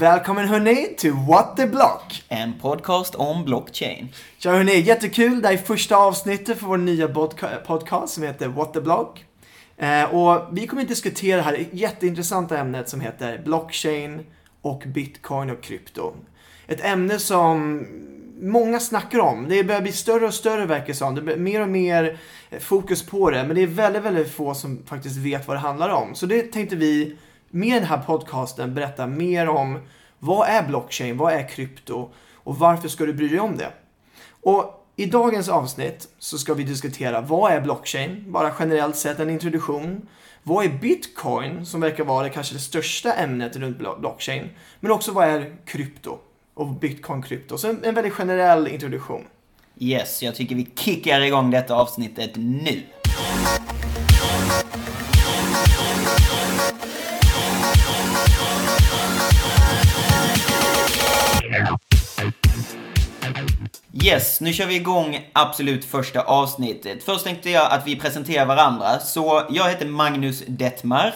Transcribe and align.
Välkommen 0.00 0.48
hörni 0.48 0.94
till 0.96 1.12
What 1.12 1.56
the 1.56 1.66
Block! 1.66 2.24
En 2.28 2.52
podcast 2.60 3.14
om 3.14 3.44
blockchain. 3.44 4.08
Ja 4.38 4.50
hörni, 4.50 4.80
jättekul. 4.80 5.42
Det 5.42 5.48
här 5.48 5.54
är 5.54 5.58
första 5.58 5.96
avsnittet 5.96 6.58
för 6.58 6.66
vår 6.66 6.76
nya 6.76 7.08
podca- 7.08 7.60
podcast 7.66 8.14
som 8.14 8.22
heter 8.22 8.48
What 8.48 8.72
the 8.72 8.80
Block. 8.80 9.24
Eh, 9.76 10.14
och 10.14 10.48
vi 10.52 10.66
kommer 10.66 10.82
att 10.82 10.88
diskutera 10.88 11.36
det 11.36 11.42
här 11.42 11.64
jätteintressanta 11.72 12.58
ämnet 12.58 12.88
som 12.88 13.00
heter 13.00 13.42
blockchain 13.44 14.26
och 14.62 14.82
bitcoin 14.86 15.50
och 15.50 15.62
krypto. 15.62 16.12
Ett 16.66 16.84
ämne 16.84 17.18
som 17.18 17.86
många 18.40 18.80
snackar 18.80 19.18
om. 19.18 19.46
Det 19.48 19.64
börjar 19.64 19.80
bli 19.82 19.92
större 19.92 20.26
och 20.26 20.34
större 20.34 20.66
verkar 20.66 20.86
det 20.86 20.94
som. 20.94 21.14
Det 21.14 21.22
blir 21.22 21.36
mer 21.36 21.60
och 21.60 21.68
mer 21.68 22.18
fokus 22.60 23.06
på 23.06 23.30
det. 23.30 23.44
Men 23.44 23.56
det 23.56 23.62
är 23.62 23.66
väldigt, 23.66 24.02
väldigt 24.02 24.32
få 24.32 24.54
som 24.54 24.82
faktiskt 24.86 25.16
vet 25.16 25.48
vad 25.48 25.56
det 25.56 25.60
handlar 25.60 25.88
om. 25.88 26.14
Så 26.14 26.26
det 26.26 26.42
tänkte 26.42 26.76
vi 26.76 27.16
med 27.54 27.82
den 27.82 27.88
här 27.88 27.98
podcasten 27.98 28.74
berätta 28.74 29.06
mer 29.06 29.48
om 29.48 29.78
vad 30.18 30.48
är 30.48 30.62
blockchain, 30.62 31.16
vad 31.16 31.32
är 31.32 31.48
krypto 31.48 32.10
och 32.34 32.58
varför 32.58 32.88
ska 32.88 33.06
du 33.06 33.12
bry 33.12 33.28
dig 33.28 33.40
om 33.40 33.56
det? 33.56 33.72
Och 34.42 34.86
i 34.96 35.06
dagens 35.06 35.48
avsnitt 35.48 36.08
så 36.18 36.38
ska 36.38 36.54
vi 36.54 36.64
diskutera 36.64 37.20
vad 37.20 37.52
är 37.52 37.60
blockchain, 37.60 38.24
bara 38.28 38.52
generellt 38.58 38.96
sett 38.96 39.20
en 39.20 39.30
introduktion. 39.30 40.08
Vad 40.42 40.64
är 40.64 40.68
bitcoin, 40.68 41.66
som 41.66 41.80
verkar 41.80 42.04
vara 42.04 42.22
det 42.22 42.30
kanske 42.30 42.54
det 42.54 42.60
största 42.60 43.12
ämnet 43.12 43.56
runt 43.56 43.78
blockchain. 43.78 44.50
Men 44.80 44.92
också 44.92 45.12
vad 45.12 45.28
är 45.28 45.56
krypto 45.64 46.18
och 46.54 46.66
bitcoin 46.68 47.22
krypto. 47.22 47.58
Så 47.58 47.68
en, 47.68 47.84
en 47.84 47.94
väldigt 47.94 48.12
generell 48.12 48.68
introduktion. 48.68 49.24
Yes, 49.78 50.22
jag 50.22 50.34
tycker 50.34 50.54
vi 50.54 50.66
kickar 50.76 51.20
igång 51.20 51.50
detta 51.50 51.74
avsnittet 51.74 52.30
nu. 52.36 52.82
Yes, 64.04 64.40
nu 64.40 64.52
kör 64.52 64.66
vi 64.66 64.74
igång 64.74 65.30
absolut 65.32 65.84
första 65.84 66.22
avsnittet. 66.22 67.04
Först 67.04 67.24
tänkte 67.24 67.50
jag 67.50 67.72
att 67.72 67.86
vi 67.86 67.96
presenterar 67.96 68.46
varandra. 68.46 69.00
Så 69.00 69.42
jag 69.50 69.68
heter 69.68 69.86
Magnus 69.86 70.42
Detmar. 70.46 71.12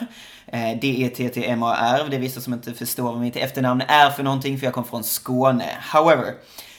Eh, 0.47 0.81
D-E-T-T-M-A-R. 0.81 2.07
Det 2.11 2.17
är 2.17 2.21
vissa 2.21 2.41
som 2.41 2.53
inte 2.53 2.75
förstår 2.75 3.05
vad 3.05 3.21
mitt 3.21 3.37
efternamn 3.37 3.83
är 3.89 4.11
för 4.11 4.23
någonting, 4.23 4.59
för 4.59 4.67
jag 4.67 4.75
kommer 4.75 4.89
från 4.89 5.05
Skåne. 5.05 5.71
However, 5.93 6.35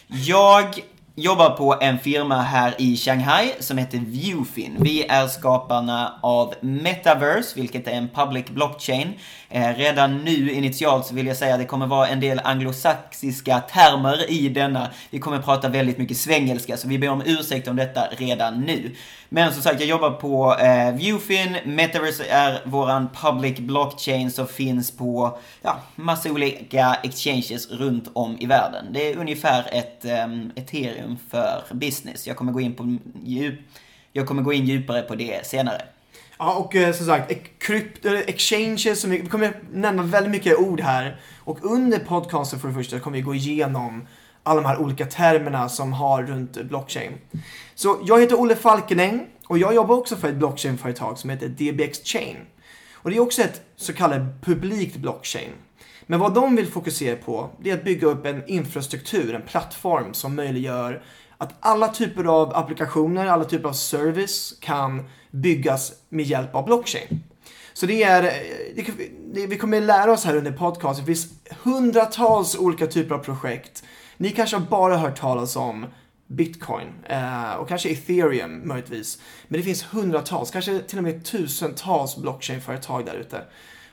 jag 0.07 0.81
jobbar 1.15 1.49
på 1.49 1.77
en 1.81 1.99
firma 1.99 2.41
här 2.41 2.75
i 2.77 2.97
Shanghai 2.97 3.53
som 3.59 3.77
heter 3.77 3.97
Viewfin. 3.97 4.75
Vi 4.79 5.03
är 5.03 5.27
skaparna 5.27 6.19
av 6.21 6.53
Metaverse, 6.61 7.55
vilket 7.55 7.87
är 7.87 7.91
en 7.91 8.09
public 8.09 8.45
blockchain. 8.45 9.13
Eh, 9.51 9.75
redan 9.75 10.17
nu 10.17 10.51
initialt 10.51 11.05
så 11.05 11.15
vill 11.15 11.27
jag 11.27 11.37
säga 11.37 11.53
att 11.53 11.59
det 11.59 11.65
kommer 11.65 11.87
vara 11.87 12.07
en 12.07 12.19
del 12.19 12.41
anglosaxiska 12.43 13.59
termer 13.59 14.31
i 14.31 14.49
denna. 14.49 14.89
Vi 15.09 15.19
kommer 15.19 15.41
prata 15.41 15.69
väldigt 15.69 15.97
mycket 15.97 16.17
svengelska, 16.17 16.77
så 16.77 16.87
vi 16.87 16.99
ber 16.99 17.09
om 17.09 17.23
ursäkt 17.25 17.67
om 17.67 17.75
detta 17.75 18.07
redan 18.11 18.61
nu. 18.61 18.95
Men 19.29 19.53
som 19.53 19.61
sagt, 19.61 19.79
jag 19.79 19.89
jobbar 19.89 20.11
på 20.11 20.55
eh, 20.59 20.95
Viewfin. 20.95 21.57
Metaverse 21.65 22.23
är 22.29 22.61
våran 22.65 23.09
public 23.13 23.57
blockchain 23.57 24.31
som 24.31 24.47
finns 24.47 24.91
på 24.91 25.37
ja, 25.61 25.79
massa 25.95 26.31
olika 26.31 26.97
exchanges 27.03 27.71
runt 27.71 28.09
om 28.13 28.37
i 28.39 28.45
världen. 28.45 28.85
Det 28.91 29.11
är 29.11 29.17
ungefär 29.17 29.65
ett 29.71 30.05
eh, 30.05 30.27
ethereum 30.55 31.17
för 31.29 31.63
business. 31.71 32.27
Jag 32.27 32.35
kommer 32.35 32.51
gå 32.51 32.61
in 32.61 32.73
på 32.75 32.97
djup, 33.23 33.59
jag 34.13 34.27
kommer 34.27 34.41
gå 34.41 34.53
in 34.53 34.65
djupare 34.65 35.01
på 35.01 35.15
det 35.15 35.45
senare. 35.45 35.81
Ja, 36.41 36.53
och 36.53 36.75
eh, 36.75 36.93
som 36.93 37.05
sagt, 37.05 37.33
krypto, 37.59 38.09
exchanges, 38.09 39.01
som 39.01 39.09
vi, 39.09 39.21
vi 39.21 39.27
kommer 39.27 39.61
nämna 39.71 40.03
väldigt 40.03 40.31
mycket 40.31 40.57
ord 40.57 40.81
här. 40.81 41.21
Och 41.43 41.57
under 41.61 41.99
podcasten 41.99 42.59
för 42.59 42.67
det 42.67 42.73
första 42.73 42.99
kommer 42.99 43.17
vi 43.17 43.23
gå 43.23 43.35
igenom 43.35 44.07
alla 44.43 44.61
de 44.61 44.67
här 44.67 44.77
olika 44.77 45.05
termerna 45.05 45.69
som 45.69 45.93
har 45.93 46.23
runt 46.23 46.63
blockchain. 46.63 47.11
Så 47.75 47.99
jag 48.05 48.21
heter 48.21 48.39
Olle 48.39 48.55
Falkenäng 48.55 49.27
och 49.47 49.57
jag 49.57 49.75
jobbar 49.75 49.95
också 49.95 50.15
för 50.15 50.27
ett 50.27 50.35
blockchainföretag 50.35 51.17
som 51.17 51.29
heter 51.29 51.47
DBX 51.47 51.99
Chain. 52.03 52.37
Och 52.93 53.09
det 53.09 53.15
är 53.15 53.21
också 53.21 53.41
ett 53.41 53.61
så 53.75 53.93
kallat 53.93 54.41
publikt 54.41 54.95
blockchain. 54.95 55.51
Men 56.05 56.19
vad 56.19 56.33
de 56.33 56.55
vill 56.55 56.67
fokusera 56.67 57.15
på, 57.15 57.49
det 57.59 57.69
är 57.69 57.73
att 57.73 57.83
bygga 57.83 58.07
upp 58.07 58.25
en 58.25 58.47
infrastruktur, 58.47 59.35
en 59.35 59.41
plattform 59.41 60.13
som 60.13 60.35
möjliggör 60.35 61.03
att 61.37 61.53
alla 61.59 61.87
typer 61.87 62.23
av 62.23 62.55
applikationer, 62.55 63.25
alla 63.25 63.45
typer 63.45 63.69
av 63.69 63.73
service 63.73 64.53
kan 64.59 65.09
byggas 65.31 65.93
med 66.09 66.25
hjälp 66.25 66.55
av 66.55 66.65
blockchain. 66.65 67.23
Så 67.73 67.85
det 67.85 68.03
är, 68.03 68.23
eh, 68.23 68.29
det, 68.75 68.85
det, 69.33 69.47
vi 69.47 69.57
kommer 69.57 69.81
lära 69.81 70.11
oss 70.11 70.25
här 70.25 70.35
under 70.35 70.51
podcasten, 70.51 71.05
det 71.05 71.15
finns 71.15 71.33
hundratals 71.63 72.55
olika 72.57 72.87
typer 72.87 73.15
av 73.15 73.19
projekt. 73.19 73.83
Ni 74.17 74.29
kanske 74.29 74.57
har 74.57 74.65
bara 74.65 74.97
hört 74.97 75.19
talas 75.19 75.55
om 75.55 75.85
bitcoin 76.27 76.87
eh, 77.09 77.53
och 77.53 77.67
kanske 77.67 77.89
ethereum 77.89 78.67
möjligtvis. 78.67 79.21
Men 79.47 79.59
det 79.59 79.63
finns 79.63 79.83
hundratals, 79.83 80.51
kanske 80.51 80.79
till 80.79 80.97
och 80.97 81.03
med 81.03 81.25
tusentals 81.25 82.17
blockchainföretag 82.17 83.05
där 83.05 83.15
ute. 83.15 83.41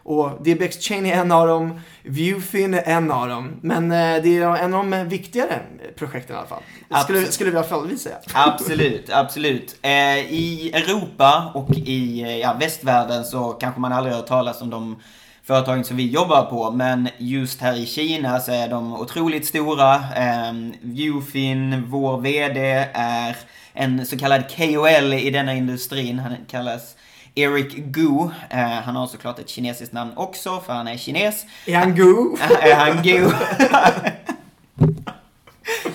Och 0.09 0.43
DBX 0.45 0.79
Chain 0.79 1.07
är 1.07 1.13
en 1.13 1.33
av 1.33 1.47
dem, 1.49 1.81
Viewfin 2.03 2.75
är 2.75 2.83
en 2.83 3.11
av 3.11 3.29
dem. 3.29 3.53
Men 3.61 3.93
eh, 3.93 4.23
det 4.23 4.39
är 4.39 4.57
en 4.57 4.75
av 4.75 4.91
de 4.91 5.09
viktigare 5.09 5.61
projekten 5.97 6.37
i 6.37 6.39
alla 6.39 6.49
fall. 6.49 6.63
Skulle, 7.05 7.27
skulle 7.27 7.51
vi 7.51 7.55
i 7.55 7.59
alla 7.59 7.69
fall 7.69 7.99
säga. 7.99 8.17
Absolut, 8.35 9.11
absolut. 9.11 9.77
Eh, 9.83 9.91
I 10.19 10.71
Europa 10.75 11.51
och 11.55 11.71
i 11.71 12.23
eh, 12.23 12.37
ja, 12.37 12.57
västvärlden 12.61 13.25
så 13.25 13.53
kanske 13.53 13.81
man 13.81 13.93
aldrig 13.93 14.15
har 14.15 14.21
hört 14.21 14.29
talas 14.29 14.63
om 14.63 14.71
de 14.71 14.97
företagen 15.45 15.85
som 15.85 15.97
vi 15.97 16.11
jobbar 16.11 16.43
på. 16.43 16.71
Men 16.71 17.09
just 17.19 17.61
här 17.61 17.77
i 17.77 17.87
Kina 17.87 18.41
så 18.41 18.53
är 18.53 18.69
de 18.69 19.01
otroligt 19.01 19.47
stora. 19.47 19.95
Eh, 19.95 20.53
Viewfin, 20.81 21.85
vår 21.87 22.21
VD, 22.21 22.61
är 22.93 23.37
en 23.73 24.07
så 24.07 24.19
kallad 24.19 24.43
KOL 24.57 25.13
i 25.13 25.31
denna 25.31 25.55
industrin. 25.55 26.19
Han 26.19 26.37
kallas 26.49 26.97
Eric 27.37 27.77
Gu. 27.77 28.31
Eh, 28.51 28.59
han 28.59 28.97
har 28.97 29.07
såklart 29.07 29.39
ett 29.39 29.49
kinesiskt 29.49 29.93
namn 29.93 30.13
också, 30.17 30.61
för 30.61 30.73
han 30.73 30.89
är 30.89 30.97
kines. 30.97 31.47
Är 31.67 31.77
han 31.77 31.95
Gu? 31.95 32.37
är 32.61 32.75
han 32.75 33.03
Gu? 33.03 33.31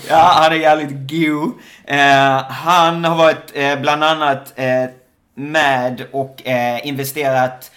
ja, 0.10 0.32
han 0.36 0.52
är 0.52 0.56
jävligt 0.56 0.92
Gu. 0.92 1.52
Eh, 1.86 2.44
han 2.44 3.06
har 3.06 3.16
varit 3.16 3.52
eh, 3.54 3.80
bland 3.82 4.04
annat 4.04 4.54
eh, 4.56 4.86
med 5.36 6.06
och 6.12 6.48
eh, 6.48 6.88
investerat 6.88 7.72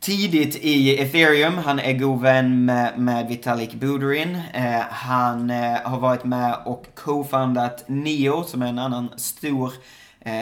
tidigt 0.00 0.56
i 0.56 1.02
ethereum. 1.02 1.58
Han 1.58 1.78
är 1.78 1.92
god 1.92 2.22
vän 2.22 2.64
med, 2.64 2.98
med 2.98 3.28
Vitalik 3.28 3.74
Buterin. 3.74 4.40
Eh, 4.54 4.80
han 4.90 5.50
har 5.84 5.98
varit 5.98 6.24
med 6.24 6.56
och 6.64 6.86
co-foundat 6.94 7.84
Neo, 7.86 8.44
som 8.44 8.62
är 8.62 8.66
en 8.66 8.78
annan 8.78 9.08
stor 9.16 9.72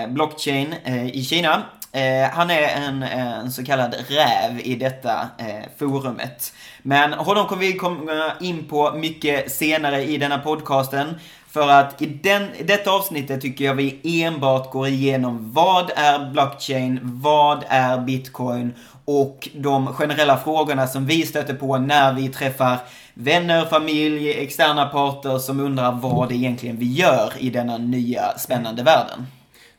blockchain 0.08 0.74
i 1.12 1.24
Kina. 1.24 1.62
Eh, 1.96 2.30
han 2.32 2.50
är 2.50 2.62
en, 2.62 3.02
eh, 3.02 3.38
en, 3.38 3.52
så 3.52 3.64
kallad 3.64 3.94
räv 4.08 4.60
i 4.60 4.74
detta 4.74 5.28
eh, 5.38 5.64
forumet. 5.78 6.52
Men 6.82 7.12
honom 7.12 7.46
kommer 7.46 7.62
vi 7.62 7.72
komma 7.72 8.32
in 8.40 8.64
på 8.64 8.92
mycket 8.92 9.52
senare 9.52 10.04
i 10.04 10.18
denna 10.18 10.38
podcasten. 10.38 11.14
För 11.50 11.68
att 11.68 12.02
i, 12.02 12.06
den, 12.06 12.54
i 12.54 12.62
detta 12.62 12.90
avsnittet 12.90 13.40
tycker 13.40 13.64
jag 13.64 13.74
vi 13.74 14.00
enbart 14.22 14.72
går 14.72 14.86
igenom 14.88 15.52
vad 15.52 15.90
är 15.96 16.30
blockchain, 16.30 17.00
vad 17.02 17.64
är 17.68 17.98
bitcoin 17.98 18.74
och 19.04 19.48
de 19.54 19.86
generella 19.86 20.38
frågorna 20.38 20.86
som 20.86 21.06
vi 21.06 21.26
stöter 21.26 21.54
på 21.54 21.78
när 21.78 22.12
vi 22.12 22.28
träffar 22.28 22.78
vänner, 23.14 23.64
familj, 23.64 24.30
externa 24.30 24.86
parter 24.86 25.38
som 25.38 25.60
undrar 25.60 25.92
vad 25.92 26.28
det 26.28 26.34
egentligen 26.34 26.76
vi 26.76 26.92
gör 26.92 27.32
i 27.38 27.50
denna 27.50 27.78
nya 27.78 28.38
spännande 28.38 28.82
världen. 28.82 29.26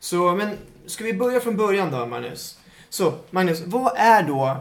Så, 0.00 0.34
men 0.34 0.48
ska 0.88 1.04
vi 1.04 1.14
börja 1.14 1.40
från 1.40 1.56
början 1.56 1.90
då, 1.90 2.06
Magnus? 2.06 2.58
Så, 2.88 3.14
Magnus, 3.30 3.62
vad 3.66 3.92
är 3.96 4.22
då 4.22 4.56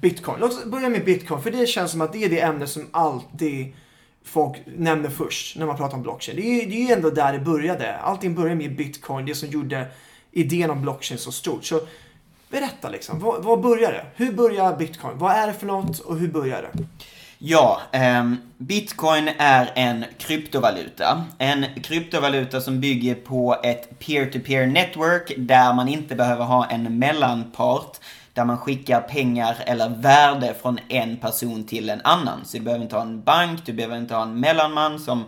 bitcoin? 0.00 0.40
Låt 0.40 0.50
oss 0.50 0.64
börja 0.64 0.88
med 0.88 1.04
bitcoin, 1.04 1.42
för 1.42 1.50
det 1.50 1.66
känns 1.66 1.90
som 1.90 2.00
att 2.00 2.12
det 2.12 2.24
är 2.24 2.28
det 2.28 2.40
ämne 2.40 2.66
som 2.66 2.86
alltid 2.90 3.72
folk 4.24 4.56
nämner 4.66 5.10
först 5.10 5.56
när 5.56 5.66
man 5.66 5.76
pratar 5.76 5.96
om 5.96 6.02
blockchain. 6.02 6.36
Det 6.36 6.42
är, 6.42 6.66
det 6.66 6.74
är 6.74 6.86
ju 6.86 6.92
ändå 6.92 7.10
där 7.10 7.32
det 7.32 7.38
började. 7.38 7.96
Allting 7.96 8.34
började 8.34 8.56
med 8.56 8.76
bitcoin, 8.76 9.26
det 9.26 9.34
som 9.34 9.48
gjorde 9.48 9.86
idén 10.32 10.70
om 10.70 10.82
blockchain 10.82 11.18
så 11.18 11.32
stort. 11.32 11.64
Så 11.64 11.80
berätta 12.50 12.88
liksom, 12.88 13.20
vad, 13.20 13.44
vad 13.44 13.60
började? 13.60 14.06
Hur 14.14 14.32
börjar 14.32 14.76
bitcoin? 14.76 15.18
Vad 15.18 15.32
är 15.32 15.46
det 15.46 15.52
för 15.52 15.66
något 15.66 15.98
och 15.98 16.16
hur 16.16 16.28
börjar 16.28 16.62
det? 16.62 16.84
Ja, 17.40 17.80
eh, 17.92 18.32
bitcoin 18.56 19.30
är 19.38 19.70
en 19.74 20.04
kryptovaluta. 20.18 21.24
En 21.38 21.66
kryptovaluta 21.82 22.60
som 22.60 22.80
bygger 22.80 23.14
på 23.14 23.56
ett 23.62 23.98
peer-to-peer 23.98 24.66
network 24.66 25.32
där 25.36 25.72
man 25.72 25.88
inte 25.88 26.14
behöver 26.14 26.44
ha 26.44 26.66
en 26.66 26.98
mellanpart 26.98 27.96
där 28.32 28.44
man 28.44 28.58
skickar 28.58 29.00
pengar 29.00 29.56
eller 29.66 29.88
värde 29.88 30.54
från 30.62 30.78
en 30.88 31.16
person 31.16 31.64
till 31.64 31.90
en 31.90 32.00
annan. 32.04 32.44
Så 32.44 32.56
du 32.56 32.62
behöver 32.62 32.84
inte 32.84 32.96
ha 32.96 33.02
en 33.02 33.22
bank, 33.22 33.60
du 33.66 33.72
behöver 33.72 33.96
inte 33.96 34.14
ha 34.14 34.22
en 34.22 34.40
mellanman 34.40 34.98
som 34.98 35.24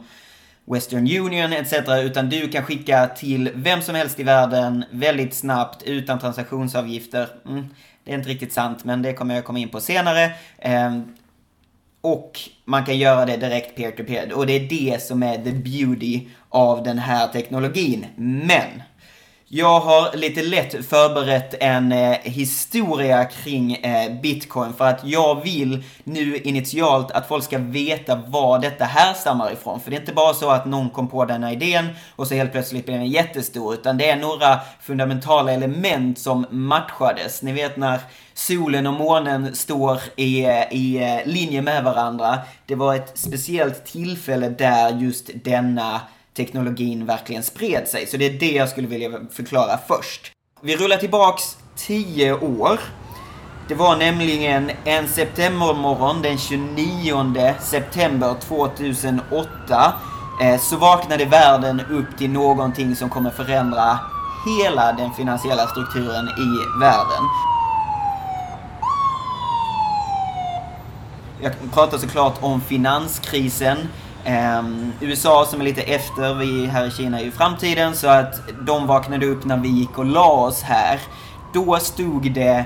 Western 0.64 1.18
Union 1.18 1.52
etc. 1.52 1.72
Utan 2.02 2.28
du 2.28 2.48
kan 2.48 2.64
skicka 2.64 3.06
till 3.06 3.50
vem 3.54 3.82
som 3.82 3.94
helst 3.94 4.20
i 4.20 4.22
världen 4.22 4.84
väldigt 4.90 5.34
snabbt 5.34 5.82
utan 5.82 6.18
transaktionsavgifter. 6.18 7.28
Mm, 7.48 7.66
det 8.04 8.10
är 8.10 8.14
inte 8.14 8.28
riktigt 8.28 8.52
sant, 8.52 8.84
men 8.84 9.02
det 9.02 9.12
kommer 9.12 9.34
jag 9.34 9.44
komma 9.44 9.58
in 9.58 9.68
på 9.68 9.80
senare. 9.80 10.32
Ehm, 10.58 11.14
och 12.00 12.41
man 12.64 12.85
kan 12.85 12.99
göra 12.99 13.26
det 13.26 13.37
direkt 13.37 13.76
peer-to-peer. 13.76 14.32
Och 14.32 14.47
det 14.47 14.52
är 14.52 14.69
det 14.69 15.02
som 15.02 15.23
är 15.23 15.37
the 15.37 15.52
beauty 15.52 16.20
av 16.49 16.82
den 16.82 16.99
här 16.99 17.29
teknologin. 17.29 18.06
Men 18.17 18.82
jag 19.52 19.81
har 19.81 20.17
lite 20.17 20.43
lätt 20.43 20.87
förberett 20.87 21.55
en 21.61 21.93
eh, 21.93 22.17
historia 22.23 23.25
kring 23.25 23.75
eh, 23.75 24.20
bitcoin 24.20 24.73
för 24.73 24.85
att 24.85 25.05
jag 25.05 25.43
vill 25.43 25.85
nu 26.05 26.37
initialt 26.37 27.11
att 27.11 27.29
folk 27.29 27.44
ska 27.44 27.58
veta 27.58 28.17
var 28.17 28.58
detta 28.58 28.85
härstammar 28.85 29.52
ifrån. 29.52 29.81
För 29.81 29.91
det 29.91 29.97
är 29.97 30.00
inte 30.00 30.12
bara 30.12 30.35
så 30.35 30.50
att 30.50 30.67
någon 30.67 30.91
kom 30.91 31.08
på 31.08 31.25
den 31.25 31.43
här 31.43 31.52
idén 31.52 31.88
och 32.17 32.26
så 32.26 32.35
helt 32.35 32.52
plötsligt 32.52 32.87
blev 32.87 32.99
den 32.99 33.08
jättestor, 33.08 33.75
utan 33.75 33.99
det 33.99 34.11
är 34.11 34.17
några 34.17 34.61
fundamentala 34.81 35.53
element 35.53 36.19
som 36.19 36.46
matchades. 36.50 37.43
Ni 37.43 37.53
vet 37.53 37.76
när 37.76 38.00
solen 38.35 38.87
och 38.87 38.94
månen 38.94 39.55
står 39.55 40.00
i, 40.17 40.44
eh, 40.44 40.73
i 40.73 40.96
eh, 41.03 41.32
linje 41.32 41.62
med 41.62 41.85
varandra. 41.85 42.38
Det 42.67 42.75
var 42.75 42.94
ett 42.94 43.19
speciellt 43.19 43.85
tillfälle 43.85 44.49
där 44.49 44.99
just 44.99 45.31
denna 45.44 46.00
teknologin 46.40 47.06
verkligen 47.06 47.42
spred 47.42 47.88
sig. 47.88 48.06
Så 48.06 48.16
det 48.16 48.26
är 48.26 48.32
det 48.32 48.52
jag 48.52 48.69
skulle 48.69 48.88
vilja 48.88 49.10
förklara 49.31 49.78
först. 49.88 50.32
Vi 50.62 50.76
rullar 50.76 50.96
tillbaks 50.96 51.56
10 51.76 52.32
år. 52.32 52.81
Det 53.69 53.75
var 53.75 53.96
nämligen 53.96 54.70
en 54.84 55.08
septembermorgon 55.08 56.22
den 56.22 56.38
29 56.38 57.54
september 57.60 58.34
2008 58.40 59.92
eh, 60.42 60.60
så 60.60 60.76
vaknade 60.76 61.25
världen 61.25 61.81
upp 61.81 62.19
till 62.19 62.31
någonting 62.31 62.96
som 62.96 63.10
kommer 63.10 63.31
förändra 63.31 63.98
hela 64.46 64.93
den 64.93 65.12
finansiella 65.12 65.66
strukturen 65.66 66.28
i 66.28 66.81
världen. 66.81 67.25
Jag 71.43 71.52
pratar 71.72 71.98
såklart 71.98 72.34
om 72.40 72.60
finanskrisen 72.60 73.88
Um, 74.26 74.93
USA 75.00 75.46
som 75.50 75.61
är 75.61 75.64
lite 75.64 75.82
efter, 75.82 76.34
vi 76.34 76.67
här 76.67 76.87
i 76.87 76.90
Kina 76.90 77.20
är 77.20 77.25
ju 77.25 77.31
framtiden, 77.31 77.94
så 77.94 78.08
att 78.08 78.40
de 78.67 78.87
vaknade 78.87 79.26
upp 79.26 79.44
när 79.44 79.56
vi 79.56 79.69
gick 79.69 79.99
och 79.99 80.05
la 80.05 80.31
oss 80.32 80.62
här. 80.62 81.00
Då 81.55 81.78
stod 81.78 82.32
det 82.32 82.64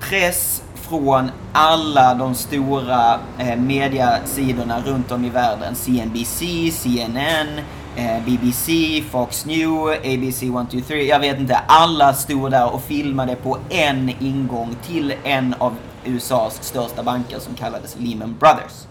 press 0.00 0.62
från 0.74 1.30
alla 1.52 2.14
de 2.14 2.34
stora 2.34 3.20
eh, 3.38 3.56
mediasidorna 3.56 4.80
runt 4.80 5.12
om 5.12 5.24
i 5.24 5.30
världen. 5.30 5.74
CNBC, 5.74 6.70
CNN, 6.72 7.60
eh, 7.96 8.24
BBC, 8.24 9.02
Fox 9.10 9.46
News, 9.46 9.98
ABC 9.98 10.42
123, 10.42 11.04
jag 11.04 11.20
vet 11.20 11.38
inte. 11.38 11.56
Alla 11.66 12.14
stod 12.14 12.50
där 12.50 12.74
och 12.74 12.82
filmade 12.82 13.34
på 13.34 13.58
en 13.68 14.10
ingång 14.20 14.76
till 14.86 15.14
en 15.24 15.54
av 15.58 15.76
USAs 16.04 16.58
största 16.62 17.02
banker 17.02 17.38
som 17.38 17.54
kallades 17.54 17.96
Lehman 17.98 18.36
Brothers. 18.40 18.86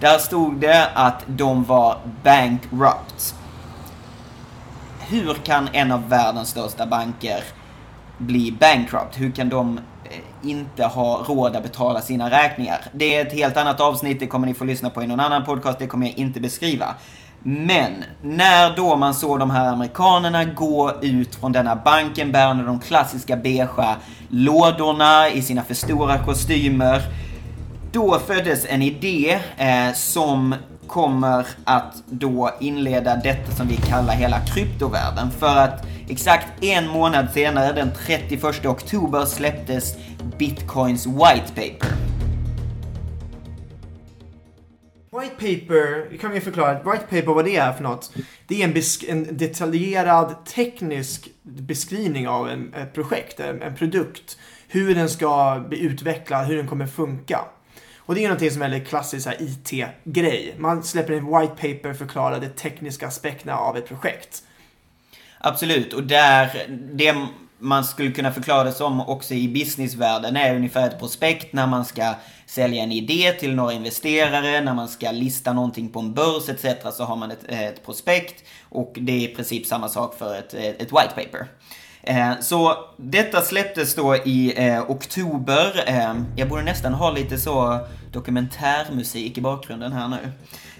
Där 0.00 0.18
stod 0.18 0.60
det 0.60 0.88
att 0.94 1.24
de 1.26 1.64
var 1.64 1.98
bankrupt. 2.24 3.34
Hur 5.00 5.34
kan 5.34 5.68
en 5.72 5.92
av 5.92 6.08
världens 6.08 6.48
största 6.48 6.86
banker 6.86 7.44
bli 8.18 8.52
bankrupt? 8.52 9.20
Hur 9.20 9.30
kan 9.30 9.48
de 9.48 9.78
eh, 10.04 10.50
inte 10.50 10.84
ha 10.84 11.24
råd 11.28 11.56
att 11.56 11.62
betala 11.62 12.00
sina 12.00 12.30
räkningar? 12.30 12.78
Det 12.92 13.16
är 13.16 13.26
ett 13.26 13.32
helt 13.32 13.56
annat 13.56 13.80
avsnitt, 13.80 14.20
det 14.20 14.26
kommer 14.26 14.46
ni 14.46 14.54
få 14.54 14.64
lyssna 14.64 14.90
på 14.90 15.02
i 15.02 15.06
någon 15.06 15.20
annan 15.20 15.44
podcast, 15.44 15.78
det 15.78 15.86
kommer 15.86 16.06
jag 16.06 16.18
inte 16.18 16.40
beskriva. 16.40 16.94
Men 17.42 18.04
när 18.22 18.76
då 18.76 18.96
man 18.96 19.14
såg 19.14 19.38
de 19.38 19.50
här 19.50 19.72
amerikanerna 19.72 20.44
gå 20.44 20.92
ut 21.02 21.34
från 21.34 21.52
denna 21.52 21.76
banken 21.76 22.32
bärande 22.32 22.64
de 22.64 22.80
klassiska 22.80 23.36
beigea 23.36 23.96
lådorna 24.28 25.28
i 25.30 25.42
sina 25.42 25.62
för 25.62 25.74
stora 25.74 26.18
kostymer 26.18 27.02
då 27.96 28.18
föddes 28.18 28.66
en 28.68 28.82
idé 28.82 29.40
eh, 29.56 29.94
som 29.94 30.54
kommer 30.86 31.46
att 31.64 32.02
då 32.06 32.50
inleda 32.60 33.16
detta 33.16 33.52
som 33.52 33.68
vi 33.68 33.76
kallar 33.76 34.14
hela 34.14 34.40
kryptovärlden. 34.40 35.30
För 35.30 35.56
att 35.56 35.86
exakt 36.08 36.64
en 36.64 36.88
månad 36.88 37.30
senare, 37.30 37.72
den 37.72 37.90
31 38.06 38.66
oktober, 38.66 39.24
släpptes 39.24 39.94
Bitcoins 40.38 41.06
White 41.06 41.52
Paper. 41.54 41.96
White 45.20 45.34
paper, 45.34 46.16
kan 46.16 46.30
vi 46.30 46.40
förklara, 46.40 46.74
white 46.74 47.06
paper 47.10 47.34
vad 47.34 47.44
det 47.44 47.56
är 47.56 47.72
för 47.72 47.82
något? 47.82 48.12
Det 48.46 48.62
är 48.62 48.68
en, 48.68 48.82
en 49.08 49.36
detaljerad 49.36 50.44
teknisk 50.44 51.28
beskrivning 51.42 52.28
av 52.28 52.48
en, 52.48 52.74
ett 52.74 52.94
projekt, 52.94 53.40
en, 53.40 53.62
en 53.62 53.74
produkt. 53.74 54.38
Hur 54.68 54.94
den 54.94 55.08
ska 55.08 55.64
bli 55.68 55.80
utvecklad, 55.80 56.46
hur 56.46 56.56
den 56.56 56.68
kommer 56.68 56.86
funka. 56.86 57.40
Och 58.06 58.14
det 58.14 58.20
är 58.20 58.28
någonting 58.28 58.50
som 58.50 58.62
är 58.62 58.70
en 58.70 58.84
klassisk 58.84 59.28
IT-grej. 59.38 60.54
Man 60.58 60.82
släpper 60.82 61.12
en 61.12 61.26
white 61.26 61.54
paper 61.54 61.94
förklarar 61.94 62.40
de 62.40 62.48
tekniska 62.48 63.06
aspekterna 63.06 63.56
av 63.56 63.76
ett 63.76 63.88
projekt. 63.88 64.42
Absolut, 65.38 65.92
och 65.92 66.02
där, 66.02 66.66
det 66.92 67.14
man 67.58 67.84
skulle 67.84 68.10
kunna 68.10 68.32
förklara 68.32 68.64
det 68.64 68.72
som 68.72 69.00
också 69.00 69.34
i 69.34 69.48
businessvärlden 69.48 70.36
är 70.36 70.56
ungefär 70.56 70.88
ett 70.88 70.98
prospekt 70.98 71.52
när 71.52 71.66
man 71.66 71.84
ska 71.84 72.14
sälja 72.46 72.82
en 72.82 72.92
idé 72.92 73.32
till 73.32 73.54
några 73.54 73.72
investerare, 73.72 74.60
när 74.60 74.74
man 74.74 74.88
ska 74.88 75.10
lista 75.10 75.52
någonting 75.52 75.88
på 75.88 76.00
en 76.00 76.14
börs 76.14 76.48
etc. 76.48 76.96
så 76.96 77.04
har 77.04 77.16
man 77.16 77.30
ett, 77.30 77.44
ett 77.48 77.86
prospekt 77.86 78.44
och 78.62 78.92
det 79.00 79.12
är 79.12 79.30
i 79.30 79.34
princip 79.34 79.66
samma 79.66 79.88
sak 79.88 80.18
för 80.18 80.38
ett, 80.38 80.54
ett 80.54 80.92
white 80.92 81.12
paper. 81.14 81.46
Eh, 82.06 82.32
så 82.40 82.76
detta 82.96 83.40
släpptes 83.40 83.94
då 83.94 84.16
i 84.16 84.54
eh, 84.56 84.90
oktober. 84.90 85.84
Eh, 85.86 86.14
jag 86.36 86.48
borde 86.48 86.62
nästan 86.62 86.94
ha 86.94 87.10
lite 87.10 87.38
så 87.38 87.80
dokumentärmusik 88.12 89.38
i 89.38 89.40
bakgrunden 89.40 89.92
här 89.92 90.08
nu. 90.08 90.32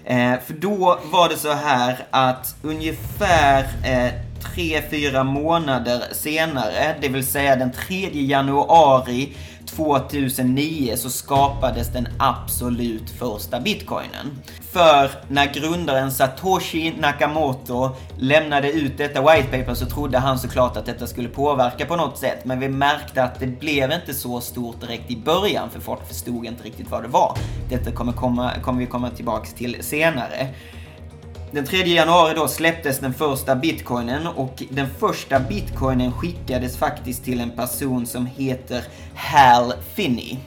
Eh, 0.05 0.39
för 0.45 0.53
då 0.53 0.99
var 1.03 1.29
det 1.29 1.35
så 1.35 1.51
här 1.51 2.05
att 2.09 2.55
ungefär 2.61 3.59
eh, 3.85 4.11
tre, 4.53 4.81
fyra 4.89 5.23
månader 5.23 6.03
senare, 6.11 6.95
det 7.01 7.07
vill 7.07 7.27
säga 7.27 7.55
den 7.55 7.71
3 7.71 8.09
januari 8.13 9.33
2009 9.77 10.93
så 10.97 11.09
skapades 11.09 11.87
den 11.87 12.07
absolut 12.19 13.09
första 13.09 13.59
bitcoinen. 13.59 14.39
För 14.71 15.09
när 15.27 15.53
grundaren 15.53 16.11
Satoshi 16.11 16.93
Nakamoto 16.99 17.89
lämnade 18.19 18.71
ut 18.71 18.97
detta 18.97 19.21
white 19.21 19.57
paper 19.57 19.73
så 19.73 19.85
trodde 19.85 20.17
han 20.17 20.39
såklart 20.39 20.77
att 20.77 20.85
detta 20.85 21.07
skulle 21.07 21.29
påverka 21.29 21.85
på 21.85 21.95
något 21.95 22.17
sätt. 22.17 22.45
Men 22.45 22.59
vi 22.59 22.69
märkte 22.69 23.23
att 23.23 23.39
det 23.39 23.47
blev 23.47 23.91
inte 23.91 24.13
så 24.13 24.41
stort 24.41 24.81
direkt 24.81 25.11
i 25.11 25.17
början 25.17 25.69
för 25.69 25.79
folk 25.79 26.07
förstod 26.07 26.45
inte 26.45 26.63
riktigt 26.63 26.91
vad 26.91 27.03
det 27.03 27.09
var. 27.09 27.37
Detta 27.69 27.91
kommer, 27.91 28.13
komma, 28.13 28.51
kommer 28.61 28.79
vi 28.79 28.85
komma 28.85 29.09
tillbaks 29.09 29.53
till 29.53 29.77
senare. 29.81 30.47
Den 31.57 31.65
3 31.65 31.77
januari 31.77 32.33
då 32.35 32.47
släpptes 32.47 32.99
den 32.99 33.13
första 33.13 33.55
bitcoinen 33.55 34.27
och 34.27 34.63
den 34.69 34.87
första 34.99 35.39
bitcoinen 35.39 36.11
skickades 36.11 36.77
faktiskt 36.77 37.23
till 37.23 37.39
en 37.39 37.51
person 37.51 38.05
som 38.05 38.25
heter 38.25 38.83
Hal 39.15 39.73
Finney. 39.95 40.37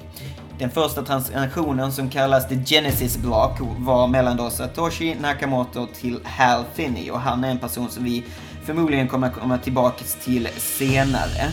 Den 0.59 0.71
första 0.71 1.03
transaktionen 1.03 1.93
som 1.93 2.11
kallas 2.11 2.49
The 2.49 2.65
Genesis 2.65 3.17
Block 3.19 3.59
var 3.79 4.07
mellan 4.07 4.37
då 4.37 4.51
Satoshi 4.51 5.17
Nakamoto 5.21 5.87
till 6.01 6.21
Hal 6.25 6.65
Finney 6.75 7.11
och 7.11 7.21
han 7.21 7.45
är 7.45 7.51
en 7.51 7.59
person 7.59 7.89
som 7.91 8.05
vi 8.05 8.25
förmodligen 8.65 9.09
kommer 9.09 9.31
komma 9.31 9.59
tillbaka 9.59 10.05
till 10.25 10.49
senare. 10.57 11.51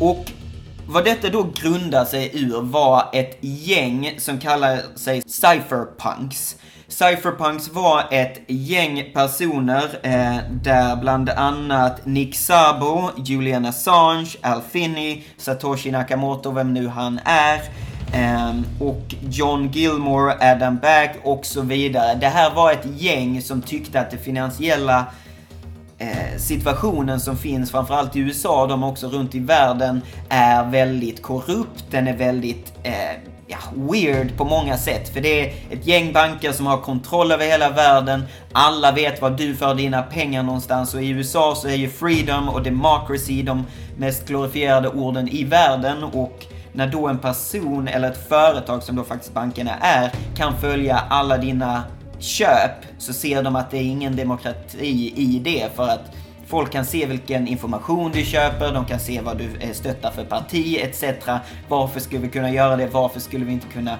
Och 0.00 0.32
vad 0.86 1.04
detta 1.04 1.28
då 1.28 1.50
grundar 1.54 2.04
sig 2.04 2.30
ur 2.34 2.60
var 2.62 3.08
ett 3.12 3.38
gäng 3.40 4.14
som 4.18 4.40
kallar 4.40 4.78
sig 4.96 5.22
cypherpunks. 5.26 6.56
Cypherpunks 6.90 7.68
var 7.68 8.04
ett 8.10 8.40
gäng 8.46 9.10
personer 9.14 9.98
eh, 10.02 10.36
där 10.62 10.96
bland 10.96 11.30
annat 11.30 12.06
Nick 12.06 12.36
Szabo, 12.36 13.10
Julian 13.16 13.66
Assange, 13.66 14.36
Al 14.42 14.60
Finney, 14.70 15.22
Satoshi 15.36 15.90
Nakamoto, 15.90 16.50
vem 16.50 16.74
nu 16.74 16.88
han 16.88 17.20
är, 17.24 17.60
eh, 18.12 18.54
och 18.80 19.14
John 19.30 19.68
Gilmore, 19.68 20.52
Adam 20.52 20.78
Back 20.78 21.16
och 21.22 21.46
så 21.46 21.60
vidare. 21.60 22.14
Det 22.14 22.28
här 22.28 22.54
var 22.54 22.72
ett 22.72 22.86
gäng 22.96 23.42
som 23.42 23.62
tyckte 23.62 24.00
att 24.00 24.10
det 24.10 24.18
finansiella 24.18 25.06
eh, 25.98 26.38
situationen 26.38 27.20
som 27.20 27.36
finns 27.36 27.70
framförallt 27.70 28.16
i 28.16 28.20
USA, 28.20 28.66
de 28.66 28.84
också 28.84 29.08
runt 29.08 29.34
i 29.34 29.40
världen, 29.40 30.02
är 30.28 30.64
väldigt 30.70 31.22
korrupt, 31.22 31.84
den 31.90 32.08
är 32.08 32.16
väldigt 32.16 32.72
eh, 32.82 32.92
ja, 33.50 33.58
weird 33.74 34.36
på 34.36 34.44
många 34.44 34.78
sätt. 34.78 35.08
För 35.08 35.20
det 35.20 35.40
är 35.40 35.54
ett 35.70 35.86
gäng 35.86 36.12
banker 36.12 36.52
som 36.52 36.66
har 36.66 36.78
kontroll 36.78 37.32
över 37.32 37.46
hela 37.46 37.70
världen. 37.70 38.24
Alla 38.52 38.92
vet 38.92 39.22
var 39.22 39.30
du 39.30 39.56
för 39.56 39.74
dina 39.74 40.02
pengar 40.02 40.42
någonstans. 40.42 40.94
Och 40.94 41.02
i 41.02 41.08
USA 41.08 41.54
så 41.54 41.68
är 41.68 41.74
ju 41.74 41.88
freedom 41.88 42.48
och 42.48 42.62
democracy 42.62 43.42
de 43.42 43.66
mest 43.96 44.26
glorifierade 44.26 44.88
orden 44.88 45.28
i 45.28 45.44
världen. 45.44 46.04
Och 46.04 46.46
när 46.72 46.86
då 46.86 47.08
en 47.08 47.18
person 47.18 47.88
eller 47.88 48.10
ett 48.10 48.28
företag 48.28 48.82
som 48.82 48.96
då 48.96 49.04
faktiskt 49.04 49.34
bankerna 49.34 49.74
är 49.80 50.12
kan 50.36 50.60
följa 50.60 50.98
alla 51.08 51.38
dina 51.38 51.82
köp 52.18 52.84
så 52.98 53.12
ser 53.12 53.42
de 53.42 53.56
att 53.56 53.70
det 53.70 53.78
är 53.78 53.82
ingen 53.82 54.16
demokrati 54.16 55.12
i 55.16 55.38
det 55.44 55.76
för 55.76 55.88
att 55.88 56.19
Folk 56.50 56.72
kan 56.72 56.84
se 56.84 57.06
vilken 57.06 57.48
information 57.48 58.12
du 58.12 58.24
köper, 58.24 58.72
de 58.72 58.84
kan 58.84 59.00
se 59.00 59.20
vad 59.20 59.38
du 59.38 59.56
eh, 59.60 59.72
stöttar 59.72 60.10
för 60.10 60.24
parti 60.24 60.78
etc. 60.82 61.04
Varför 61.68 62.00
skulle 62.00 62.20
vi 62.20 62.28
kunna 62.28 62.50
göra 62.50 62.76
det? 62.76 62.86
Varför 62.86 63.20
skulle 63.20 63.44
vi 63.44 63.52
inte 63.52 63.66
kunna 63.66 63.98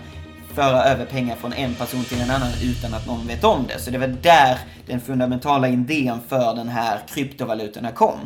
föra 0.55 0.85
över 0.85 1.07
pengar 1.07 1.37
från 1.37 1.53
en 1.53 1.75
person 1.75 2.05
till 2.05 2.21
en 2.21 2.31
annan 2.31 2.49
utan 2.63 2.95
att 2.95 3.07
någon 3.07 3.27
vet 3.27 3.45
om 3.45 3.65
det. 3.69 3.79
Så 3.79 3.91
det 3.91 3.99
var 3.99 4.07
där 4.07 4.59
den 4.87 5.01
fundamentala 5.01 5.69
idén 5.69 6.19
för 6.29 6.55
den 6.55 6.69
här 6.69 7.01
kryptovalutorna 7.09 7.93
kom. 7.93 8.19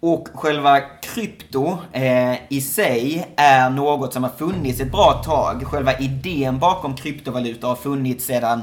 Och 0.00 0.28
själva 0.34 0.80
krypto 0.80 1.78
eh, 1.92 2.34
i 2.48 2.60
sig 2.60 3.26
är 3.36 3.70
något 3.70 4.12
som 4.12 4.22
har 4.22 4.30
funnits 4.30 4.80
ett 4.80 4.92
bra 4.92 5.22
tag. 5.24 5.62
Själva 5.66 5.98
idén 5.98 6.58
bakom 6.58 6.96
kryptovalutor 6.96 7.68
har 7.68 7.76
funnits 7.76 8.24
sedan 8.24 8.62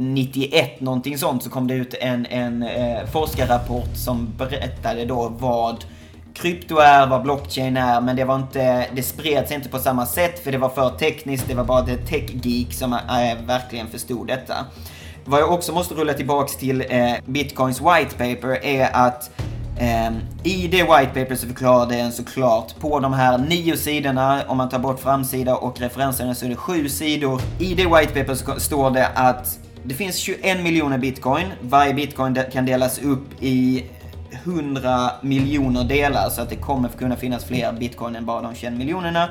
91, 0.00 0.80
någonting 0.80 1.18
sånt, 1.18 1.42
så 1.42 1.50
kom 1.50 1.66
det 1.66 1.74
ut 1.74 1.94
en, 1.94 2.26
en 2.26 2.62
eh, 2.62 3.06
forskarrapport 3.12 3.96
som 3.96 4.32
berättade 4.36 5.04
då 5.04 5.32
vad 5.38 5.84
krypto 6.34 6.76
är, 6.76 7.06
vad 7.06 7.22
blockchain 7.22 7.76
är, 7.76 8.00
men 8.00 8.16
det 8.16 8.24
var 8.24 8.36
inte, 8.36 8.86
det 8.94 9.02
spreds 9.02 9.52
inte 9.52 9.68
på 9.68 9.78
samma 9.78 10.06
sätt 10.06 10.44
för 10.44 10.52
det 10.52 10.58
var 10.58 10.68
för 10.68 10.90
tekniskt, 10.90 11.48
det 11.48 11.54
var 11.54 11.64
bara 11.64 11.82
det 11.82 11.96
tech-geek 11.96 12.72
som 12.72 12.92
eh, 12.92 13.46
verkligen 13.46 13.88
förstod 13.88 14.26
detta. 14.26 14.54
Vad 15.24 15.40
jag 15.40 15.52
också 15.52 15.72
måste 15.72 15.94
rulla 15.94 16.12
tillbaks 16.12 16.56
till 16.56 16.84
eh, 16.88 17.12
Bitcoins 17.26 17.80
white 17.80 18.14
paper 18.18 18.64
är 18.64 18.90
att 18.92 19.30
eh, 19.78 20.10
i 20.44 20.68
det 20.68 20.82
white 20.82 21.10
paper 21.14 21.34
så 21.34 21.46
förklarar 21.46 21.86
den 21.86 22.12
såklart 22.12 22.80
på 22.80 23.00
de 23.00 23.12
här 23.12 23.38
nio 23.38 23.76
sidorna, 23.76 24.42
om 24.46 24.56
man 24.56 24.68
tar 24.68 24.78
bort 24.78 25.00
framsida 25.00 25.56
och 25.56 25.80
referenserna 25.80 26.34
så 26.34 26.44
är 26.44 26.50
det 26.50 26.56
sju 26.56 26.88
sidor. 26.88 27.40
I 27.58 27.74
det 27.74 27.86
white 27.86 28.20
paper 28.20 28.34
så 28.34 28.60
står 28.60 28.90
det 28.90 29.08
att 29.14 29.58
det 29.84 29.94
finns 29.94 30.16
21 30.16 30.62
miljoner 30.62 30.98
bitcoin. 30.98 31.46
Varje 31.60 31.94
bitcoin 31.94 32.38
kan 32.52 32.66
delas 32.66 32.98
upp 32.98 33.42
i 33.42 33.84
100 34.44 35.10
miljoner 35.22 35.84
delar 35.84 36.30
så 36.30 36.42
att 36.42 36.50
det 36.50 36.56
kommer 36.56 36.88
kunna 36.88 37.16
finnas 37.16 37.44
fler 37.44 37.72
bitcoin 37.72 38.16
än 38.16 38.26
bara 38.26 38.42
de 38.42 38.54
21 38.54 38.72
miljonerna. 38.72 39.28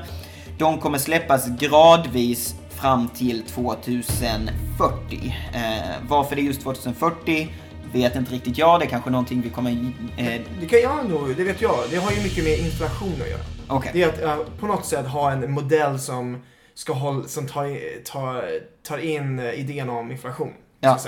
De 0.58 0.78
kommer 0.78 0.98
släppas 0.98 1.48
gradvis 1.58 2.54
fram 2.70 3.08
till 3.08 3.42
2040. 3.42 5.36
Eh, 5.54 5.60
varför 6.08 6.36
det 6.36 6.42
är 6.42 6.44
just 6.44 6.62
2040 6.62 7.48
vet 7.92 8.16
inte 8.16 8.32
riktigt 8.34 8.58
jag. 8.58 8.80
Det 8.80 8.84
är 8.84 8.88
kanske 8.88 9.10
någonting 9.10 9.40
vi 9.40 9.50
kommer... 9.50 9.70
Eh... 10.16 10.40
Det 10.60 10.66
kan 10.66 10.80
jag 10.80 11.10
nog, 11.10 11.36
det 11.36 11.44
vet 11.44 11.60
jag. 11.60 11.78
Det 11.90 11.96
har 11.96 12.12
ju 12.12 12.22
mycket 12.22 12.44
med 12.44 12.58
inflation 12.58 13.14
att 13.22 13.30
göra. 13.30 13.76
Okay. 13.78 13.90
Det 13.94 14.02
är 14.02 14.08
att 14.08 14.38
uh, 14.38 14.46
på 14.60 14.66
något 14.66 14.86
sätt 14.86 15.06
ha 15.06 15.30
en 15.30 15.50
modell 15.50 15.98
som, 15.98 16.42
ska 16.78 16.92
hålla, 16.92 17.28
som 17.28 17.46
tar, 17.46 18.02
tar, 18.04 18.60
tar 18.82 18.98
in 18.98 19.40
idén 19.40 19.90
om 19.90 20.10
inflation. 20.10 20.54
Ja. 20.80 20.98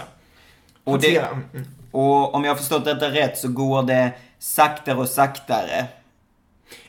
Och, 0.84 1.00
det, 1.00 1.16
mm. 1.16 1.44
och 1.90 2.34
om 2.34 2.44
jag 2.44 2.50
har 2.50 2.56
förstått 2.56 2.84
detta 2.84 3.10
rätt 3.10 3.38
så 3.38 3.48
går 3.48 3.82
det 3.82 4.12
saktare 4.38 4.96
och 4.98 5.08
saktare. 5.08 5.86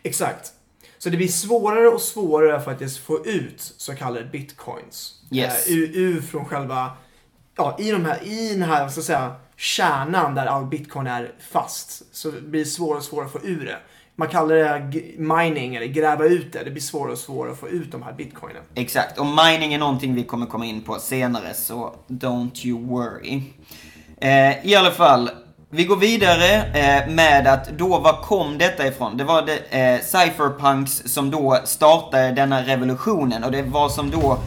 Exakt. 0.04 0.54
Så 0.98 1.10
det 1.10 1.18
blir 1.18 1.28
svårare 1.28 1.88
och 1.88 2.02
svårare 2.02 2.56
att 2.56 2.66
faktiskt 2.66 2.98
få 2.98 3.26
ut 3.26 3.74
så 3.78 3.96
kallade 3.96 4.26
bitcoins. 4.26 5.22
Yes. 5.32 5.70
Uh, 5.70 5.78
ur 5.78 6.22
från 6.22 6.46
själva, 6.46 6.92
ja, 7.56 7.78
i, 7.80 7.92
de 7.92 8.06
här, 8.06 8.24
i 8.24 8.50
den 8.50 8.64
här, 8.64 8.90
så 8.90 9.00
att 9.00 9.06
säga, 9.06 9.36
kärnan 9.56 10.36
där 10.36 10.46
all 10.46 10.66
bitcoin 10.66 11.08
är 11.08 11.32
fast. 11.52 12.16
Så 12.16 12.32
det 12.32 12.42
blir 12.42 12.66
svårare 12.66 12.98
och 12.98 13.04
svårare 13.04 13.26
att 13.26 13.32
få 13.32 13.40
ur 13.44 13.66
det. 13.66 13.78
Man 14.22 14.30
kallar 14.30 14.56
det 14.56 15.01
mining 15.18 15.75
eller 15.75 15.86
gräva 15.86 16.25
ut 16.25 16.54
det. 16.54 16.63
Det 16.63 16.72
blir 16.72 16.82
svårare 16.82 17.12
och 17.12 17.18
svårare 17.18 17.51
att 17.51 17.60
få 17.60 17.70
ut 17.70 17.92
de 17.92 18.04
här 18.04 18.13
bitcoinen. 18.13 18.62
Exakt, 18.75 19.20
och 19.20 19.25
mining 19.25 19.74
är 19.74 19.78
någonting 19.78 20.16
vi 20.16 20.24
kommer 20.24 20.46
komma 20.46 20.66
in 20.66 20.82
på 20.82 21.00
senare, 21.00 21.54
så 21.54 21.96
don't 22.08 22.66
you 22.66 22.88
worry. 22.88 23.44
Eh, 24.18 24.66
I 24.66 24.75
alla 24.75 24.92
fall, 24.92 25.30
vi 25.70 25.86
går 25.86 25.96
vidare 25.96 26.56
eh, 26.56 27.13
med 27.13 27.48
att 27.48 27.70
då, 27.78 28.00
var 28.00 28.22
kom 28.22 28.58
detta 28.58 28.88
ifrån? 28.88 29.18
Det 29.18 29.24
var 29.24 29.42
det, 29.42 29.80
eh, 29.80 30.01
cypherpunks 30.01 31.04
som 31.06 31.32
då 31.32 31.58
startade 31.63 32.32
denna 32.32 32.62
revolutionen 32.62 33.44
och 33.44 33.51
det 33.51 33.62
var 33.62 33.90
som 33.90 34.10
då 34.10 34.38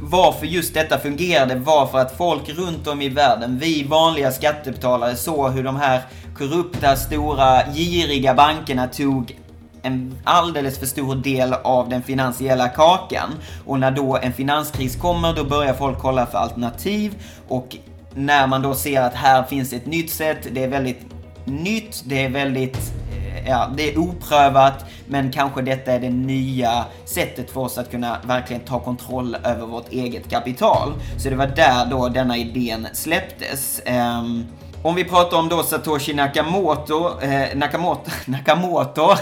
varför 0.00 0.46
just 0.46 0.74
detta 0.74 0.98
fungerade 0.98 1.54
var 1.54 1.86
för 1.86 1.98
att 1.98 2.16
folk 2.16 2.48
runt 2.48 2.86
om 2.86 3.02
i 3.02 3.08
världen, 3.08 3.58
vi 3.58 3.84
vanliga 3.84 4.32
skattebetalare, 4.32 5.16
såg 5.16 5.50
hur 5.50 5.64
de 5.64 5.76
här 5.76 6.02
korrupta, 6.38 6.96
stora, 6.96 7.62
giriga 7.74 8.34
bankerna 8.34 8.86
tog 8.86 9.36
en 9.82 10.14
alldeles 10.24 10.78
för 10.78 10.86
stor 10.86 11.16
del 11.16 11.52
av 11.52 11.88
den 11.88 12.02
finansiella 12.02 12.68
kakan. 12.68 13.30
Och 13.66 13.80
när 13.80 13.90
då 13.90 14.16
en 14.16 14.32
finanskris 14.32 14.96
kommer, 14.96 15.34
då 15.34 15.44
börjar 15.44 15.74
folk 15.74 15.98
kolla 15.98 16.26
för 16.26 16.38
alternativ. 16.38 17.14
Och 17.48 17.76
när 18.14 18.46
man 18.46 18.62
då 18.62 18.74
ser 18.74 19.00
att 19.00 19.14
här 19.14 19.42
finns 19.42 19.72
ett 19.72 19.86
nytt 19.86 20.10
sätt, 20.10 20.48
det 20.52 20.64
är 20.64 20.68
väldigt 20.68 21.00
nytt, 21.44 22.02
det 22.06 22.24
är 22.24 22.28
väldigt 22.28 22.92
eh, 23.12 23.48
ja, 23.48 23.70
det 23.76 23.92
är 23.92 23.98
oprövat, 23.98 24.84
men 25.06 25.32
kanske 25.32 25.62
detta 25.62 25.92
är 25.92 26.00
det 26.00 26.10
nya 26.10 26.84
sättet 27.04 27.50
för 27.50 27.60
oss 27.60 27.78
att 27.78 27.90
kunna 27.90 28.18
verkligen 28.26 28.62
ta 28.62 28.80
kontroll 28.80 29.36
över 29.44 29.66
vårt 29.66 29.92
eget 29.92 30.30
kapital. 30.30 30.92
Så 31.18 31.30
det 31.30 31.36
var 31.36 31.46
där 31.46 31.86
då 31.90 32.08
denna 32.08 32.36
idén 32.36 32.86
släpptes. 32.92 33.80
Um, 33.86 34.46
om 34.84 34.94
vi 34.94 35.04
pratar 35.04 35.36
om 35.36 35.48
då 35.48 35.62
Satoshi 35.62 36.14
Nakamoto, 36.14 37.20
eh, 37.20 37.56
Nakamoto, 37.56 38.10
Nakamoto, 38.26 39.14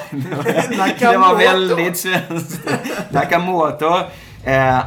det 0.98 1.16
var 1.16 1.38
väldigt 1.38 1.98
svenskt. 1.98 2.60
Nakamoto. 3.10 4.00
Eh, 4.44 4.78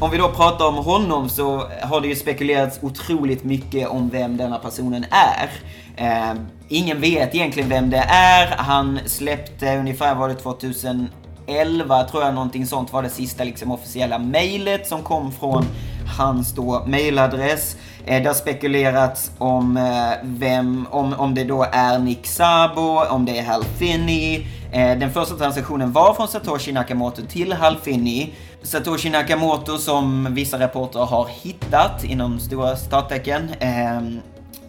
om 0.00 0.10
vi 0.10 0.18
då 0.18 0.28
pratar 0.28 0.66
om 0.66 0.74
honom 0.74 1.28
så 1.28 1.68
har 1.82 2.00
det 2.00 2.08
ju 2.08 2.16
spekulerats 2.16 2.78
otroligt 2.82 3.44
mycket 3.44 3.88
om 3.88 4.08
vem 4.08 4.36
denna 4.36 4.58
personen 4.58 5.04
är. 5.10 5.50
Eh, 5.96 6.34
ingen 6.68 7.00
vet 7.00 7.34
egentligen 7.34 7.68
vem 7.68 7.90
det 7.90 8.04
är. 8.08 8.56
Han 8.56 8.98
släppte 9.06 9.76
ungefär, 9.76 10.14
var 10.14 10.28
det 10.28 10.34
2011 10.34 12.04
tror 12.10 12.22
jag, 12.22 12.34
någonting 12.34 12.66
sånt 12.66 12.92
var 12.92 13.02
det 13.02 13.10
sista 13.10 13.44
liksom 13.44 13.72
officiella 13.72 14.18
mejlet 14.18 14.88
som 14.88 15.02
kom 15.02 15.32
från 15.32 15.64
hans 16.06 16.52
då 16.52 16.84
mailadress. 16.86 17.76
Eh, 18.06 18.22
det 18.22 18.28
har 18.28 18.34
spekulerats 18.34 19.30
om 19.38 19.76
eh, 19.76 20.18
vem, 20.22 20.86
om, 20.90 21.12
om 21.12 21.34
det 21.34 21.44
då 21.44 21.66
är 21.72 21.98
Nick 21.98 22.26
Sabo, 22.26 23.04
om 23.10 23.24
det 23.24 23.38
är 23.38 23.42
Hal 23.42 23.64
Finney. 23.64 24.46
Eh, 24.72 24.98
den 24.98 25.12
första 25.12 25.36
transaktionen 25.36 25.92
var 25.92 26.14
från 26.14 26.28
Satoshi 26.28 26.72
Nakamoto 26.72 27.22
till 27.28 27.52
Hal 27.52 27.76
Finney. 27.82 28.30
Satoshi 28.62 29.10
Nakamoto 29.10 29.78
som 29.78 30.28
vissa 30.30 30.58
rapporter 30.60 31.00
har 31.00 31.28
hittat 31.42 32.04
inom 32.04 32.40
stora 32.40 32.76
starttecken. 32.76 33.50
Ehm, 33.60 34.20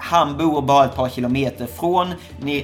han 0.04 0.38
bor 0.38 0.62
bara 0.62 0.86
ett 0.86 0.96
par 0.96 1.10
kilometer 1.10 1.68
från 1.80 2.08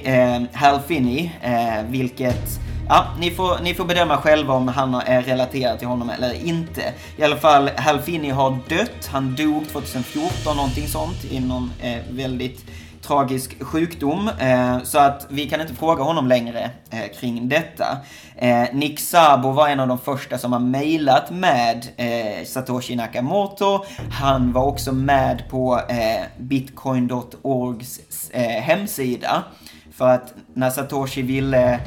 eh, 0.04 0.42
Hal 0.52 0.80
Finney, 0.80 1.30
eh, 1.42 1.84
vilket 1.88 2.60
Ja, 2.88 3.06
ni 3.20 3.30
får, 3.30 3.58
ni 3.62 3.74
får 3.74 3.84
bedöma 3.84 4.16
själva 4.16 4.54
om 4.54 4.68
han 4.68 4.94
är 4.94 5.22
relaterad 5.22 5.78
till 5.78 5.88
honom 5.88 6.10
eller 6.10 6.46
inte. 6.46 6.82
I 7.16 7.22
alla 7.22 7.36
fall, 7.36 7.70
Hal 7.76 8.00
Finney 8.00 8.30
har 8.30 8.58
dött. 8.68 9.06
Han 9.06 9.34
dog 9.36 9.68
2014, 9.68 10.56
någonting 10.56 10.88
sånt, 10.88 11.24
i 11.30 11.40
någon 11.40 11.72
eh, 11.82 11.98
väldigt 12.10 12.64
tragisk 13.02 13.64
sjukdom. 13.64 14.30
Eh, 14.40 14.82
så 14.82 14.98
att 14.98 15.26
vi 15.30 15.48
kan 15.48 15.60
inte 15.60 15.74
fråga 15.74 16.02
honom 16.02 16.26
längre 16.26 16.70
eh, 16.90 17.18
kring 17.20 17.48
detta. 17.48 17.98
Eh, 18.36 18.64
Nick 18.72 19.00
Sabo 19.00 19.50
var 19.50 19.68
en 19.68 19.80
av 19.80 19.88
de 19.88 19.98
första 19.98 20.38
som 20.38 20.52
har 20.52 20.60
mejlat 20.60 21.30
med 21.30 21.86
eh, 21.96 22.44
Satoshi 22.46 22.96
Nakamoto. 22.96 23.84
Han 24.12 24.52
var 24.52 24.64
också 24.64 24.92
med 24.92 25.42
på 25.50 25.80
eh, 25.88 26.22
bitcoin.orgs 26.38 28.30
eh, 28.30 28.42
hemsida. 28.62 29.44
För 30.00 30.08
att 30.08 30.34
när 30.54 30.70
Satoshi 30.70 31.22
ville 31.22 31.80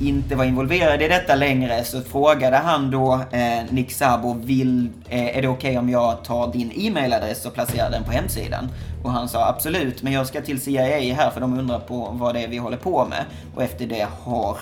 inte 0.00 0.36
var 0.36 0.44
involverad 0.44 1.02
i 1.02 1.08
detta 1.08 1.34
längre 1.34 1.84
så 1.84 2.00
frågade 2.00 2.56
han 2.56 2.90
då 2.90 3.20
eh, 3.30 3.64
Nick 3.70 3.92
Sabo, 3.92 4.34
vill, 4.34 4.88
eh, 5.08 5.36
är 5.38 5.42
det 5.42 5.48
okej 5.48 5.70
okay 5.70 5.76
om 5.78 5.90
jag 5.90 6.24
tar 6.24 6.52
din 6.52 6.72
e-mailadress 6.74 7.46
och 7.46 7.54
placerar 7.54 7.90
den 7.90 8.04
på 8.04 8.12
hemsidan? 8.12 8.68
Och 9.04 9.12
han 9.12 9.28
sa 9.28 9.48
absolut, 9.48 10.02
men 10.02 10.12
jag 10.12 10.26
ska 10.26 10.40
till 10.40 10.60
CIA 10.60 11.14
här 11.14 11.30
för 11.30 11.40
de 11.40 11.58
undrar 11.58 11.78
på 11.78 12.10
vad 12.12 12.34
det 12.34 12.44
är 12.44 12.48
vi 12.48 12.56
håller 12.56 12.76
på 12.76 13.04
med. 13.04 13.24
Och 13.54 13.62
efter 13.62 13.86
det 13.86 14.08
har 14.22 14.56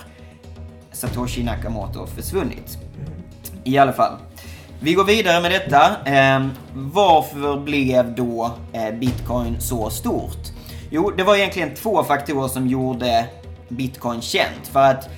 Satoshi 0.93 1.45
Nakamoto 1.45 2.07
försvunnit. 2.07 2.79
I 3.65 3.79
alla 3.79 3.93
fall. 3.93 4.13
Vi 4.81 4.95
går 4.95 5.05
vidare 5.05 5.41
med 5.41 5.51
detta. 5.51 5.97
Eh, 6.05 6.47
varför 6.75 7.61
blev 7.61 8.15
då 8.15 8.51
eh, 8.73 8.95
Bitcoin 8.95 9.61
så 9.61 9.91
stort? 9.91 10.59
Jo, 10.91 11.11
det 11.17 11.23
var 11.23 11.37
egentligen 11.37 11.75
två 11.75 12.05
faktorer 12.05 12.49
som 12.49 12.67
gjorde 12.67 13.27
Bitcoin 13.69 14.21
känt. 14.21 14.69
För 14.73 14.81
att 14.81 15.09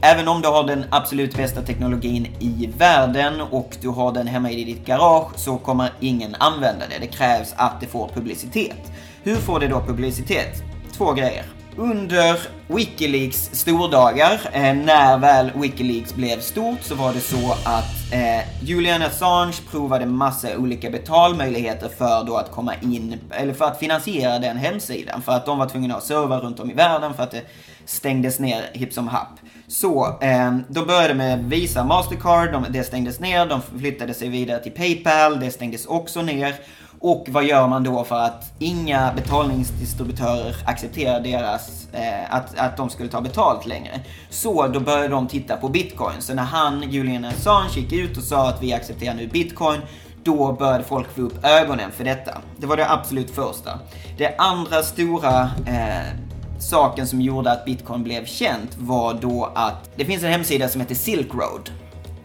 Även 0.00 0.28
om 0.28 0.42
du 0.42 0.48
har 0.48 0.64
den 0.64 0.84
absolut 0.90 1.36
bästa 1.36 1.62
teknologin 1.62 2.26
i 2.38 2.70
världen 2.78 3.40
och 3.40 3.76
du 3.80 3.88
har 3.88 4.12
den 4.12 4.26
hemma 4.26 4.50
i 4.50 4.64
ditt 4.64 4.86
garage 4.86 5.38
så 5.38 5.58
kommer 5.58 5.92
ingen 6.00 6.34
använda 6.34 6.84
det. 6.88 6.98
Det 7.00 7.06
krävs 7.06 7.54
att 7.56 7.80
det 7.80 7.86
får 7.86 8.08
publicitet. 8.08 8.92
Hur 9.22 9.36
får 9.36 9.60
det 9.60 9.68
då 9.68 9.80
publicitet? 9.80 10.62
Två 10.92 11.12
grejer. 11.12 11.44
Under 11.78 12.38
Wikileaks 12.68 13.50
stordagar, 13.52 14.40
eh, 14.52 14.74
när 14.74 15.18
väl 15.18 15.50
Wikileaks 15.54 16.14
blev 16.14 16.40
stort, 16.40 16.82
så 16.82 16.94
var 16.94 17.12
det 17.12 17.20
så 17.20 17.52
att 17.52 18.12
eh, 18.12 18.64
Julian 18.64 19.02
Assange 19.02 19.56
provade 19.70 20.06
massa 20.06 20.56
olika 20.58 20.90
betalmöjligheter 20.90 21.88
för 21.88 22.24
då 22.24 22.36
att 22.36 22.50
komma 22.50 22.72
in, 22.82 23.20
eller 23.30 23.54
för 23.54 23.64
att 23.64 23.78
finansiera 23.78 24.38
den 24.38 24.56
hemsidan. 24.56 25.22
För 25.22 25.32
att 25.32 25.46
de 25.46 25.58
var 25.58 25.68
tvungna 25.68 25.96
att 25.96 26.04
serva 26.04 26.38
runt 26.38 26.60
om 26.60 26.70
i 26.70 26.74
världen 26.74 27.14
för 27.14 27.22
att 27.22 27.30
det 27.30 27.42
stängdes 27.84 28.38
ner 28.38 28.64
hipp 28.72 28.92
som 28.92 29.08
happ. 29.08 29.38
Så, 29.68 30.18
eh, 30.20 30.56
de 30.68 30.86
började 30.86 31.14
med 31.14 31.44
Visa 31.44 31.84
Mastercard, 31.84 32.52
de, 32.52 32.66
det 32.70 32.84
stängdes 32.84 33.20
ner, 33.20 33.46
de 33.46 33.60
flyttade 33.78 34.14
sig 34.14 34.28
vidare 34.28 34.62
till 34.62 34.72
Paypal, 34.72 35.40
det 35.40 35.50
stängdes 35.50 35.86
också 35.86 36.22
ner. 36.22 36.54
Och 37.00 37.26
vad 37.28 37.44
gör 37.44 37.68
man 37.68 37.84
då 37.84 38.04
för 38.04 38.20
att 38.20 38.52
inga 38.58 39.12
betalningsdistributörer 39.16 40.56
accepterar 40.64 41.20
deras, 41.20 41.88
eh, 41.92 42.34
att, 42.34 42.58
att 42.58 42.76
de 42.76 42.90
skulle 42.90 43.08
ta 43.08 43.20
betalt 43.20 43.66
längre? 43.66 44.00
Så 44.30 44.66
då 44.66 44.80
började 44.80 45.08
de 45.08 45.28
titta 45.28 45.56
på 45.56 45.68
bitcoin. 45.68 46.20
Så 46.20 46.34
när 46.34 46.42
han, 46.42 46.90
Julian 46.90 47.24
Assange, 47.24 47.70
gick 47.74 47.92
ut 47.92 48.16
och 48.16 48.22
sa 48.22 48.48
att 48.48 48.62
vi 48.62 48.72
accepterar 48.72 49.14
nu 49.14 49.26
bitcoin, 49.26 49.80
då 50.24 50.52
började 50.52 50.84
folk 50.84 51.14
få 51.14 51.20
upp 51.20 51.44
ögonen 51.44 51.92
för 51.92 52.04
detta. 52.04 52.38
Det 52.56 52.66
var 52.66 52.76
det 52.76 52.90
absolut 52.90 53.30
första. 53.30 53.78
Det 54.18 54.36
andra 54.36 54.82
stora 54.82 55.50
eh, 55.66 56.26
saken 56.58 57.06
som 57.06 57.20
gjorde 57.20 57.52
att 57.52 57.64
bitcoin 57.64 58.02
blev 58.02 58.24
känt 58.24 58.76
var 58.78 59.14
då 59.14 59.52
att 59.54 59.90
det 59.96 60.04
finns 60.04 60.22
en 60.22 60.32
hemsida 60.32 60.68
som 60.68 60.80
heter 60.80 60.94
Silk 60.94 61.34
Road. 61.34 61.70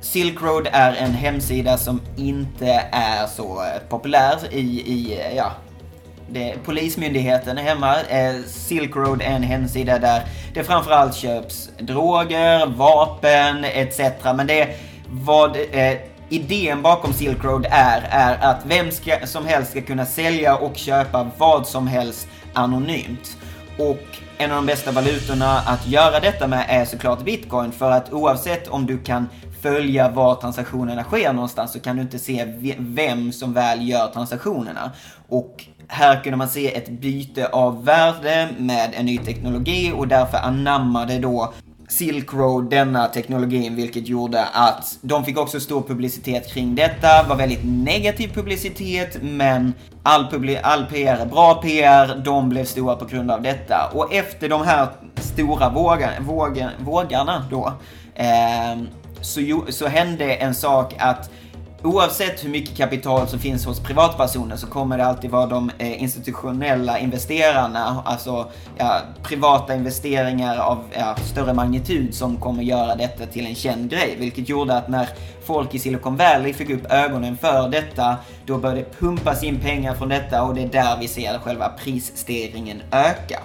Silk 0.02 0.42
Road 0.42 0.68
är 0.72 0.94
en 0.94 1.14
hemsida 1.14 1.78
som 1.78 2.02
inte 2.18 2.88
är 2.92 3.28
så 3.28 3.64
eh, 3.64 3.90
populär 3.90 4.38
i, 4.52 4.82
i 4.82 5.20
eh, 5.20 5.36
ja, 5.36 5.52
det, 6.30 6.56
polismyndigheten 6.66 7.58
är 7.58 7.64
hemma. 7.64 7.96
Eh, 8.02 8.36
Silk 8.48 8.96
Road 8.96 9.22
är 9.22 9.36
en 9.36 9.44
hemsida 9.44 10.00
där 10.00 10.24
det 10.54 10.64
framförallt 10.64 11.16
köps 11.16 11.70
droger, 11.80 12.66
vapen 12.66 13.64
etc. 13.64 14.00
Men 14.36 14.48
det 14.48 14.76
vad 15.12 15.58
eh, 15.72 15.98
idén 16.30 16.82
bakom 16.82 17.14
Silk 17.14 17.44
Road 17.44 17.68
är, 17.70 18.08
är 18.10 18.38
att 18.42 18.66
vem 18.66 18.92
ska, 18.92 19.28
som 19.28 19.46
helst 19.46 19.72
ska 19.72 19.82
kunna 19.82 20.06
sälja 20.06 20.56
och 20.56 20.78
köpa 20.78 21.30
vad 21.38 21.68
som 21.68 21.88
helst 21.88 22.28
anonymt. 22.54 23.38
Och 23.78 24.06
en 24.38 24.52
av 24.52 24.56
de 24.56 24.66
bästa 24.66 24.92
valutorna 24.92 25.60
att 25.60 25.88
göra 25.88 26.20
detta 26.20 26.48
med 26.48 26.66
är 26.70 26.86
såklart 26.86 27.24
bitcoin 27.24 27.72
för 27.72 27.92
att 27.92 28.14
oavsett 28.14 28.68
om 28.68 28.86
du 28.86 28.98
kan 28.98 29.30
följa 29.62 30.10
var 30.10 30.36
transaktionerna 30.36 31.04
sker 31.04 31.34
någonstans 31.34 31.72
så 31.72 31.80
kan 31.80 31.96
du 31.96 32.02
inte 32.02 32.20
se 32.20 32.46
vem 32.80 33.32
som 33.32 33.54
väl 33.54 33.90
gör 33.90 34.08
transaktionerna. 34.08 34.92
Och 35.28 35.66
här 35.88 36.24
kunde 36.24 36.38
man 36.38 36.50
se 36.50 36.76
ett 36.76 36.90
byte 36.90 37.48
av 37.48 37.86
värde 37.86 38.50
med 38.58 38.94
en 38.94 39.06
ny 39.06 39.18
teknologi 39.18 39.94
och 39.96 40.08
därför 40.08 40.38
anammade 40.38 41.20
då 41.20 41.54
Silk 41.92 42.34
Road 42.34 42.70
denna 42.70 43.08
teknologin 43.08 43.76
vilket 43.76 44.08
gjorde 44.08 44.46
att 44.46 44.98
de 45.02 45.26
fick 45.26 45.38
också 45.38 45.60
stor 45.60 45.82
publicitet 45.82 46.54
kring 46.54 46.76
detta, 46.76 47.24
var 47.30 47.36
väldigt 47.36 47.64
negativ 47.64 48.34
publicitet 48.34 49.18
men 49.22 49.74
all, 50.04 50.28
publi 50.28 50.58
all 50.64 50.86
PR 50.86 51.16
är 51.16 51.26
bra 51.26 51.56
PR, 51.56 52.22
de 52.26 52.50
blev 52.50 52.66
stora 52.66 52.96
på 52.96 53.06
grund 53.06 53.32
av 53.32 53.42
detta. 53.42 53.92
Och 53.94 54.14
efter 54.14 54.50
de 54.50 54.62
här 54.62 54.88
stora 55.16 55.70
vågar, 55.70 56.20
vågarna 56.80 57.46
då 57.50 57.74
eh, 58.16 58.82
så, 59.22 59.62
så 59.70 59.88
hände 59.88 60.36
en 60.36 60.56
sak 60.56 60.96
att 60.98 61.30
Oavsett 61.84 62.46
hur 62.46 62.50
mycket 62.50 62.78
kapital 62.78 63.28
som 63.28 63.40
finns 63.40 63.66
hos 63.66 63.80
privatpersoner 63.80 64.56
så 64.56 64.68
kommer 64.68 64.98
det 64.98 65.06
alltid 65.06 65.32
vara 65.32 65.46
de 65.46 65.72
eh, 65.78 66.04
institutionella 66.04 67.00
investerarna, 67.00 68.04
alltså 68.06 68.52
ja, 68.78 69.02
privata 69.24 69.76
investeringar 69.76 70.58
av 70.58 70.84
ja, 70.94 71.16
större 71.16 71.54
magnitud 71.54 72.16
som 72.16 72.38
kommer 72.38 72.64
göra 72.64 72.96
detta 72.96 73.26
till 73.26 73.46
en 73.46 73.56
känd 73.56 73.90
grej. 73.90 74.16
Vilket 74.20 74.50
gjorde 74.50 74.78
att 74.78 74.88
när 74.88 75.10
folk 75.44 75.76
i 75.76 75.80
Silicon 75.80 76.16
Valley 76.16 76.54
fick 76.54 76.70
upp 76.70 76.92
ögonen 76.92 77.38
för 77.38 77.70
detta, 77.70 78.16
då 78.46 78.58
började 78.58 78.82
det 78.82 79.00
pumpas 79.00 79.44
in 79.44 79.60
pengar 79.60 79.94
från 79.94 80.10
detta 80.10 80.44
och 80.44 80.56
det 80.56 80.62
är 80.62 80.68
där 80.68 80.98
vi 81.00 81.08
ser 81.08 81.40
själva 81.40 81.70
prisstegringen 81.70 82.82
öka. 82.92 83.40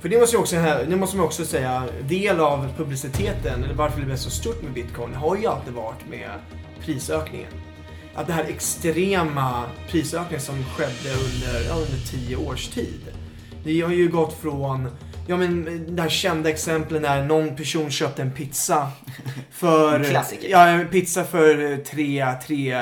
För 0.00 0.08
det 0.08 0.18
måste, 0.18 0.36
jag 0.36 0.40
också, 0.40 0.56
det 0.88 0.96
måste 0.96 1.16
man 1.16 1.26
också 1.26 1.44
säga, 1.44 1.84
del 2.08 2.40
av 2.40 2.68
publiciteten, 2.76 3.64
eller 3.64 3.74
varför 3.74 4.00
det 4.00 4.06
blev 4.06 4.16
så 4.16 4.30
stort 4.30 4.62
med 4.62 4.72
bitcoin, 4.72 5.14
har 5.14 5.36
ju 5.36 5.46
alltid 5.46 5.74
varit 5.74 6.08
med 6.10 6.30
prisökningen. 6.84 7.52
Att 8.14 8.26
det 8.26 8.32
här 8.32 8.44
extrema 8.44 9.64
prisökningen 9.90 10.40
som 10.40 10.64
skedde 10.64 11.14
under, 11.14 11.68
ja, 11.68 11.74
under 11.74 12.06
tio 12.10 12.36
års 12.36 12.68
tid. 12.68 13.00
Det 13.64 13.80
har 13.80 13.92
ju 13.92 14.08
gått 14.08 14.40
från 14.40 14.88
Ja 15.30 15.36
men 15.36 15.84
det 15.96 16.02
här 16.02 16.08
kända 16.08 16.50
exemplet 16.50 17.02
när 17.02 17.24
någon 17.24 17.56
person 17.56 17.90
köpte 17.90 18.22
en 18.22 18.30
pizza 18.30 18.90
för... 19.50 20.04
Klassiker. 20.04 20.48
Ja, 20.48 20.68
en 20.68 20.88
pizza 20.88 21.24
för 21.24 21.76
tre, 21.84 22.26
tre, 22.46 22.76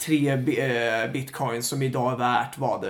tre 0.00 0.28
eh, 0.30 1.12
bitcoins 1.12 1.68
som 1.68 1.82
idag 1.82 2.12
är 2.12 2.16
värt 2.16 2.58
vad? 2.58 2.84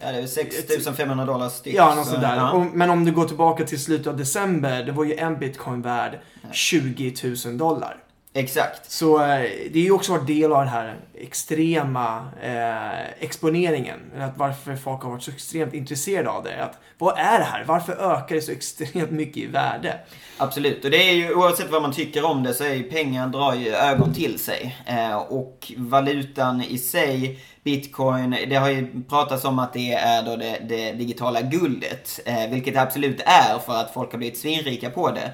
Ja, 0.00 0.12
det 0.12 0.18
är 0.18 0.26
6500 0.26 1.24
dollar 1.24 1.48
styck. 1.48 1.74
Ja, 1.74 1.94
något 1.94 2.06
sådär. 2.06 2.36
Ja. 2.36 2.66
men 2.72 2.90
om 2.90 3.04
du 3.04 3.12
går 3.12 3.24
tillbaka 3.24 3.64
till 3.64 3.80
slutet 3.80 4.06
av 4.06 4.16
december, 4.16 4.84
det 4.84 4.92
var 4.92 5.04
ju 5.04 5.14
en 5.14 5.38
bitcoin 5.38 5.82
värd 5.82 6.20
20 6.52 7.14
000 7.46 7.58
dollar. 7.58 7.96
Exakt. 8.34 8.90
Så 8.90 9.22
eh, 9.22 9.50
det 9.72 9.78
är 9.78 9.82
ju 9.82 9.90
också 9.90 10.12
varit 10.12 10.26
del 10.26 10.52
av 10.52 10.58
den 10.58 10.68
här 10.68 10.96
extrema 11.14 12.28
eh, 12.42 13.24
exponeringen. 13.24 14.00
Att 14.18 14.38
varför 14.38 14.76
folk 14.76 15.02
har 15.02 15.10
varit 15.10 15.22
så 15.22 15.30
extremt 15.30 15.74
intresserade 15.74 16.30
av 16.30 16.44
det. 16.44 16.64
Att, 16.64 16.78
vad 16.98 17.18
är 17.18 17.38
det 17.38 17.44
här? 17.44 17.64
Varför 17.64 17.92
ökar 17.92 18.34
det 18.34 18.42
så 18.42 18.52
extremt 18.52 19.10
mycket 19.10 19.36
i 19.36 19.46
värde? 19.46 20.00
Absolut, 20.38 20.84
och 20.84 20.90
det 20.90 21.10
är 21.10 21.12
ju 21.12 21.34
oavsett 21.34 21.70
vad 21.70 21.82
man 21.82 21.92
tycker 21.92 22.24
om 22.24 22.42
det 22.42 22.54
så 22.54 22.64
är 22.64 22.74
ju 22.74 22.82
pengar 22.82 23.28
drar 23.28 23.54
ju 23.54 23.68
ögon 23.68 24.14
till 24.14 24.38
sig. 24.38 24.76
Eh, 24.86 25.16
och 25.16 25.72
valutan 25.76 26.62
i 26.62 26.78
sig, 26.78 27.44
bitcoin, 27.64 28.36
det 28.48 28.56
har 28.56 28.70
ju 28.70 29.02
pratats 29.08 29.44
om 29.44 29.58
att 29.58 29.72
det 29.72 29.92
är 29.92 30.22
då 30.22 30.36
det, 30.36 30.58
det 30.68 30.92
digitala 30.92 31.40
guldet. 31.40 32.20
Eh, 32.24 32.50
vilket 32.50 32.74
det 32.74 32.80
absolut 32.80 33.20
är 33.20 33.58
för 33.58 33.74
att 33.74 33.94
folk 33.94 34.12
har 34.12 34.18
blivit 34.18 34.38
svinrika 34.38 34.90
på 34.90 35.10
det. 35.10 35.30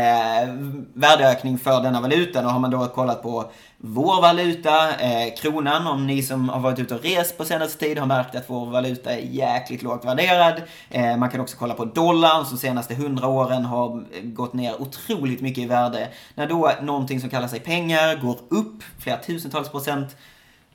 värdeökning 0.94 1.58
för 1.58 1.82
denna 1.82 2.02
valuta. 2.02 2.46
Och 2.46 2.52
har 2.52 2.60
man 2.60 2.72
då 2.72 2.88
kollat 2.88 3.24
på 3.24 3.52
vår 3.78 4.22
valuta, 4.22 5.00
eh, 5.00 5.36
kronan, 5.38 5.88
om 5.88 6.08
ni 6.08 6.24
som 6.24 6.50
har 6.50 6.60
varit 6.60 6.80
ute 6.80 6.96
och 6.96 7.04
rest 7.04 7.38
på 7.38 7.46
senaste 7.46 7.80
tid 7.80 7.98
har 7.98 8.06
märkt 8.06 8.36
att 8.36 8.50
vår 8.50 8.66
valuta 8.66 9.12
är 9.12 9.18
jäkligt 9.18 9.84
lågt 9.84 10.06
värderad. 10.06 10.62
Eh, 10.90 11.18
man 11.18 11.30
kan 11.30 11.42
också 11.42 11.58
kolla 11.58 11.74
på 11.74 11.86
dollarn 11.86 12.46
som 12.46 12.58
senaste 12.58 12.94
100 12.94 13.28
åren 13.28 13.66
har 13.66 14.04
gått 14.24 14.54
ner 14.54 14.82
otroligt 14.82 15.42
mycket 15.42 15.64
i 15.64 15.68
värde. 15.68 16.08
När 16.36 16.48
då 16.48 16.72
någonting 16.82 17.22
som 17.22 17.30
kallar 17.30 17.48
sig 17.48 17.60
pengar 17.60 18.16
går 18.16 18.40
upp 18.50 18.84
flera 19.00 19.18
tusentals 19.18 19.70
procent 19.70 20.16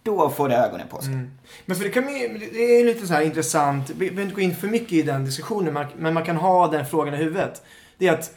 då 0.09 0.31
får 0.31 0.49
det 0.49 0.57
ögonen 0.57 0.89
på 0.89 1.03
sig. 1.03 1.13
Mm. 1.13 1.31
Men 1.67 1.77
för 1.77 1.85
det, 1.85 1.91
kan, 1.91 2.05
det 2.53 2.81
är 2.81 2.85
lite 2.85 3.07
så 3.07 3.15
här 3.15 3.23
intressant, 3.23 3.91
vi 3.91 3.95
behöver 3.95 4.23
inte 4.23 4.35
gå 4.35 4.41
in 4.41 4.57
för 4.57 4.69
mycket 4.69 4.93
i 4.93 5.03
den 5.03 5.25
diskussionen, 5.25 5.87
men 5.99 6.15
man 6.15 6.25
kan 6.25 6.37
ha 6.37 6.69
den 6.69 6.87
frågan 6.87 7.15
i 7.15 7.17
huvudet. 7.17 7.63
Det 7.99 8.07
är 8.07 8.13
att 8.13 8.35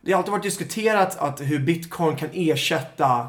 det 0.00 0.12
har 0.12 0.18
alltid 0.18 0.32
varit 0.32 0.42
diskuterat 0.42 1.18
att 1.18 1.40
hur 1.40 1.58
bitcoin 1.58 2.16
kan 2.16 2.28
ersätta 2.32 3.28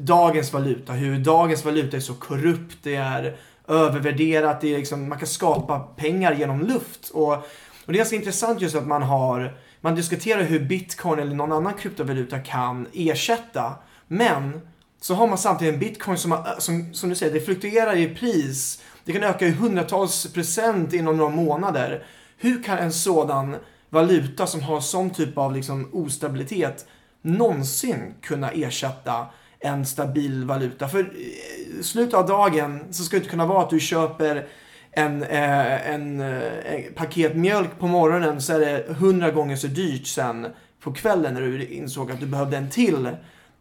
dagens 0.00 0.52
valuta. 0.52 0.92
Hur 0.92 1.18
dagens 1.18 1.64
valuta 1.64 1.96
är 1.96 2.00
så 2.00 2.14
korrupt, 2.14 2.78
det 2.82 2.94
är 2.94 3.36
övervärderat, 3.68 4.60
det 4.60 4.74
är 4.74 4.78
liksom, 4.78 5.08
man 5.08 5.18
kan 5.18 5.26
skapa 5.26 5.80
pengar 5.80 6.34
genom 6.34 6.60
luft. 6.60 7.10
Och, 7.10 7.32
och 7.32 7.42
det 7.86 7.92
är 7.92 7.96
ganska 7.96 8.16
intressant 8.16 8.60
just 8.60 8.76
att 8.76 8.86
man 8.86 9.02
har, 9.02 9.56
man 9.80 9.94
diskuterar 9.94 10.42
hur 10.42 10.60
bitcoin 10.60 11.18
eller 11.18 11.34
någon 11.34 11.52
annan 11.52 11.74
kryptovaluta 11.74 12.38
kan 12.38 12.86
ersätta. 12.92 13.72
Men 14.06 14.60
så 15.04 15.14
har 15.14 15.26
man 15.26 15.38
samtidigt 15.38 15.74
en 15.74 15.80
bitcoin 15.80 16.18
som, 16.18 16.32
har, 16.32 16.38
äh, 16.38 16.58
som, 16.58 16.94
som 16.94 17.08
du 17.08 17.14
säger, 17.14 17.34
det 17.34 17.40
fluktuerar 17.40 17.96
i 17.96 18.14
pris. 18.14 18.82
Det 19.04 19.12
kan 19.12 19.22
öka 19.22 19.46
i 19.46 19.50
hundratals 19.50 20.32
procent 20.32 20.92
inom 20.92 21.16
några 21.16 21.30
månader. 21.30 22.04
Hur 22.38 22.62
kan 22.62 22.78
en 22.78 22.92
sådan 22.92 23.56
valuta 23.90 24.46
som 24.46 24.62
har 24.62 24.80
sån 24.80 25.10
typ 25.10 25.38
av 25.38 25.54
liksom 25.54 25.88
ostabilitet 25.92 26.86
någonsin 27.22 28.14
kunna 28.22 28.50
ersätta 28.50 29.26
en 29.60 29.86
stabil 29.86 30.44
valuta? 30.44 30.88
För 30.88 31.00
eh, 31.00 31.80
i 31.80 31.82
slutet 31.82 32.14
av 32.14 32.26
dagen 32.26 32.84
så 32.90 33.04
ska 33.04 33.16
det 33.16 33.18
inte 33.18 33.30
kunna 33.30 33.46
vara 33.46 33.62
att 33.62 33.70
du 33.70 33.80
köper 33.80 34.46
en, 34.90 35.22
eh, 35.22 35.90
en, 35.90 36.20
eh, 36.20 36.82
paket 36.94 37.36
mjölk 37.36 37.78
på 37.78 37.86
morgonen 37.86 38.42
så 38.42 38.52
är 38.52 38.60
det 38.60 38.94
hundra 38.94 39.30
gånger 39.30 39.56
så 39.56 39.66
dyrt 39.66 40.06
sen 40.06 40.46
på 40.80 40.92
kvällen 40.92 41.34
när 41.34 41.40
du 41.40 41.66
insåg 41.66 42.10
att 42.10 42.20
du 42.20 42.26
behövde 42.26 42.56
en 42.56 42.70
till 42.70 43.08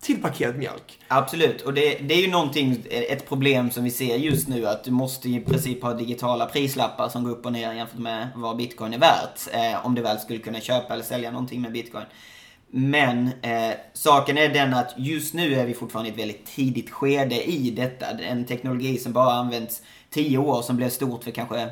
till 0.04 0.22
paket 0.22 0.56
mjölk. 0.56 1.00
Absolut, 1.08 1.62
och 1.62 1.74
det, 1.74 1.96
det 1.96 2.14
är 2.14 2.22
ju 2.22 2.32
någonting, 2.32 2.86
ett 2.90 3.30
problem 3.30 3.72
som 3.72 3.84
vi 3.84 3.92
ser 3.92 4.16
just 4.16 4.48
nu 4.48 4.68
att 4.68 4.84
du 4.84 4.92
måste 4.92 5.30
i 5.30 5.40
princip 5.40 5.84
ha 5.84 5.94
digitala 5.94 6.46
prislappar 6.46 7.10
som 7.10 7.24
går 7.24 7.32
upp 7.32 7.46
och 7.46 7.54
ner 7.54 7.74
jämfört 7.74 8.00
med 8.00 8.28
vad 8.36 8.58
bitcoin 8.58 8.94
är 8.94 9.00
värt. 9.00 9.40
Eh, 9.54 9.86
om 9.86 9.96
du 9.96 10.02
väl 10.02 10.20
skulle 10.20 10.40
kunna 10.40 10.60
köpa 10.60 10.94
eller 10.94 11.04
sälja 11.04 11.32
någonting 11.32 11.62
med 11.62 11.72
bitcoin. 11.72 12.06
Men 12.76 13.28
eh, 13.42 13.74
saken 13.94 14.38
är 14.38 14.50
den 14.50 14.74
att 14.74 14.94
just 14.98 15.34
nu 15.34 15.54
är 15.54 15.66
vi 15.66 15.74
fortfarande 15.74 16.10
i 16.10 16.14
ett 16.14 16.20
väldigt 16.20 16.46
tidigt 16.46 16.90
skede 16.90 17.44
i 17.44 17.72
detta. 17.72 18.06
En 18.06 18.46
teknologi 18.46 18.98
som 18.98 19.14
bara 19.14 19.34
använts 19.34 19.82
10 20.10 20.38
år 20.38 20.62
som 20.62 20.78
blev 20.78 20.90
stort 20.90 21.24
för 21.24 21.32
kanske 21.32 21.70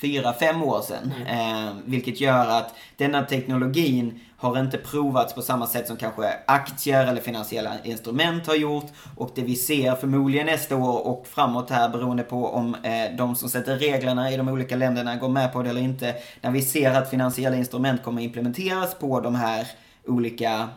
4-5 0.00 0.62
år 0.62 0.82
sedan. 0.82 1.12
Mm. 1.16 1.68
Eh, 1.68 1.74
vilket 1.84 2.20
gör 2.20 2.48
att 2.48 2.74
denna 2.96 3.22
teknologin 3.22 4.20
har 4.38 4.60
inte 4.60 4.78
provats 4.78 5.34
på 5.34 5.42
samma 5.42 5.66
sätt 5.66 5.86
som 5.86 5.96
kanske 5.96 6.32
aktier 6.46 7.06
eller 7.06 7.20
finansiella 7.20 7.72
instrument 7.84 8.46
har 8.46 8.54
gjort. 8.54 8.86
Och 9.16 9.30
det 9.34 9.42
vi 9.42 9.56
ser 9.56 9.94
förmodligen 9.94 10.46
nästa 10.46 10.76
år 10.76 11.06
och 11.06 11.26
framåt 11.26 11.70
här 11.70 11.88
beroende 11.88 12.22
på 12.22 12.48
om 12.48 12.74
eh, 12.74 13.16
de 13.18 13.36
som 13.36 13.48
sätter 13.48 13.76
reglerna 13.76 14.32
i 14.32 14.36
de 14.36 14.48
olika 14.48 14.76
länderna 14.76 15.16
går 15.16 15.28
med 15.28 15.52
på 15.52 15.62
det 15.62 15.70
eller 15.70 15.80
inte. 15.80 16.14
När 16.40 16.50
vi 16.50 16.62
ser 16.62 16.90
att 16.90 17.10
finansiella 17.10 17.56
instrument 17.56 18.02
kommer 18.02 18.22
implementeras 18.22 18.94
på 18.94 19.20
de 19.20 19.34
här 19.34 19.66
olika 20.06 20.68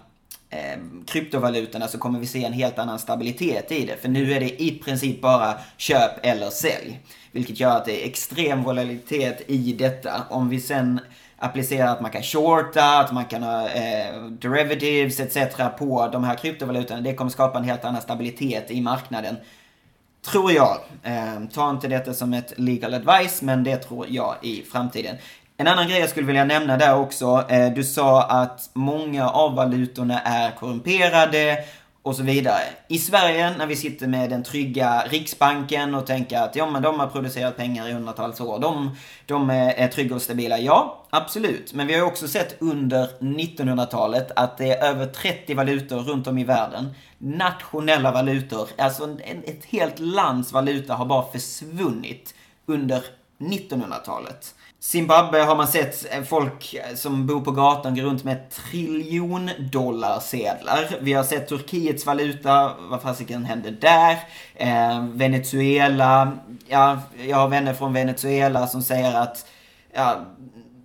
eh, 0.49 0.79
kryptovalutorna 1.07 1.87
så 1.87 1.97
kommer 1.97 2.19
vi 2.19 2.25
se 2.25 2.45
en 2.45 2.53
helt 2.53 2.79
annan 2.79 2.99
stabilitet 2.99 3.71
i 3.71 3.85
det. 3.85 3.97
För 3.97 4.09
nu 4.09 4.33
är 4.33 4.39
det 4.39 4.61
i 4.61 4.79
princip 4.85 5.21
bara 5.21 5.53
köp 5.77 6.25
eller 6.25 6.49
sälj. 6.49 6.99
Vilket 7.31 7.59
gör 7.59 7.77
att 7.77 7.85
det 7.85 8.03
är 8.03 8.09
extrem 8.09 8.63
volatilitet 8.63 9.41
i 9.47 9.73
detta. 9.73 10.23
Om 10.29 10.49
vi 10.49 10.59
sen 10.59 10.99
applicerar 11.37 11.87
att 11.87 12.01
man 12.01 12.11
kan 12.11 12.23
shorta, 12.23 12.99
att 12.99 13.13
man 13.13 13.25
kan 13.25 13.43
ha 13.43 13.69
eh, 13.69 14.23
derivatives 14.23 15.19
etc. 15.19 15.37
på 15.77 16.09
de 16.11 16.23
här 16.23 16.35
kryptovalutorna. 16.35 17.01
Det 17.01 17.13
kommer 17.13 17.31
skapa 17.31 17.57
en 17.57 17.63
helt 17.63 17.85
annan 17.85 18.01
stabilitet 18.01 18.71
i 18.71 18.81
marknaden. 18.81 19.35
Tror 20.25 20.51
jag. 20.51 20.77
Eh, 21.03 21.45
ta 21.53 21.69
inte 21.69 21.87
detta 21.87 22.13
som 22.13 22.33
ett 22.33 22.53
legal 22.59 22.93
advice, 22.93 23.41
men 23.41 23.63
det 23.63 23.77
tror 23.77 24.05
jag 24.09 24.35
i 24.41 24.63
framtiden. 24.71 25.15
En 25.61 25.67
annan 25.67 25.87
grej 25.87 25.99
jag 25.99 26.09
skulle 26.09 26.27
vilja 26.27 26.45
nämna 26.45 26.77
där 26.77 26.95
också. 26.95 27.45
Eh, 27.49 27.73
du 27.73 27.83
sa 27.83 28.23
att 28.23 28.69
många 28.73 29.29
av 29.29 29.55
valutorna 29.55 30.21
är 30.21 30.51
korrumperade 30.51 31.63
och 32.03 32.15
så 32.15 32.23
vidare. 32.23 32.61
I 32.87 32.97
Sverige, 32.97 33.57
när 33.57 33.65
vi 33.67 33.75
sitter 33.75 34.07
med 34.07 34.29
den 34.29 34.43
trygga 34.43 35.03
Riksbanken 35.09 35.95
och 35.95 36.07
tänker 36.07 36.41
att 36.41 36.55
ja, 36.55 36.65
men 36.65 36.81
de 36.81 36.99
har 36.99 37.07
producerat 37.07 37.57
pengar 37.57 37.87
i 37.87 37.91
hundratals 37.91 38.41
år. 38.41 38.59
De, 38.59 38.95
de 39.25 39.49
är 39.49 39.87
trygga 39.87 40.15
och 40.15 40.21
stabila. 40.21 40.59
Ja, 40.59 41.05
absolut. 41.09 41.73
Men 41.73 41.87
vi 41.87 41.93
har 41.93 41.99
ju 41.99 42.07
också 42.07 42.27
sett 42.27 42.61
under 42.61 43.07
1900-talet 43.19 44.31
att 44.35 44.57
det 44.57 44.71
är 44.71 44.89
över 44.89 45.05
30 45.05 45.53
valutor 45.53 45.97
runt 45.97 46.27
om 46.27 46.37
i 46.37 46.43
världen. 46.43 46.93
Nationella 47.17 48.11
valutor. 48.11 48.69
Alltså 48.77 49.03
en, 49.03 49.43
ett 49.43 49.65
helt 49.65 49.99
lands 49.99 50.53
valuta 50.53 50.93
har 50.93 51.05
bara 51.05 51.31
försvunnit 51.31 52.33
under 52.65 53.03
1900-talet. 53.39 54.53
Zimbabwe 54.81 55.39
har 55.39 55.55
man 55.55 55.67
sett 55.67 56.27
folk 56.27 56.75
som 56.95 57.27
bor 57.27 57.41
på 57.41 57.51
gatan 57.51 57.95
gå 57.95 58.01
runt 58.01 58.23
med 58.23 58.49
triljon 58.49 59.49
dollar 59.71 60.19
sedlar. 60.19 60.97
Vi 61.01 61.13
har 61.13 61.23
sett 61.23 61.47
Turkiets 61.47 62.05
valuta, 62.05 62.71
vad 62.79 63.01
fasiken 63.01 63.45
hände 63.45 63.71
där? 63.71 64.17
Eh, 64.55 65.05
Venezuela, 65.05 66.37
ja, 66.67 66.99
jag 67.27 67.37
har 67.37 67.47
vänner 67.47 67.73
från 67.73 67.93
Venezuela 67.93 68.67
som 68.67 68.81
säger 68.81 69.13
att 69.13 69.45
ja, 69.93 70.25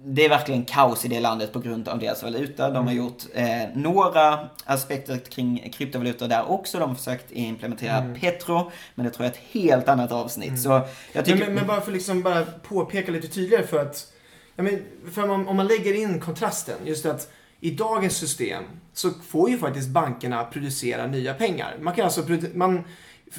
det 0.07 0.25
är 0.25 0.29
verkligen 0.29 0.65
kaos 0.65 1.05
i 1.05 1.09
det 1.09 1.21
landet 1.21 1.53
på 1.53 1.59
grund 1.59 1.89
av 1.89 1.99
deras 1.99 2.23
valuta. 2.23 2.71
De 2.71 2.87
har 2.87 2.93
mm. 2.93 2.97
gjort 2.97 3.23
eh, 3.35 3.47
några 3.75 4.49
aspekter 4.65 5.19
kring 5.19 5.71
kryptovalutor 5.73 6.29
där 6.29 6.51
också. 6.51 6.79
De 6.79 6.89
har 6.89 6.97
försökt 6.97 7.33
implementera 7.33 7.97
mm. 7.97 8.21
Petro, 8.21 8.71
men 8.95 9.07
det 9.07 9.13
tror 9.13 9.27
jag 9.27 9.35
är 9.35 9.39
ett 9.39 9.45
helt 9.53 9.89
annat 9.89 10.13
avsnitt. 10.13 10.49
Mm. 10.49 10.61
Så 10.61 10.81
jag 11.13 11.25
tycker... 11.25 11.47
men, 11.47 11.55
men, 11.55 11.67
bara 11.67 11.81
för 11.81 11.93
liksom 11.93 12.23
bara 12.23 12.45
påpeka 12.45 13.13
lite 13.13 13.29
tydligare 13.29 13.67
för 13.67 13.79
att, 13.79 14.13
men, 14.57 14.83
för 15.13 15.31
om, 15.31 15.49
om 15.49 15.57
man 15.57 15.67
lägger 15.67 15.95
in 15.95 16.21
kontrasten, 16.21 16.77
just 16.85 17.07
att 17.07 17.33
i 17.61 17.71
dagens 17.71 18.17
system 18.17 18.65
så 18.93 19.11
får 19.11 19.51
ju 19.51 19.59
faktiskt 19.59 19.89
bankerna 19.89 20.45
producera 20.45 21.07
nya 21.07 21.35
pengar. 21.35 21.77
Man 21.81 21.95
kan 21.95 22.05
alltså, 22.05 22.23
man, 22.55 22.85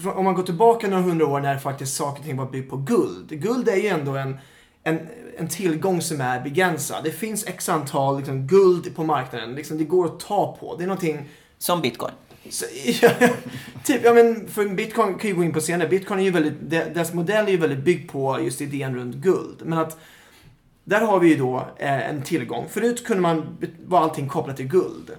om 0.04 0.26
man 0.26 0.34
går 0.34 0.44
tillbaka 0.44 0.88
några 0.88 1.04
hundra 1.04 1.28
år 1.28 1.40
när 1.40 1.58
faktiskt 1.58 1.96
saker 1.96 2.20
och 2.20 2.26
ting 2.26 2.38
var 2.38 2.52
byggt 2.52 2.70
på 2.70 2.78
guld. 2.78 3.30
Guld 3.30 3.70
är 3.70 3.76
ju 3.76 3.88
ändå 3.88 4.16
en 4.16 4.38
en, 4.86 5.00
en 5.38 5.48
tillgång 5.48 6.02
som 6.02 6.22
är 6.22 6.42
begränsad. 6.42 7.04
Det 7.04 7.12
finns 7.12 7.48
x 7.48 7.70
antal 7.70 8.18
liksom, 8.18 8.48
guld 8.48 8.96
på 8.96 9.04
marknaden. 9.04 9.56
Liksom, 9.56 9.78
det 9.78 9.84
går 9.84 10.06
att 10.06 10.20
ta 10.20 10.58
på. 10.60 10.76
Det 10.76 10.84
är 10.84 10.88
någonting... 10.88 11.30
Som 11.58 11.82
bitcoin. 11.82 12.12
Så, 12.50 12.66
ja, 13.02 13.10
typ, 13.84 14.02
ja 14.04 14.14
men 14.14 14.48
för 14.48 14.66
bitcoin 14.66 15.16
kan 15.16 15.30
ju 15.30 15.36
gå 15.36 15.44
in 15.44 15.54
på 15.54 15.62
senare. 15.62 15.90
Bitcoin 15.90 16.20
är 16.20 16.24
ju 16.24 16.32
väldigt, 16.32 16.70
dess 16.70 17.14
modell 17.14 17.48
är 17.48 17.52
ju 17.52 17.58
väldigt 17.58 17.84
byggd 17.84 18.12
på 18.12 18.42
just 18.42 18.62
idén 18.62 18.96
runt 18.96 19.16
guld. 19.16 19.62
Men 19.64 19.80
att 19.80 19.98
där 20.84 21.02
har 21.02 21.20
vi 21.20 21.30
ju 21.30 21.36
då 21.36 21.68
eh, 21.78 22.10
en 22.10 22.22
tillgång. 22.22 22.66
Förut 22.70 23.06
kunde 23.06 23.22
man, 23.22 23.58
var 23.86 24.00
allting 24.00 24.28
kopplat 24.28 24.58
till 24.58 24.68
guld. 24.68 25.12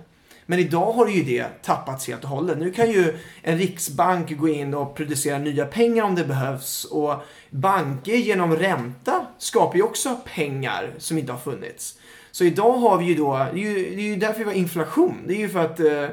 Men 0.46 0.58
idag 0.58 0.92
har 0.92 1.08
ju 1.08 1.22
det 1.22 1.62
tappats 1.62 2.08
helt 2.08 2.24
och 2.24 2.30
hållet. 2.30 2.58
Nu 2.58 2.72
kan 2.72 2.90
ju 2.90 3.14
en 3.42 3.58
riksbank 3.58 4.38
gå 4.38 4.48
in 4.48 4.74
och 4.74 4.94
producera 4.94 5.38
nya 5.38 5.66
pengar 5.66 6.04
om 6.04 6.14
det 6.14 6.24
behövs. 6.24 6.84
Och 6.84 7.14
banker 7.50 8.16
genom 8.16 8.56
ränta 8.56 9.26
skapar 9.38 9.76
ju 9.76 9.82
också 9.82 10.20
pengar 10.34 10.94
som 10.98 11.18
inte 11.18 11.32
har 11.32 11.40
funnits. 11.40 11.98
Så 12.30 12.44
idag 12.44 12.72
har 12.72 12.98
vi 12.98 13.04
ju 13.04 13.14
då, 13.14 13.32
det 13.36 13.60
är 13.60 13.70
ju, 13.70 13.94
det 13.94 14.02
är 14.02 14.06
ju 14.06 14.16
därför 14.16 14.38
vi 14.38 14.44
har 14.44 14.52
inflation. 14.52 15.24
Det 15.26 15.34
är 15.34 15.38
ju 15.38 15.48
för 15.48 15.64
att 15.64 15.80
eh, 15.80 16.08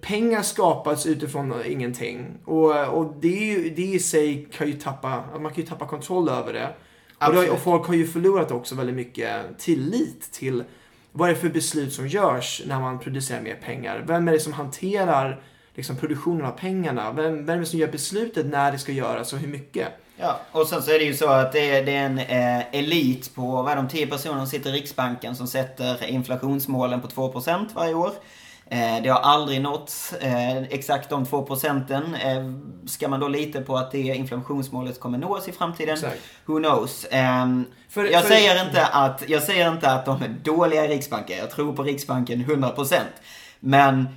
pengar 0.00 0.42
skapas 0.42 1.06
utifrån 1.06 1.54
ingenting. 1.66 2.26
Och, 2.44 2.88
och 2.88 3.14
det, 3.20 3.28
ju, 3.28 3.70
det 3.70 3.82
i 3.82 3.98
sig 3.98 4.48
kan 4.52 4.66
ju 4.66 4.72
tappa, 4.72 5.24
man 5.32 5.52
kan 5.52 5.62
ju 5.62 5.68
tappa 5.68 5.86
kontroll 5.86 6.28
över 6.28 6.52
det. 6.52 6.74
Och, 7.26 7.34
det, 7.34 7.50
och 7.50 7.58
folk 7.58 7.86
har 7.86 7.94
ju 7.94 8.06
förlorat 8.06 8.50
också 8.50 8.74
väldigt 8.74 8.96
mycket 8.96 9.58
tillit 9.58 10.32
till 10.32 10.64
vad 11.16 11.30
är 11.30 11.34
det 11.34 11.40
för 11.40 11.48
beslut 11.48 11.92
som 11.92 12.08
görs 12.08 12.62
när 12.66 12.80
man 12.80 12.98
producerar 12.98 13.40
mer 13.40 13.54
pengar? 13.54 14.04
Vem 14.06 14.28
är 14.28 14.32
det 14.32 14.40
som 14.40 14.52
hanterar 14.52 15.40
liksom, 15.74 15.96
produktionen 15.96 16.46
av 16.46 16.50
pengarna? 16.50 17.12
Vem, 17.12 17.46
vem 17.46 17.56
är 17.56 17.60
det 17.60 17.66
som 17.66 17.78
gör 17.78 17.88
beslutet 17.88 18.46
när 18.46 18.72
det 18.72 18.78
ska 18.78 18.92
göras 18.92 19.32
och 19.32 19.38
hur 19.38 19.48
mycket? 19.48 19.88
Ja, 20.16 20.40
och 20.52 20.66
sen 20.66 20.82
så 20.82 20.90
är 20.90 20.98
det 20.98 21.04
ju 21.04 21.14
så 21.14 21.28
att 21.28 21.52
det 21.52 21.70
är, 21.70 21.84
det 21.84 21.92
är 21.92 22.06
en 22.06 22.18
eh, 22.18 22.74
elit 22.74 23.34
på, 23.34 23.62
vad 23.62 23.72
är 23.72 23.76
de, 23.76 23.88
10 23.88 24.06
personer 24.06 24.38
som 24.38 24.46
sitter 24.46 24.70
i 24.70 24.72
Riksbanken 24.72 25.36
som 25.36 25.46
sätter 25.46 26.06
inflationsmålen 26.06 27.00
på 27.00 27.08
2% 27.08 27.66
varje 27.74 27.94
år. 27.94 28.12
Eh, 28.70 29.02
det 29.02 29.08
har 29.08 29.20
aldrig 29.20 29.60
nåtts 29.60 30.12
eh, 30.12 30.62
exakt 30.62 31.10
de 31.10 31.26
två 31.26 31.42
procenten. 31.42 32.14
Eh, 32.14 32.52
ska 32.86 33.08
man 33.08 33.20
då 33.20 33.28
lita 33.28 33.60
på 33.60 33.76
att 33.76 33.90
det 33.90 33.98
inflationsmålet 33.98 35.00
kommer 35.00 35.18
nås 35.18 35.48
i 35.48 35.52
framtiden? 35.52 35.94
Exakt. 35.94 36.20
Who 36.44 36.58
knows? 36.58 37.06
Ehm, 37.10 37.64
för, 37.88 38.04
jag, 38.04 38.22
för... 38.22 38.28
Säger 38.28 38.66
inte 38.66 38.86
att, 38.86 39.24
jag 39.28 39.42
säger 39.42 39.72
inte 39.72 39.90
att 39.90 40.04
de 40.04 40.22
är 40.22 40.28
dåliga 40.28 40.84
i 40.84 40.88
Riksbanken. 40.88 41.38
Jag 41.38 41.50
tror 41.50 41.72
på 41.72 41.82
Riksbanken 41.82 42.44
100%. 42.44 42.94
Men 43.60 44.08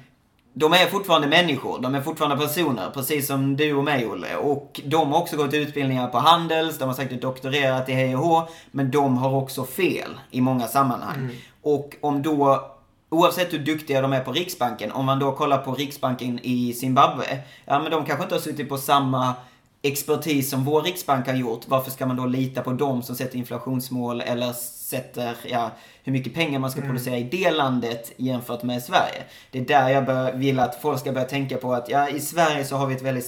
de 0.53 0.73
är 0.73 0.85
fortfarande 0.85 1.27
människor, 1.27 1.79
de 1.79 1.95
är 1.95 2.01
fortfarande 2.01 2.47
personer, 2.47 2.89
precis 2.93 3.27
som 3.27 3.57
du 3.57 3.73
och 3.73 3.83
mig 3.83 4.07
Olle. 4.07 4.35
Och 4.35 4.81
de 4.85 5.11
har 5.11 5.19
också 5.19 5.37
gått 5.37 5.53
utbildningar 5.53 6.07
på 6.07 6.17
Handels, 6.17 6.77
de 6.77 6.87
har 6.87 6.95
säkert 6.95 7.21
doktorerat 7.21 7.89
i 7.89 7.93
hej 7.93 8.15
och 8.15 8.23
hå, 8.23 8.47
men 8.71 8.91
de 8.91 9.17
har 9.17 9.35
också 9.35 9.65
fel 9.65 10.09
i 10.31 10.41
många 10.41 10.67
sammanhang. 10.67 11.17
Mm. 11.17 11.35
Och 11.61 11.95
om 12.01 12.21
då 12.21 12.71
Oavsett 13.09 13.53
hur 13.53 13.59
duktiga 13.59 14.01
de 14.01 14.13
är 14.13 14.19
på 14.19 14.31
Riksbanken, 14.31 14.91
om 14.91 15.05
man 15.05 15.19
då 15.19 15.31
kollar 15.31 15.57
på 15.57 15.73
Riksbanken 15.73 16.39
i 16.43 16.73
Zimbabwe, 16.73 17.39
ja 17.65 17.79
men 17.79 17.91
de 17.91 18.05
kanske 18.05 18.23
inte 18.23 18.35
har 18.35 18.41
suttit 18.41 18.69
på 18.69 18.77
samma 18.77 19.33
expertis 19.81 20.49
som 20.49 20.63
vår 20.63 20.81
Riksbank 20.81 21.27
har 21.27 21.33
gjort. 21.33 21.67
Varför 21.67 21.91
ska 21.91 22.05
man 22.05 22.15
då 22.15 22.25
lita 22.25 22.61
på 22.61 22.71
dem 22.71 23.03
som 23.03 23.15
sätter 23.15 23.37
inflationsmål 23.37 24.21
eller 24.21 24.53
sätter, 24.53 25.37
ja, 25.51 25.71
hur 26.03 26.11
mycket 26.11 26.33
pengar 26.33 26.59
man 26.59 26.71
ska 26.71 26.79
mm. 26.79 26.89
producera 26.89 27.17
i 27.17 27.23
det 27.23 27.51
landet 27.51 28.11
jämfört 28.17 28.63
med 28.63 28.83
Sverige? 28.83 29.23
Det 29.51 29.59
är 29.59 29.65
där 29.65 29.89
jag 29.89 30.05
bör, 30.05 30.33
vill 30.33 30.59
att 30.59 30.81
folk 30.81 30.99
ska 30.99 31.11
börja 31.11 31.27
tänka 31.27 31.57
på 31.57 31.73
att, 31.73 31.89
ja, 31.89 32.09
i 32.09 32.19
Sverige 32.19 32.65
så 32.65 32.75
har 32.75 32.87
vi 32.87 32.95
ett 32.95 33.01
väldigt 33.01 33.25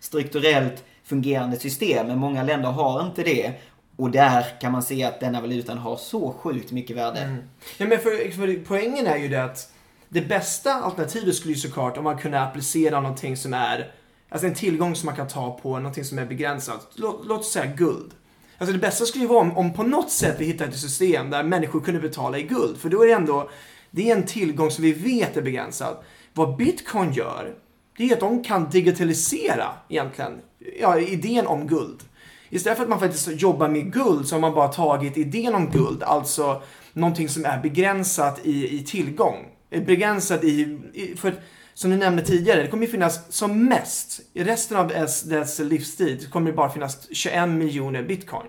strukturellt, 0.00 0.84
fungerande 1.04 1.58
system, 1.58 2.06
men 2.06 2.18
många 2.18 2.42
länder 2.42 2.68
har 2.68 3.02
inte 3.02 3.22
det. 3.22 3.52
Och 3.96 4.10
där 4.10 4.60
kan 4.60 4.72
man 4.72 4.82
se 4.82 5.04
att 5.04 5.20
denna 5.20 5.40
valutan 5.40 5.78
har 5.78 5.96
så 5.96 6.32
sjukt 6.32 6.72
mycket 6.72 6.96
värde. 6.96 7.20
Mm. 7.20 7.42
Ja, 7.78 7.86
men 7.86 7.98
för, 7.98 8.30
för 8.30 8.64
poängen 8.64 9.06
är 9.06 9.16
ju 9.16 9.28
det 9.28 9.44
att 9.44 9.72
det 10.08 10.22
bästa 10.22 10.74
alternativet 10.74 11.34
skulle 11.34 11.54
ju 11.54 11.60
såklart 11.60 11.96
om 11.96 12.04
man 12.04 12.18
kunde 12.18 12.40
applicera 12.40 13.00
någonting 13.00 13.36
som 13.36 13.54
är 13.54 13.92
Alltså 14.30 14.46
en 14.46 14.54
tillgång 14.54 14.94
som 14.94 15.06
man 15.06 15.16
kan 15.16 15.28
ta 15.28 15.58
på, 15.62 15.76
någonting 15.76 16.04
som 16.04 16.18
är 16.18 16.26
begränsat. 16.26 16.88
Låt, 16.94 17.26
låt 17.26 17.40
oss 17.40 17.52
säga 17.52 17.66
guld. 17.66 18.14
Alltså 18.58 18.72
det 18.72 18.78
bästa 18.78 19.04
skulle 19.04 19.24
ju 19.24 19.28
vara 19.28 19.40
om, 19.40 19.56
om 19.56 19.72
på 19.72 19.82
något 19.82 20.10
sätt 20.10 20.36
vi 20.38 20.44
hittar 20.44 20.68
ett 20.68 20.78
system 20.78 21.30
där 21.30 21.42
människor 21.42 21.80
kunde 21.80 22.00
betala 22.00 22.38
i 22.38 22.42
guld. 22.42 22.76
För 22.78 22.88
då 22.88 23.02
är 23.02 23.06
det 23.06 23.12
ändå, 23.12 23.50
det 23.90 24.10
är 24.10 24.16
en 24.16 24.26
tillgång 24.26 24.70
som 24.70 24.84
vi 24.84 24.92
vet 24.92 25.36
är 25.36 25.42
begränsad. 25.42 25.96
Vad 26.32 26.56
bitcoin 26.56 27.12
gör, 27.12 27.54
det 27.96 28.10
är 28.10 28.14
att 28.14 28.20
de 28.20 28.44
kan 28.44 28.70
digitalisera 28.70 29.68
egentligen, 29.88 30.40
ja, 30.80 30.98
idén 30.98 31.46
om 31.46 31.66
guld 31.66 32.02
Istället 32.50 32.76
för 32.76 32.84
att 32.84 32.90
man 32.90 33.00
faktiskt 33.00 33.28
jobbar 33.42 33.68
med 33.68 33.92
guld 33.92 34.28
så 34.28 34.34
har 34.34 34.40
man 34.40 34.54
bara 34.54 34.68
tagit 34.68 35.16
idén 35.16 35.54
om 35.54 35.70
guld, 35.70 36.02
alltså 36.02 36.62
någonting 36.92 37.28
som 37.28 37.44
är 37.44 37.62
begränsat 37.62 38.40
i, 38.46 38.78
i 38.78 38.84
tillgång. 38.84 39.46
Eh, 39.70 39.82
begränsat 39.82 40.44
i, 40.44 40.78
i 40.94 41.16
för 41.16 41.34
som 41.74 41.90
du 41.90 41.96
nämnde 41.96 42.22
tidigare, 42.22 42.62
det 42.62 42.68
kommer 42.68 42.86
ju 42.86 42.92
finnas 42.92 43.32
som 43.32 43.64
mest, 43.64 44.20
i 44.32 44.44
resten 44.44 44.76
av 44.76 44.88
dess, 44.88 45.58
livstid, 45.58 46.30
kommer 46.30 46.50
det 46.50 46.56
bara 46.56 46.70
finnas 46.70 47.08
21 47.10 47.48
miljoner 47.48 48.02
bitcoin. 48.02 48.46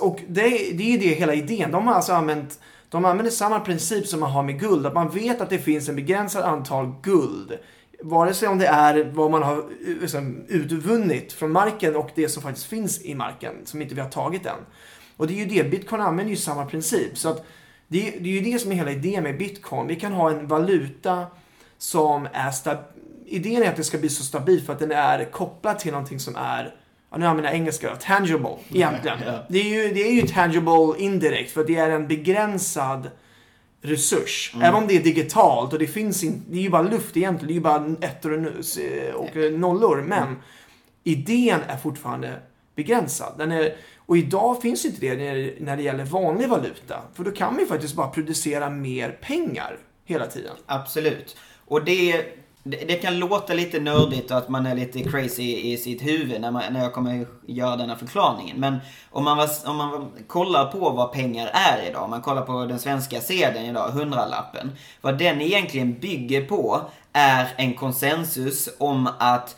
Och 0.00 0.20
det, 0.28 0.48
det 0.48 0.82
är 0.82 0.90
ju 0.90 0.98
det 0.98 1.14
hela 1.14 1.34
idén. 1.34 1.70
De 1.70 1.86
har 1.86 1.94
alltså 1.94 2.12
använt, 2.12 2.60
de 2.88 3.04
använder 3.04 3.30
samma 3.30 3.60
princip 3.60 4.06
som 4.06 4.20
man 4.20 4.30
har 4.30 4.42
med 4.42 4.60
guld, 4.60 4.86
att 4.86 4.94
man 4.94 5.10
vet 5.10 5.40
att 5.40 5.50
det 5.50 5.58
finns 5.58 5.88
en 5.88 5.96
begränsad 5.96 6.44
antal 6.44 6.94
guld. 7.02 7.58
Vare 8.02 8.34
sig 8.34 8.48
om 8.48 8.58
det 8.58 8.66
är 8.66 9.10
vad 9.14 9.30
man 9.30 9.42
har 9.42 9.64
liksom, 10.00 10.44
utvunnit 10.48 11.32
från 11.32 11.52
marken 11.52 11.96
och 11.96 12.10
det 12.14 12.28
som 12.28 12.42
faktiskt 12.42 12.66
finns 12.66 13.04
i 13.04 13.14
marken, 13.14 13.54
som 13.64 13.82
inte 13.82 13.94
vi 13.94 14.00
har 14.00 14.10
tagit 14.10 14.46
än. 14.46 14.58
Och 15.16 15.26
det 15.26 15.32
är 15.32 15.46
ju 15.46 15.62
det, 15.62 15.70
bitcoin 15.70 16.02
använder 16.02 16.30
ju 16.30 16.36
samma 16.36 16.66
princip. 16.66 17.18
Så 17.18 17.28
att 17.28 17.46
det, 17.88 18.10
det 18.20 18.28
är 18.28 18.42
ju 18.42 18.52
det 18.52 18.58
som 18.58 18.72
är 18.72 18.76
hela 18.76 18.90
idén 18.90 19.22
med 19.22 19.38
bitcoin. 19.38 19.86
Vi 19.86 19.96
kan 19.96 20.12
ha 20.12 20.30
en 20.30 20.46
valuta 20.46 21.26
som 21.78 22.28
är 22.32 22.50
stabil. 22.50 22.84
Idén 23.26 23.62
är 23.62 23.68
att 23.68 23.76
det 23.76 23.84
ska 23.84 23.98
bli 23.98 24.08
så 24.08 24.22
stabil 24.22 24.62
för 24.62 24.72
att 24.72 24.78
den 24.78 24.92
är 24.92 25.24
kopplad 25.24 25.78
till 25.78 25.92
någonting 25.92 26.20
som 26.20 26.36
är 26.36 26.74
Ja, 27.10 27.18
nu 27.18 27.26
använder 27.26 27.50
jag 27.50 27.58
engelska. 27.58 27.96
Tangible, 27.96 28.56
egentligen. 28.68 29.18
Ja. 29.26 29.46
Det, 29.48 29.58
är 29.58 29.64
ju, 29.64 29.94
det 29.94 30.00
är 30.00 30.12
ju 30.12 30.22
tangible 30.22 30.94
indirekt, 30.98 31.50
för 31.50 31.64
det 31.64 31.76
är 31.76 31.90
en 31.90 32.08
begränsad 32.08 33.10
resurs. 33.82 34.50
Mm. 34.54 34.66
Även 34.66 34.82
om 34.82 34.88
det 34.88 34.96
är 34.96 35.02
digitalt 35.02 35.72
och 35.72 35.78
det 35.78 35.86
finns 35.86 36.24
inte, 36.24 36.50
det 36.50 36.58
är 36.58 36.62
ju 36.62 36.70
bara 36.70 36.82
luft 36.82 37.16
egentligen. 37.16 37.46
Det 37.46 37.52
är 37.52 37.54
ju 37.54 37.60
bara 37.60 38.08
ettor 38.08 38.52
och, 39.14 39.24
och 39.24 39.52
nollor. 39.52 40.02
Men 40.02 40.22
mm. 40.22 40.38
idén 41.04 41.60
är 41.68 41.76
fortfarande 41.76 42.40
begränsad. 42.74 43.34
Den 43.38 43.52
är, 43.52 43.74
och 43.96 44.16
idag 44.16 44.62
finns 44.62 44.84
inte 44.84 45.00
det 45.00 45.16
när 45.60 45.76
det 45.76 45.82
gäller 45.82 46.04
vanlig 46.04 46.48
valuta. 46.48 47.02
För 47.14 47.24
då 47.24 47.30
kan 47.30 47.58
ju 47.58 47.66
faktiskt 47.66 47.94
bara 47.94 48.08
producera 48.08 48.70
mer 48.70 49.18
pengar 49.22 49.78
hela 50.04 50.26
tiden. 50.26 50.56
Absolut. 50.66 51.36
Och 51.66 51.84
det, 51.84 52.24
det, 52.70 53.02
kan 53.02 53.18
låta 53.18 53.54
lite 53.54 53.80
nördigt 53.80 54.30
och 54.30 54.36
att 54.36 54.48
man 54.48 54.66
är 54.66 54.74
lite 54.74 55.02
crazy 55.02 55.72
i 55.72 55.76
sitt 55.76 56.02
huvud 56.02 56.40
när, 56.40 56.50
man, 56.50 56.62
när 56.72 56.82
jag 56.82 56.92
kommer 56.92 57.26
göra 57.46 57.76
denna 57.76 57.96
förklaringen. 57.96 58.56
Men 58.56 58.78
om 59.10 59.24
man, 59.24 59.48
om 59.66 59.76
man 59.76 60.10
kollar 60.26 60.72
på 60.72 60.90
vad 60.90 61.12
pengar 61.12 61.50
är 61.52 61.88
idag, 61.88 62.02
om 62.02 62.10
man 62.10 62.22
kollar 62.22 62.42
på 62.42 62.64
den 62.64 62.78
svenska 62.78 63.20
sedeln 63.20 63.66
idag, 63.66 63.88
hundralappen. 63.88 64.72
Vad 65.00 65.18
den 65.18 65.40
egentligen 65.40 65.98
bygger 65.98 66.44
på 66.44 66.80
är 67.12 67.48
en 67.56 67.74
konsensus 67.74 68.68
om 68.78 69.08
att 69.18 69.56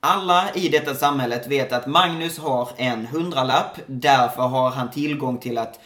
alla 0.00 0.44
i 0.54 0.68
detta 0.68 0.94
samhället 0.94 1.46
vet 1.46 1.72
att 1.72 1.86
Magnus 1.86 2.38
har 2.38 2.68
en 2.76 3.06
hundralapp, 3.06 3.78
därför 3.86 4.42
har 4.42 4.70
han 4.70 4.90
tillgång 4.90 5.38
till 5.38 5.58
att 5.58 5.80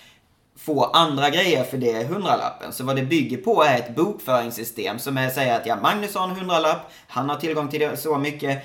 få 0.69 0.85
andra 0.85 1.31
grejer 1.31 1.65
för 1.65 1.79
det 1.79 2.05
hundralappen. 2.05 2.73
Så 2.73 2.85
vad 2.85 2.97
det 2.97 3.03
bygger 3.03 3.37
på 3.37 3.63
är 3.63 3.79
ett 3.79 3.97
bokföringssystem 3.97 4.99
som 4.99 5.19
är, 5.19 5.31
säger 5.31 5.57
att 5.57 5.67
ja, 5.67 5.77
Magnus 5.83 6.15
har 6.15 6.25
en 6.25 6.37
hundralapp, 6.37 6.93
han 7.09 7.29
har 7.29 7.37
tillgång 7.37 7.69
till 7.69 7.97
så 7.97 8.19
mycket. 8.19 8.63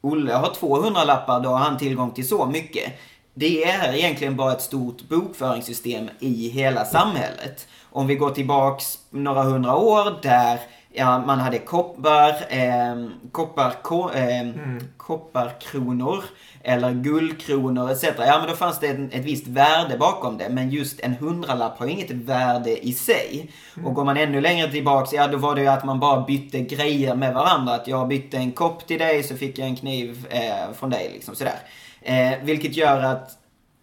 Olle 0.00 0.32
har 0.32 0.54
två 0.54 0.76
hundralappar, 0.76 1.40
då 1.40 1.48
har 1.48 1.58
han 1.58 1.78
tillgång 1.78 2.10
till 2.10 2.28
så 2.28 2.46
mycket. 2.46 2.92
Det 3.34 3.64
är 3.64 3.94
egentligen 3.94 4.36
bara 4.36 4.52
ett 4.52 4.62
stort 4.62 5.08
bokföringssystem 5.08 6.10
i 6.18 6.48
hela 6.48 6.84
samhället. 6.84 7.68
Om 7.90 8.06
vi 8.06 8.14
går 8.14 8.30
tillbaks 8.30 8.98
några 9.10 9.42
hundra 9.42 9.76
år 9.76 10.18
där 10.22 10.60
ja, 10.96 11.18
man 11.26 11.38
hade 11.38 11.58
koppar, 11.58 12.30
eh, 12.48 13.08
koppar, 13.32 13.82
ko, 13.82 14.10
eh, 14.10 14.40
mm. 14.40 14.80
kopparkronor 14.96 16.24
eller 16.62 16.92
guldkronor 16.92 17.90
etc. 17.90 18.04
Ja, 18.18 18.38
men 18.38 18.48
då 18.48 18.54
fanns 18.54 18.80
det 18.80 18.86
ett, 18.86 19.14
ett 19.14 19.24
visst 19.24 19.46
värde 19.46 19.96
bakom 19.98 20.38
det. 20.38 20.48
Men 20.48 20.70
just 20.70 21.00
en 21.00 21.14
hundralapp 21.14 21.78
har 21.78 21.86
ju 21.86 21.92
inget 21.92 22.10
värde 22.10 22.86
i 22.86 22.92
sig. 22.92 23.50
Mm. 23.76 23.86
Och 23.86 23.94
går 23.94 24.04
man 24.04 24.16
ännu 24.16 24.40
längre 24.40 24.70
tillbaks, 24.70 25.12
ja 25.12 25.26
då 25.26 25.38
var 25.38 25.54
det 25.54 25.60
ju 25.60 25.68
att 25.68 25.84
man 25.84 26.00
bara 26.00 26.20
bytte 26.20 26.60
grejer 26.60 27.14
med 27.14 27.34
varandra. 27.34 27.74
Att 27.74 27.88
jag 27.88 28.08
bytte 28.08 28.36
en 28.36 28.52
kopp 28.52 28.86
till 28.86 28.98
dig 28.98 29.22
så 29.22 29.36
fick 29.36 29.58
jag 29.58 29.68
en 29.68 29.76
kniv 29.76 30.26
eh, 30.30 30.72
från 30.74 30.90
dig 30.90 31.10
liksom 31.14 31.34
sådär. 31.34 31.58
Eh, 32.02 32.32
vilket 32.42 32.76
gör 32.76 33.02
att 33.02 33.38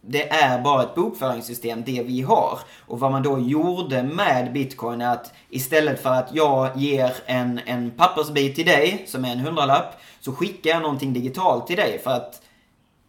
det 0.05 0.29
är 0.29 0.61
bara 0.61 0.83
ett 0.83 0.95
bokföringssystem, 0.95 1.83
det 1.85 2.03
vi 2.03 2.21
har. 2.21 2.59
Och 2.87 2.99
vad 2.99 3.11
man 3.11 3.23
då 3.23 3.39
gjorde 3.39 4.03
med 4.03 4.53
bitcoin 4.53 5.01
är 5.01 5.13
att 5.13 5.33
istället 5.49 6.01
för 6.01 6.09
att 6.09 6.29
jag 6.33 6.77
ger 6.77 7.13
en, 7.25 7.59
en 7.65 7.91
pappersbit 7.91 8.55
till 8.55 8.65
dig, 8.65 9.03
som 9.07 9.25
är 9.25 9.31
en 9.31 9.39
hundralapp, 9.39 10.01
så 10.19 10.31
skickar 10.31 10.69
jag 10.69 10.81
någonting 10.81 11.13
digitalt 11.13 11.67
till 11.67 11.75
dig. 11.75 11.99
För 12.03 12.11
att 12.11 12.41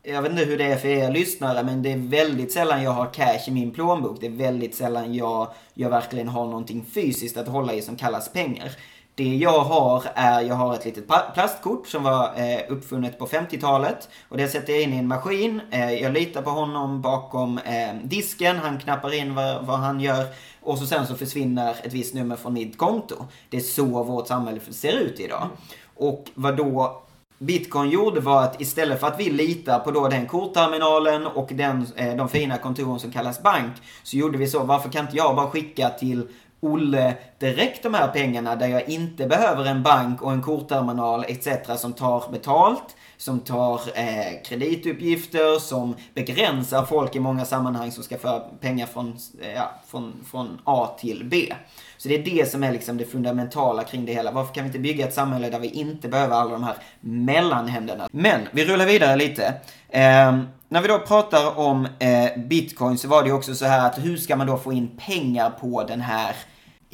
jag 0.02 0.22
vet 0.22 0.32
inte 0.32 0.44
hur 0.44 0.58
det 0.58 0.64
är 0.64 0.76
för 0.76 0.88
er 0.88 1.10
lyssnare, 1.10 1.62
men 1.62 1.82
det 1.82 1.92
är 1.92 1.96
väldigt 1.96 2.52
sällan 2.52 2.82
jag 2.82 2.90
har 2.90 3.06
cash 3.06 3.48
i 3.48 3.50
min 3.50 3.70
plånbok. 3.70 4.16
Det 4.20 4.26
är 4.26 4.30
väldigt 4.30 4.74
sällan 4.74 5.14
jag, 5.14 5.48
jag 5.74 5.90
verkligen 5.90 6.28
har 6.28 6.44
någonting 6.44 6.84
fysiskt 6.94 7.36
att 7.36 7.48
hålla 7.48 7.74
i 7.74 7.82
som 7.82 7.96
kallas 7.96 8.32
pengar. 8.32 8.70
Det 9.16 9.36
jag 9.36 9.60
har 9.60 10.04
är, 10.14 10.40
jag 10.40 10.54
har 10.54 10.74
ett 10.74 10.84
litet 10.84 11.04
plastkort 11.34 11.86
som 11.86 12.02
var 12.02 12.24
eh, 12.36 12.60
uppfunnet 12.68 13.18
på 13.18 13.26
50-talet. 13.26 14.08
Och 14.28 14.36
det 14.36 14.48
sätter 14.48 14.72
jag 14.72 14.82
in 14.82 14.92
i 14.92 14.96
en 14.96 15.08
maskin. 15.08 15.60
Eh, 15.70 15.92
jag 15.92 16.12
litar 16.12 16.42
på 16.42 16.50
honom 16.50 17.02
bakom 17.02 17.58
eh, 17.58 17.94
disken. 18.04 18.56
Han 18.56 18.78
knappar 18.78 19.14
in 19.14 19.34
vad, 19.34 19.66
vad, 19.66 19.78
han 19.78 20.00
gör. 20.00 20.26
Och 20.60 20.78
så 20.78 20.86
sen 20.86 21.06
så 21.06 21.14
försvinner 21.14 21.76
ett 21.82 21.92
visst 21.92 22.14
nummer 22.14 22.36
från 22.36 22.52
mitt 22.52 22.78
konto. 22.78 23.14
Det 23.50 23.56
är 23.56 23.60
så 23.60 24.02
vårt 24.02 24.28
samhälle 24.28 24.60
ser 24.70 24.92
ut 24.92 25.20
idag. 25.20 25.48
Och 25.94 26.30
vad 26.34 26.56
då 26.56 27.02
Bitcoin 27.38 27.90
gjorde 27.90 28.20
var 28.20 28.42
att 28.42 28.60
istället 28.60 29.00
för 29.00 29.06
att 29.06 29.20
vi 29.20 29.30
litar 29.30 29.78
på 29.78 29.90
då 29.90 30.08
den 30.08 30.26
kortterminalen 30.26 31.26
och 31.26 31.48
den, 31.52 31.86
eh, 31.96 32.16
de 32.16 32.28
fina 32.28 32.58
kontoren 32.58 33.00
som 33.00 33.12
kallas 33.12 33.42
bank. 33.42 33.72
Så 34.02 34.16
gjorde 34.16 34.38
vi 34.38 34.46
så, 34.46 34.64
varför 34.64 34.88
kan 34.90 35.04
inte 35.04 35.16
jag 35.16 35.36
bara 35.36 35.50
skicka 35.50 35.90
till 35.90 36.28
Olle 36.64 37.14
direkt 37.38 37.82
de 37.82 37.94
här 37.94 38.08
pengarna 38.08 38.56
där 38.56 38.68
jag 38.68 38.88
inte 38.88 39.26
behöver 39.26 39.64
en 39.64 39.82
bank 39.82 40.22
och 40.22 40.32
en 40.32 40.42
kortterminal 40.42 41.24
etc. 41.28 41.48
som 41.80 41.92
tar 41.92 42.32
betalt, 42.32 42.96
som 43.16 43.40
tar 43.40 43.80
eh, 43.94 44.42
kredituppgifter, 44.44 45.58
som 45.58 45.96
begränsar 46.14 46.84
folk 46.84 47.16
i 47.16 47.20
många 47.20 47.44
sammanhang 47.44 47.92
som 47.92 48.04
ska 48.04 48.18
föra 48.18 48.40
pengar 48.40 48.86
från, 48.86 49.16
eh, 49.42 49.54
ja, 49.54 49.70
från, 49.86 50.24
från 50.30 50.60
A 50.64 50.96
till 51.00 51.24
B. 51.24 51.52
Så 51.96 52.08
det 52.08 52.14
är 52.14 52.24
det 52.24 52.50
som 52.50 52.64
är 52.64 52.72
liksom 52.72 52.96
det 52.96 53.04
fundamentala 53.04 53.84
kring 53.84 54.06
det 54.06 54.12
hela. 54.12 54.30
Varför 54.30 54.54
kan 54.54 54.64
vi 54.64 54.68
inte 54.68 54.78
bygga 54.78 55.06
ett 55.06 55.14
samhälle 55.14 55.50
där 55.50 55.58
vi 55.58 55.68
inte 55.68 56.08
behöver 56.08 56.36
alla 56.36 56.50
de 56.50 56.64
här 56.64 56.76
mellanhänderna? 57.00 58.08
Men, 58.12 58.40
vi 58.50 58.64
rullar 58.64 58.86
vidare 58.86 59.16
lite. 59.16 59.54
Eh, 59.88 60.38
när 60.68 60.82
vi 60.82 60.88
då 60.88 60.98
pratar 60.98 61.58
om 61.58 61.88
eh, 61.98 62.36
bitcoin 62.36 62.98
så 62.98 63.08
var 63.08 63.22
det 63.22 63.28
ju 63.28 63.34
också 63.34 63.54
så 63.54 63.64
här 63.64 63.86
att 63.86 63.98
hur 63.98 64.16
ska 64.16 64.36
man 64.36 64.46
då 64.46 64.56
få 64.56 64.72
in 64.72 64.90
pengar 65.06 65.50
på 65.50 65.84
den 65.84 66.00
här 66.00 66.36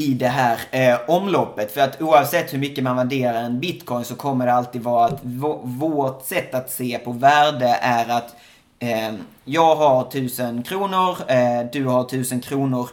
i 0.01 0.15
det 0.15 0.29
här 0.29 0.59
eh, 0.71 0.99
omloppet. 1.07 1.73
För 1.73 1.81
att 1.81 2.03
oavsett 2.03 2.53
hur 2.53 2.59
mycket 2.59 2.85
man 2.85 2.97
värderar 2.97 3.43
en 3.43 3.61
bitcoin 3.61 4.05
så 4.05 4.15
kommer 4.15 4.47
det 4.47 4.53
alltid 4.53 4.83
vara 4.83 5.05
att 5.05 5.21
vårt 5.63 6.25
sätt 6.25 6.55
att 6.55 6.71
se 6.71 6.99
på 6.99 7.13
värde 7.13 7.79
är 7.83 8.09
att 8.09 8.37
eh, 8.79 9.15
jag 9.45 9.77
har 9.77 10.09
1000 10.09 10.63
kronor, 10.63 11.17
eh, 11.29 11.67
du 11.73 11.85
har 11.85 12.05
1000 12.05 12.41
kronor. 12.41 12.89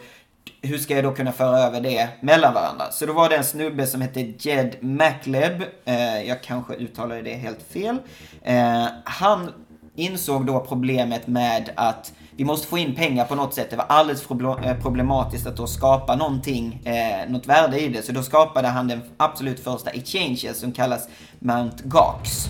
Hur 0.61 0.77
ska 0.77 0.95
jag 0.95 1.03
då 1.03 1.11
kunna 1.11 1.31
föra 1.31 1.59
över 1.59 1.81
det 1.81 2.09
mellan 2.21 2.53
varandra? 2.53 2.91
Så 2.91 3.05
då 3.05 3.13
var 3.13 3.29
det 3.29 3.35
en 3.35 3.43
snubbe 3.43 3.87
som 3.87 4.01
hette 4.01 4.33
Jed 4.39 4.75
MacLeb. 4.81 5.63
Eh, 5.85 6.21
jag 6.27 6.43
kanske 6.43 6.73
uttalade 6.73 7.21
det 7.21 7.33
helt 7.33 7.61
fel. 7.61 7.97
Eh, 8.43 8.85
han 9.03 9.51
insåg 9.95 10.45
då 10.45 10.59
problemet 10.59 11.27
med 11.27 11.69
att 11.75 12.13
vi 12.37 12.45
måste 12.45 12.67
få 12.67 12.77
in 12.77 12.95
pengar 12.95 13.25
på 13.25 13.35
något 13.35 13.53
sätt. 13.53 13.69
Det 13.69 13.75
var 13.75 13.85
alldeles 13.85 14.21
för 14.21 14.65
eh, 14.65 14.77
problematiskt 14.81 15.47
att 15.47 15.57
då 15.57 15.67
skapa 15.67 16.15
någonting, 16.15 16.81
eh, 16.85 17.29
något 17.29 17.47
värde 17.47 17.79
i 17.79 17.87
det. 17.87 18.05
Så 18.05 18.11
då 18.11 18.23
skapade 18.23 18.67
han 18.67 18.87
den 18.87 19.01
absolut 19.17 19.59
första 19.59 19.89
exchangen 19.89 20.55
som 20.55 20.71
kallas 20.71 21.07
Mount 21.39 21.83
Gox. 21.83 22.45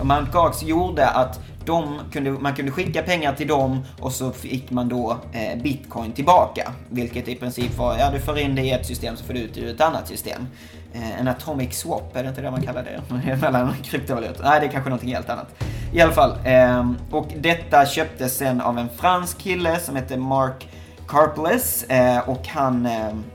Och 0.00 0.06
Mount 0.06 0.30
Gox 0.32 0.62
gjorde 0.62 1.08
att 1.08 1.40
de 1.64 2.00
kunde, 2.12 2.30
man 2.30 2.54
kunde 2.54 2.72
skicka 2.72 3.02
pengar 3.02 3.34
till 3.34 3.48
dem 3.48 3.80
och 4.00 4.12
så 4.12 4.32
fick 4.32 4.70
man 4.70 4.88
då 4.88 5.16
eh, 5.32 5.62
bitcoin 5.62 6.12
tillbaka. 6.12 6.72
Vilket 6.90 7.28
i 7.28 7.34
princip 7.34 7.78
var, 7.78 7.98
ja 7.98 8.10
du 8.10 8.20
för 8.20 8.38
in 8.38 8.54
det 8.54 8.62
i 8.62 8.70
ett 8.70 8.86
system 8.86 9.16
så 9.16 9.24
får 9.24 9.34
du 9.34 9.40
ut 9.40 9.54
det 9.54 9.60
ur 9.60 9.74
ett 9.74 9.80
annat 9.80 10.08
system. 10.08 10.46
Eh, 10.94 11.20
en 11.20 11.28
atomic 11.28 11.78
swap, 11.78 12.16
är 12.16 12.22
det 12.22 12.28
inte 12.28 12.40
det 12.40 12.50
man 12.50 12.62
kallar 12.62 12.82
det? 12.82 13.36
Mellan 13.40 13.74
kryptovalutor. 13.82 14.44
Nej, 14.44 14.60
det 14.60 14.66
är 14.66 14.70
kanske 14.70 14.90
någonting 14.90 15.14
helt 15.14 15.30
annat. 15.30 15.54
I 15.92 16.00
alla 16.00 16.12
fall. 16.12 16.36
Eh, 16.44 16.90
och 17.10 17.28
detta 17.36 17.86
köptes 17.86 18.36
sen 18.36 18.60
av 18.60 18.78
en 18.78 18.88
fransk 18.88 19.38
kille 19.38 19.80
som 19.80 19.96
heter 19.96 20.16
Mark 20.16 20.68
Carpless. 21.08 21.82
Eh, 21.82 22.28
och 22.28 22.48
han, 22.48 22.88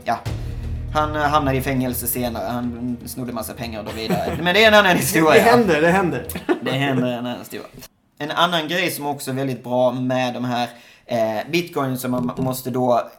ja. 0.04 0.20
Han 0.94 1.16
hamnade 1.16 1.58
i 1.58 1.62
fängelse 1.62 2.08
senare, 2.08 2.48
han 2.50 2.98
snodde 3.06 3.34
massa 3.34 3.54
pengar 3.54 3.80
och 3.80 3.86
då 3.86 3.92
vidare. 3.92 4.38
Men 4.42 4.54
det 4.54 4.64
är 4.64 4.68
en 4.68 4.74
annan 4.74 4.98
historia. 4.98 5.44
Det 5.44 5.50
händer, 5.50 5.82
det 5.82 5.92
händer. 5.92 6.26
Det 6.62 6.72
händer 6.72 7.08
en 7.08 7.20
annan 7.20 7.40
historia. 7.40 7.68
En 8.18 8.32
annan 8.32 8.68
grej 8.68 8.92
som 8.92 9.06
också 9.06 9.32
är 9.32 9.36
väldigt 9.36 9.64
bra 9.64 9.92
med 9.92 10.34
de 10.34 10.46
här 10.46 10.70
eh, 11.06 11.52
bitcoin 11.52 11.98
som 11.98 12.12
man 12.12 12.32
måste 12.38 12.70
då 12.70 13.10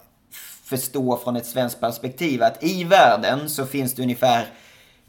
förstå 0.67 1.17
från 1.17 1.37
ett 1.37 1.47
svenskt 1.47 1.81
perspektiv 1.81 2.43
att 2.43 2.65
i 2.65 2.85
världen 2.85 3.49
så 3.49 3.67
finns 3.67 3.95
det 3.95 4.03
ungefär 4.03 4.47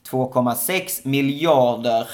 2,6 0.09 1.07
miljarder 1.07 2.07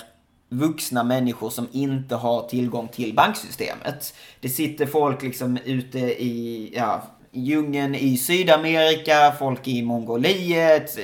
vuxna 0.49 1.03
människor 1.03 1.49
som 1.49 1.67
inte 1.71 2.15
har 2.15 2.47
tillgång 2.47 2.87
till 2.87 3.13
banksystemet. 3.13 4.13
Det 4.39 4.49
sitter 4.49 4.85
folk 4.85 5.21
liksom 5.21 5.57
ute 5.65 5.99
i, 5.99 6.71
ja, 6.75 7.03
djungeln 7.31 7.95
i 7.95 8.17
Sydamerika, 8.17 9.33
folk 9.39 9.67
i 9.67 9.81
Mongoliet, 9.81 10.97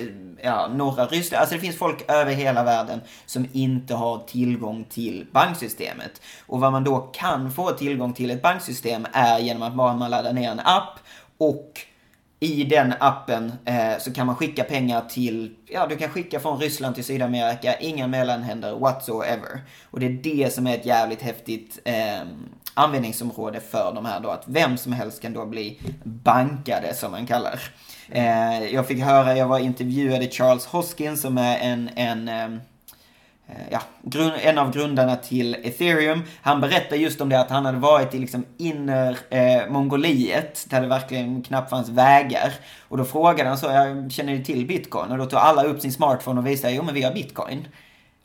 ja, 0.43 0.67
norra 0.67 1.05
Ryssland. 1.05 1.41
Alltså 1.41 1.55
det 1.55 1.61
finns 1.61 1.77
folk 1.77 2.11
över 2.11 2.31
hela 2.31 2.63
världen 2.63 3.01
som 3.25 3.47
inte 3.53 3.93
har 3.93 4.19
tillgång 4.19 4.83
till 4.83 5.27
banksystemet. 5.31 6.21
Och 6.45 6.59
vad 6.59 6.71
man 6.71 6.83
då 6.83 6.97
kan 6.97 7.51
få 7.51 7.71
tillgång 7.71 8.13
till 8.13 8.31
ett 8.31 8.41
banksystem 8.41 9.07
är 9.13 9.39
genom 9.39 9.63
att 9.63 9.75
bara 9.75 9.93
man 9.93 10.11
laddar 10.11 10.33
ner 10.33 10.51
en 10.51 10.59
app 10.59 10.99
och 11.37 11.88
i 12.39 12.63
den 12.63 12.93
appen 12.99 13.53
eh, 13.65 13.97
så 13.99 14.13
kan 14.13 14.27
man 14.27 14.35
skicka 14.35 14.63
pengar 14.63 15.01
till, 15.01 15.55
ja 15.65 15.87
du 15.87 15.95
kan 15.95 16.09
skicka 16.09 16.39
från 16.39 16.59
Ryssland 16.59 16.95
till 16.95 17.03
Sydamerika, 17.03 17.79
inga 17.79 18.07
mellanhänder 18.07 18.79
whatsoever. 18.79 19.61
Och 19.91 19.99
det 19.99 20.05
är 20.05 20.09
det 20.09 20.53
som 20.53 20.67
är 20.67 20.75
ett 20.75 20.85
jävligt 20.85 21.21
häftigt 21.21 21.79
eh, 21.85 22.21
användningsområde 22.73 23.59
för 23.59 23.93
de 23.95 24.05
här 24.05 24.19
då, 24.19 24.29
att 24.29 24.43
vem 24.47 24.77
som 24.77 24.93
helst 24.93 25.21
kan 25.21 25.33
då 25.33 25.45
bli 25.45 25.79
bankade 26.03 26.93
som 26.93 27.11
man 27.11 27.25
kallar. 27.25 27.59
Eh, 28.09 28.73
jag 28.73 28.87
fick 28.87 28.99
höra, 28.99 29.37
jag 29.37 29.47
var 29.47 29.59
intervjuade 29.59 30.29
Charles 30.29 30.65
Hoskins 30.65 31.21
som 31.21 31.37
är 31.37 31.57
en, 31.57 31.89
en 31.95 32.27
eh, 32.27 32.59
ja, 33.69 33.81
en 34.41 34.57
av 34.57 34.73
grundarna 34.73 35.15
till 35.15 35.55
ethereum. 35.63 36.23
Han 36.41 36.61
berättade 36.61 37.01
just 37.01 37.21
om 37.21 37.29
det 37.29 37.39
att 37.39 37.49
han 37.49 37.65
hade 37.65 37.77
varit 37.77 38.13
i 38.13 38.19
liksom 38.19 38.45
inner 38.57 39.17
eh, 39.29 39.69
Mongoliet, 39.69 40.65
där 40.69 40.81
det 40.81 40.87
verkligen 40.87 41.41
knappt 41.41 41.69
fanns 41.69 41.89
vägar. 41.89 42.53
Och 42.87 42.97
då 42.97 43.05
frågade 43.05 43.49
han 43.49 43.57
så, 43.57 43.65
jag 43.65 44.11
känner 44.11 44.33
ni 44.33 44.43
till 44.43 44.65
bitcoin? 44.65 45.11
Och 45.11 45.17
då 45.17 45.25
tog 45.25 45.39
alla 45.39 45.63
upp 45.63 45.81
sin 45.81 45.91
smartphone 45.91 46.39
och 46.39 46.47
visade, 46.47 46.73
jo 46.73 46.83
men 46.83 46.93
vi 46.93 47.03
har 47.03 47.13
bitcoin. 47.13 47.67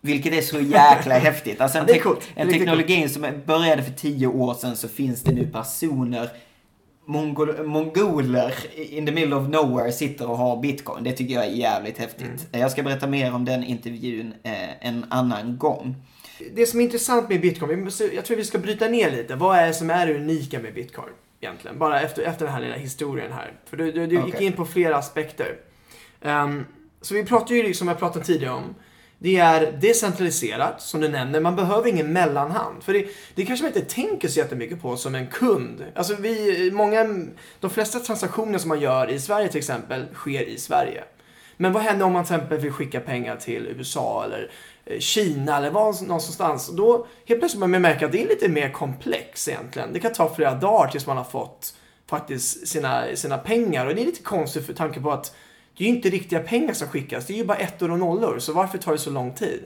Vilket 0.00 0.32
är 0.32 0.42
så 0.42 0.60
jäkla 0.60 1.14
häftigt. 1.18 1.60
Alltså 1.60 1.78
en, 1.78 1.86
te 1.86 2.00
en 2.34 2.48
teknologi 2.48 3.08
som 3.08 3.26
började 3.46 3.82
för 3.82 3.92
tio 3.92 4.26
år 4.26 4.54
sedan 4.54 4.76
så 4.76 4.88
finns 4.88 5.22
det 5.22 5.32
nu 5.32 5.46
personer 5.46 6.30
Mongol 7.06 7.66
mongoler 7.66 8.54
in 8.76 9.06
the 9.06 9.12
middle 9.12 9.36
of 9.36 9.48
nowhere 9.48 9.92
sitter 9.92 10.30
och 10.30 10.36
har 10.36 10.60
bitcoin. 10.60 11.04
Det 11.04 11.12
tycker 11.12 11.34
jag 11.34 11.44
är 11.44 11.50
jävligt 11.50 11.98
häftigt. 11.98 12.26
Mm. 12.26 12.60
Jag 12.60 12.70
ska 12.70 12.82
berätta 12.82 13.06
mer 13.06 13.34
om 13.34 13.44
den 13.44 13.64
intervjun 13.64 14.34
eh, 14.42 14.86
en 14.86 15.04
annan 15.08 15.58
gång. 15.58 15.96
Det 16.54 16.66
som 16.66 16.80
är 16.80 16.84
intressant 16.84 17.28
med 17.28 17.40
bitcoin, 17.40 17.90
jag 18.14 18.24
tror 18.24 18.36
vi 18.36 18.44
ska 18.44 18.58
bryta 18.58 18.88
ner 18.88 19.10
lite. 19.10 19.34
Vad 19.34 19.58
är 19.58 19.66
det 19.66 19.74
som 19.74 19.90
är 19.90 20.06
det 20.06 20.14
unika 20.14 20.60
med 20.60 20.74
bitcoin? 20.74 21.12
Egentligen, 21.40 21.78
bara 21.78 22.00
efter, 22.00 22.22
efter 22.22 22.44
den 22.44 22.54
här 22.54 22.60
lilla 22.60 22.76
historien 22.76 23.32
här. 23.32 23.52
För 23.64 23.76
du, 23.76 23.92
du, 23.92 24.06
du 24.06 24.18
okay. 24.18 24.30
gick 24.30 24.40
in 24.40 24.52
på 24.52 24.64
flera 24.66 24.96
aspekter. 24.96 25.56
Um, 26.22 26.66
så 27.00 27.14
vi 27.14 27.24
pratar 27.24 27.54
ju, 27.54 27.62
liksom, 27.62 27.78
som 27.78 27.88
jag 27.88 27.98
pratade 27.98 28.24
tidigare 28.24 28.54
om, 28.54 28.74
det 29.24 29.36
är 29.36 29.72
decentraliserat, 29.72 30.80
som 30.82 31.00
du 31.00 31.08
nämner. 31.08 31.40
Man 31.40 31.56
behöver 31.56 31.88
ingen 31.88 32.12
mellanhand. 32.12 32.82
För 32.82 32.92
det, 32.92 33.06
det 33.34 33.46
kanske 33.46 33.64
man 33.64 33.72
inte 33.76 33.94
tänker 33.94 34.28
så 34.28 34.38
jättemycket 34.38 34.82
på 34.82 34.96
som 34.96 35.14
en 35.14 35.26
kund. 35.26 35.84
Alltså 35.94 36.14
vi, 36.14 36.70
många, 36.70 37.26
de 37.60 37.70
flesta 37.70 37.98
transaktioner 37.98 38.58
som 38.58 38.68
man 38.68 38.80
gör 38.80 39.10
i 39.10 39.20
Sverige 39.20 39.48
till 39.48 39.58
exempel, 39.58 40.04
sker 40.14 40.42
i 40.42 40.58
Sverige. 40.58 41.04
Men 41.56 41.72
vad 41.72 41.82
händer 41.82 42.06
om 42.06 42.12
man 42.12 42.24
till 42.24 42.34
exempel 42.34 42.58
vill 42.58 42.72
skicka 42.72 43.00
pengar 43.00 43.36
till 43.36 43.66
USA 43.66 44.24
eller 44.24 44.50
eh, 44.84 44.98
Kina 44.98 45.56
eller 45.56 45.70
var 45.70 46.06
någonstans. 46.06 46.76
Då 46.76 47.06
helt 47.26 47.40
plötsligt 47.40 47.60
börjar 47.60 47.70
man 47.70 47.82
märka 47.82 48.06
att 48.06 48.12
det 48.12 48.22
är 48.22 48.28
lite 48.28 48.48
mer 48.48 48.72
komplext 48.72 49.48
egentligen. 49.48 49.92
Det 49.92 50.00
kan 50.00 50.12
ta 50.12 50.34
flera 50.34 50.54
dagar 50.54 50.90
tills 50.90 51.06
man 51.06 51.16
har 51.16 51.24
fått 51.24 51.74
faktiskt 52.10 52.68
sina, 52.68 53.04
sina 53.14 53.38
pengar. 53.38 53.86
Och 53.86 53.94
det 53.94 54.02
är 54.02 54.06
lite 54.06 54.22
konstigt 54.22 54.66
för 54.66 54.72
tanke 54.72 55.00
på 55.00 55.10
att 55.12 55.34
det 55.76 55.84
är 55.84 55.88
ju 55.88 55.94
inte 55.94 56.10
riktiga 56.10 56.40
pengar 56.40 56.74
som 56.74 56.88
skickas, 56.88 57.26
det 57.26 57.32
är 57.32 57.36
ju 57.36 57.44
bara 57.44 57.58
ettor 57.58 57.90
och 57.90 57.98
nollor. 57.98 58.38
Så 58.38 58.52
varför 58.52 58.78
tar 58.78 58.92
det 58.92 58.98
så 58.98 59.10
lång 59.10 59.34
tid? 59.34 59.62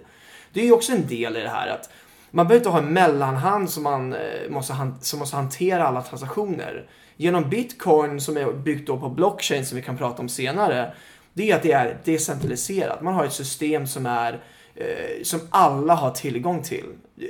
Det 0.53 0.61
är 0.61 0.65
ju 0.65 0.73
också 0.73 0.93
en 0.93 1.07
del 1.07 1.37
i 1.37 1.41
det 1.41 1.49
här 1.49 1.69
att 1.69 1.91
man 2.31 2.49
behöver 2.49 2.61
inte 2.61 2.71
ha 2.71 2.79
en 2.79 2.93
mellanhand 2.93 3.71
som, 3.71 3.83
man, 3.83 4.13
eh, 4.13 4.51
måste, 4.51 4.75
som 5.01 5.19
måste 5.19 5.37
hantera 5.37 5.87
alla 5.87 6.03
transaktioner. 6.03 6.87
Genom 7.17 7.51
bitcoin 7.51 8.21
som 8.21 8.37
är 8.37 8.53
byggt 8.53 8.87
då 8.87 8.97
på 8.97 9.09
blockchain 9.09 9.67
som 9.67 9.77
vi 9.77 9.83
kan 9.83 9.97
prata 9.97 10.23
om 10.23 10.29
senare, 10.29 10.93
det 11.33 11.51
är 11.51 11.57
att 11.57 11.63
det 11.63 11.73
är 11.73 11.99
decentraliserat. 12.05 13.03
Man 13.03 13.15
har 13.15 13.25
ett 13.25 13.33
system 13.33 13.87
som 13.87 14.07
är 14.07 14.41
eh, 14.75 15.23
som 15.23 15.41
alla 15.51 15.95
har 15.95 16.11
tillgång 16.11 16.63
till. 16.63 16.85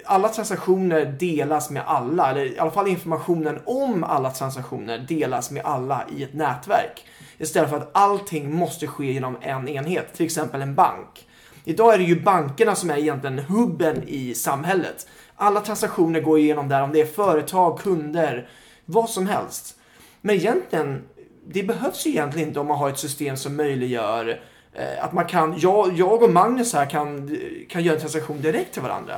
Alla 0.05 0.29
transaktioner 0.29 1.05
delas 1.05 1.71
med 1.71 1.83
alla, 1.87 2.31
eller 2.31 2.45
i 2.45 2.59
alla 2.59 2.71
fall 2.71 2.89
informationen 2.89 3.61
om 3.65 4.05
alla 4.05 4.31
transaktioner 4.31 4.99
delas 4.99 5.51
med 5.51 5.65
alla 5.65 6.05
i 6.17 6.23
ett 6.23 6.35
nätverk. 6.35 7.05
Istället 7.39 7.71
för 7.71 7.77
att 7.77 7.91
allting 7.93 8.55
måste 8.55 8.87
ske 8.87 9.13
genom 9.13 9.37
en 9.41 9.69
enhet, 9.69 10.15
till 10.15 10.27
exempel 10.27 10.63
en 10.63 10.75
bank. 10.75 11.27
Idag 11.65 11.95
är 11.95 11.99
det 11.99 12.05
ju 12.05 12.21
bankerna 12.21 12.75
som 12.75 12.91
är 12.91 12.99
egentligen 12.99 13.39
hubben 13.39 14.03
i 14.07 14.35
samhället. 14.35 15.07
Alla 15.37 15.61
transaktioner 15.61 16.21
går 16.21 16.39
igenom 16.39 16.69
där, 16.69 16.83
om 16.83 16.93
det 16.93 17.01
är 17.01 17.07
företag, 17.07 17.79
kunder, 17.79 18.49
vad 18.85 19.11
som 19.11 19.27
helst. 19.27 19.77
Men 20.21 20.37
egentligen, 20.37 21.03
det 21.47 21.63
behövs 21.63 22.07
ju 22.07 22.11
egentligen 22.11 22.49
inte 22.49 22.61
om 22.61 22.67
man 22.67 22.79
har 22.79 22.89
ett 22.89 22.99
system 22.99 23.37
som 23.37 23.57
möjliggör 23.57 24.41
eh, 24.73 25.05
att 25.05 25.13
man 25.13 25.25
kan, 25.25 25.59
jag, 25.59 25.93
jag 25.99 26.23
och 26.23 26.31
Magnus 26.31 26.75
här 26.75 26.87
kan, 26.87 27.39
kan 27.69 27.83
göra 27.83 27.95
en 27.95 28.01
transaktion 28.01 28.43
direkt 28.43 28.73
till 28.73 28.83
varandra. 28.83 29.17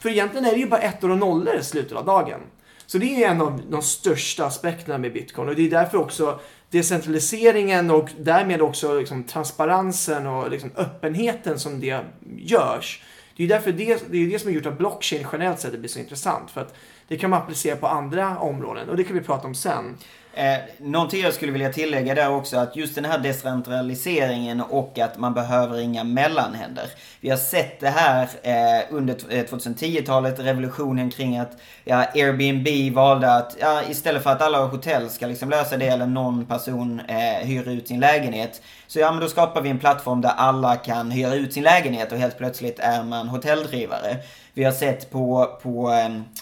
För 0.00 0.08
egentligen 0.08 0.46
är 0.46 0.52
det 0.52 0.58
ju 0.58 0.68
bara 0.68 0.80
ettor 0.80 1.10
och 1.10 1.18
nollor 1.18 1.54
i 1.54 1.64
slutet 1.64 1.96
av 1.96 2.04
dagen. 2.04 2.40
Så 2.92 2.98
det 2.98 3.24
är 3.24 3.30
en 3.30 3.40
av 3.40 3.62
de 3.70 3.82
största 3.82 4.46
aspekterna 4.46 4.98
med 4.98 5.12
bitcoin 5.12 5.48
och 5.48 5.54
det 5.54 5.66
är 5.66 5.70
därför 5.70 5.98
också 5.98 6.40
decentraliseringen 6.70 7.90
och 7.90 8.08
därmed 8.18 8.62
också 8.62 8.98
liksom 8.98 9.24
transparensen 9.24 10.26
och 10.26 10.50
liksom 10.50 10.70
öppenheten 10.76 11.58
som 11.58 11.80
det 11.80 12.00
görs. 12.36 13.02
Det 13.36 13.44
är 13.44 13.48
därför 13.48 13.72
det, 13.72 14.10
det, 14.10 14.18
är 14.18 14.26
det 14.26 14.38
som 14.38 14.48
har 14.48 14.54
gjort 14.54 14.66
att 14.66 14.78
blockchain 14.78 15.26
generellt 15.32 15.60
sett 15.60 15.78
blir 15.78 15.88
så 15.88 15.98
intressant. 15.98 16.50
För 16.50 16.60
att 16.60 16.74
det 17.08 17.16
kan 17.16 17.30
man 17.30 17.42
applicera 17.42 17.76
på 17.76 17.86
andra 17.86 18.38
områden 18.38 18.88
och 18.88 18.96
det 18.96 19.04
kan 19.04 19.16
vi 19.16 19.22
prata 19.22 19.46
om 19.46 19.54
sen. 19.54 19.96
Eh, 20.34 20.58
någonting 20.78 21.20
jag 21.20 21.34
skulle 21.34 21.52
vilja 21.52 21.72
tillägga 21.72 22.14
där 22.14 22.30
också 22.30 22.56
att 22.56 22.76
just 22.76 22.94
den 22.94 23.04
här 23.04 23.18
decentraliseringen 23.18 24.60
och 24.60 24.98
att 24.98 25.18
man 25.18 25.34
behöver 25.34 25.80
inga 25.80 26.04
mellanhänder. 26.04 26.86
Vi 27.24 27.30
har 27.30 27.36
sett 27.36 27.80
det 27.80 27.88
här 27.88 28.28
eh, 28.42 28.84
under 28.90 29.14
2010-talet, 29.14 30.38
eh, 30.38 30.44
revolutionen 30.44 31.10
kring 31.10 31.38
att 31.38 31.56
ja, 31.84 32.06
Airbnb 32.14 32.94
valde 32.94 33.34
att 33.34 33.56
ja, 33.60 33.82
istället 33.90 34.22
för 34.22 34.30
att 34.30 34.42
alla 34.42 34.64
hotell 34.64 35.10
ska 35.10 35.26
liksom 35.26 35.50
lösa 35.50 35.76
det 35.76 35.86
eller 35.86 36.06
någon 36.06 36.46
person 36.46 37.00
eh, 37.00 37.46
hyr 37.46 37.68
ut 37.68 37.88
sin 37.88 38.00
lägenhet. 38.00 38.62
Så 38.86 38.98
ja, 38.98 39.12
men 39.12 39.20
då 39.20 39.28
skapar 39.28 39.60
vi 39.60 39.70
en 39.70 39.78
plattform 39.78 40.20
där 40.20 40.32
alla 40.36 40.76
kan 40.76 41.10
hyra 41.10 41.34
ut 41.34 41.52
sin 41.52 41.62
lägenhet 41.62 42.12
och 42.12 42.18
helt 42.18 42.38
plötsligt 42.38 42.78
är 42.78 43.02
man 43.02 43.28
hotelldrivare. 43.28 44.16
Vi 44.54 44.64
har 44.64 44.72
sett 44.72 45.10
på, 45.10 45.58
på 45.62 45.90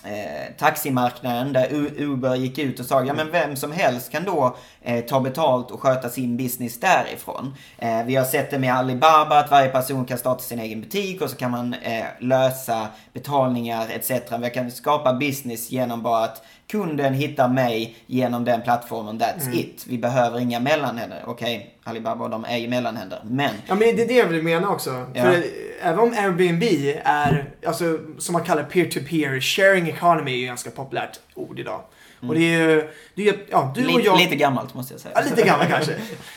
eh, 0.04 0.56
taximarknaden 0.58 1.52
där 1.52 1.68
Uber 1.96 2.34
gick 2.34 2.58
ut 2.58 2.80
och 2.80 2.86
sa 2.86 3.04
ja 3.04 3.14
men 3.14 3.30
vem 3.30 3.56
som 3.56 3.72
helst 3.72 4.12
kan 4.12 4.24
då 4.24 4.56
eh, 4.82 5.04
ta 5.04 5.20
betalt 5.20 5.70
och 5.70 5.80
sköta 5.80 6.08
sin 6.08 6.36
business 6.36 6.80
därifrån. 6.80 7.54
Eh, 7.78 8.04
vi 8.06 8.16
har 8.16 8.24
sett 8.24 8.50
det 8.50 8.58
med 8.58 8.74
Alibaba 8.74 9.38
att 9.38 9.50
varje 9.50 9.68
person 9.68 10.04
kan 10.04 10.18
starta 10.18 10.40
sin 10.40 10.58
egen 10.58 10.80
butik 10.80 11.22
och 11.22 11.30
så 11.30 11.36
kan 11.36 11.50
man 11.50 11.74
eh, 11.74 12.04
lösa 12.20 12.86
betalningar 13.12 13.86
etc. 13.90 14.10
Vi 14.40 14.50
kan 14.50 14.70
skapa 14.70 15.12
business 15.12 15.70
genom 15.70 16.02
bara 16.02 16.24
att 16.24 16.42
kunden 16.66 17.14
hittar 17.14 17.48
mig 17.48 17.96
genom 18.06 18.44
den 18.44 18.62
plattformen, 18.62 19.20
that's 19.20 19.46
mm. 19.46 19.58
it. 19.58 19.84
Vi 19.88 19.98
behöver 19.98 20.40
inga 20.40 20.60
mellanhänder. 20.60 21.22
Okej, 21.26 21.56
okay, 21.56 21.70
Alibaba 21.84 22.28
de 22.28 22.44
är 22.44 22.56
ju 22.56 22.68
mellanhänder, 22.68 23.20
men... 23.24 23.50
Ja, 23.66 23.74
men 23.74 23.96
det 23.96 24.02
är 24.02 24.08
det 24.08 24.14
jag 24.14 24.26
vill 24.26 24.42
mena 24.42 24.68
också. 24.68 25.06
Ja. 25.14 25.22
För 25.22 25.44
även 25.82 26.00
om 26.00 26.12
Airbnb 26.12 26.62
är, 27.04 27.50
alltså 27.66 27.98
som 28.18 28.32
man 28.32 28.44
kallar 28.44 28.62
peer-to-peer, 28.62 29.40
sharing 29.40 29.88
economy 29.88 30.32
är 30.32 30.36
ju 30.36 30.46
ganska 30.46 30.70
populärt 30.70 31.20
ord 31.34 31.58
idag. 31.58 31.80
Och 32.28 32.34
det 32.34 32.40
är 32.40 32.68
ju, 32.68 32.88
det 33.14 33.28
är, 33.28 33.36
ja, 33.50 33.72
du 33.74 33.86
och 33.86 34.00
jag... 34.00 34.18
Lite 34.18 34.36
gammalt 34.36 34.74
måste 34.74 34.94
jag 34.94 35.00
säga. 35.00 35.14
Ja, 35.14 35.30
lite 35.30 35.42
gammalt 35.42 35.70
kanske. 35.70 35.94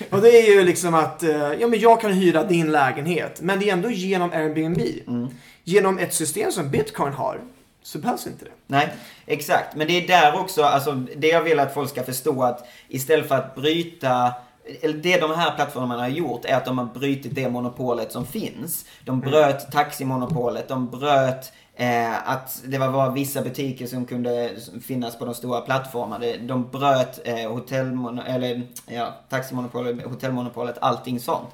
Och 0.10 0.22
det 0.22 0.30
är 0.30 0.56
ju 0.56 0.64
liksom 0.64 0.94
att, 0.94 1.24
eh, 1.24 1.54
ja 1.60 1.68
men 1.68 1.80
jag 1.80 2.02
kan 2.02 2.14
hyra 2.14 2.44
din 2.44 2.72
lägenhet. 2.72 3.42
Men 3.42 3.60
det 3.60 3.70
är 3.70 3.74
ändå 3.74 3.90
genom 3.90 4.32
Airbnb. 4.32 4.82
Mm. 5.08 5.28
Genom 5.64 6.00
ett 6.00 6.14
system 6.14 6.52
som 6.52 6.70
Bitcoin 6.70 7.14
har 7.14 7.42
så 7.84 7.98
behövs 7.98 8.28
inte 8.28 8.46
det. 8.46 8.52
Nej, 8.68 8.94
exakt. 9.26 9.76
Men 9.76 9.88
det 9.88 9.94
är 10.04 10.08
där 10.08 10.40
också, 10.40 10.64
alltså 10.64 10.92
det 10.92 11.28
jag 11.28 11.42
vill 11.42 11.60
att 11.60 11.74
folk 11.74 11.90
ska 11.90 12.04
förstå 12.04 12.44
att 12.44 12.68
istället 12.88 13.28
för 13.28 13.36
att 13.36 13.56
bryta 13.56 14.34
eller 14.82 14.94
det 14.94 15.18
de 15.18 15.36
här 15.36 15.56
plattformarna 15.56 16.02
har 16.02 16.10
gjort 16.10 16.46
är 16.46 16.56
att 16.56 16.66
de 16.66 16.78
har 16.78 16.86
brutit 16.86 17.36
det 17.36 17.50
monopolet 17.50 18.12
som 18.12 18.26
finns. 18.26 18.86
De 19.06 19.18
mm. 19.18 19.32
bröt 19.32 19.72
taximonopolet, 19.72 20.68
de 20.68 20.90
bröt 20.90 21.54
eh, 21.76 22.30
att 22.30 22.62
det 22.66 22.78
var 22.78 22.92
bara 22.92 23.12
vissa 23.12 23.42
butiker 23.42 23.88
som 23.88 24.06
kunde 24.06 24.52
finnas 24.82 25.20
på 25.20 25.26
de 25.26 25.34
stora 25.34 25.62
plattformarna. 25.62 26.26
De 26.42 26.70
bröt 26.70 27.28
eh, 27.28 27.52
hotellmon 27.52 28.20
eller, 28.20 28.62
ja, 28.88 29.14
taximonopolet, 29.30 30.06
hotellmonopolet, 30.06 30.78
allting 30.82 31.20
sånt. 31.20 31.50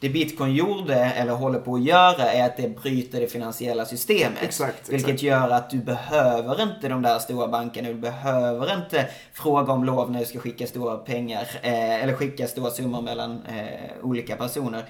Det 0.00 0.08
bitcoin 0.08 0.54
gjorde, 0.54 0.94
eller 0.94 1.32
håller 1.32 1.58
på 1.58 1.74
att 1.74 1.82
göra, 1.82 2.32
är 2.32 2.44
att 2.44 2.56
det 2.56 2.68
bryter 2.82 3.20
det 3.20 3.26
finansiella 3.26 3.84
systemet. 3.84 4.42
Exakt, 4.42 4.88
vilket 4.88 5.08
exakt. 5.08 5.22
gör 5.22 5.50
att 5.50 5.70
du 5.70 5.78
behöver 5.78 6.62
inte 6.62 6.88
de 6.88 7.02
där 7.02 7.18
stora 7.18 7.48
bankerna. 7.48 7.88
Du 7.88 7.94
behöver 7.94 8.74
inte 8.76 9.06
fråga 9.32 9.72
om 9.72 9.84
lov 9.84 10.10
när 10.10 10.20
du 10.20 10.26
ska 10.26 10.38
skicka 10.38 10.66
stora 10.66 10.96
pengar, 10.96 11.48
eh, 11.62 12.02
eller 12.02 12.12
skicka 12.14 12.46
stora 12.46 12.70
summor 12.70 13.02
mellan 13.02 13.42
eh, 13.46 13.90
olika 14.02 14.36
personer. 14.36 14.84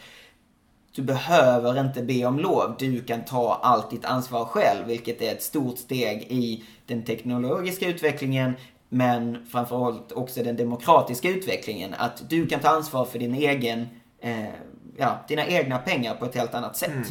Du 0.95 1.03
behöver 1.03 1.81
inte 1.81 2.03
be 2.03 2.25
om 2.25 2.39
lov. 2.39 2.75
Du 2.79 3.03
kan 3.03 3.25
ta 3.25 3.61
allt 3.63 3.91
ditt 3.91 4.05
ansvar 4.05 4.45
själv, 4.45 4.87
vilket 4.87 5.23
är 5.23 5.33
ett 5.33 5.43
stort 5.43 5.79
steg 5.79 6.27
i 6.29 6.65
den 6.87 7.05
teknologiska 7.05 7.89
utvecklingen 7.89 8.55
men 8.89 9.47
framförallt 9.47 10.13
också 10.13 10.43
den 10.43 10.57
demokratiska 10.57 11.29
utvecklingen. 11.29 11.95
Att 11.95 12.31
du 12.31 12.47
kan 12.47 12.61
ta 12.61 12.69
ansvar 12.69 13.05
för 13.05 13.19
din 13.19 13.35
egen, 13.35 13.89
eh, 14.21 14.45
ja, 14.97 15.25
dina 15.29 15.47
egna 15.47 15.79
pengar 15.79 16.15
på 16.15 16.25
ett 16.25 16.35
helt 16.35 16.55
annat 16.55 16.77
sätt. 16.77 16.91
Mm. 16.91 17.07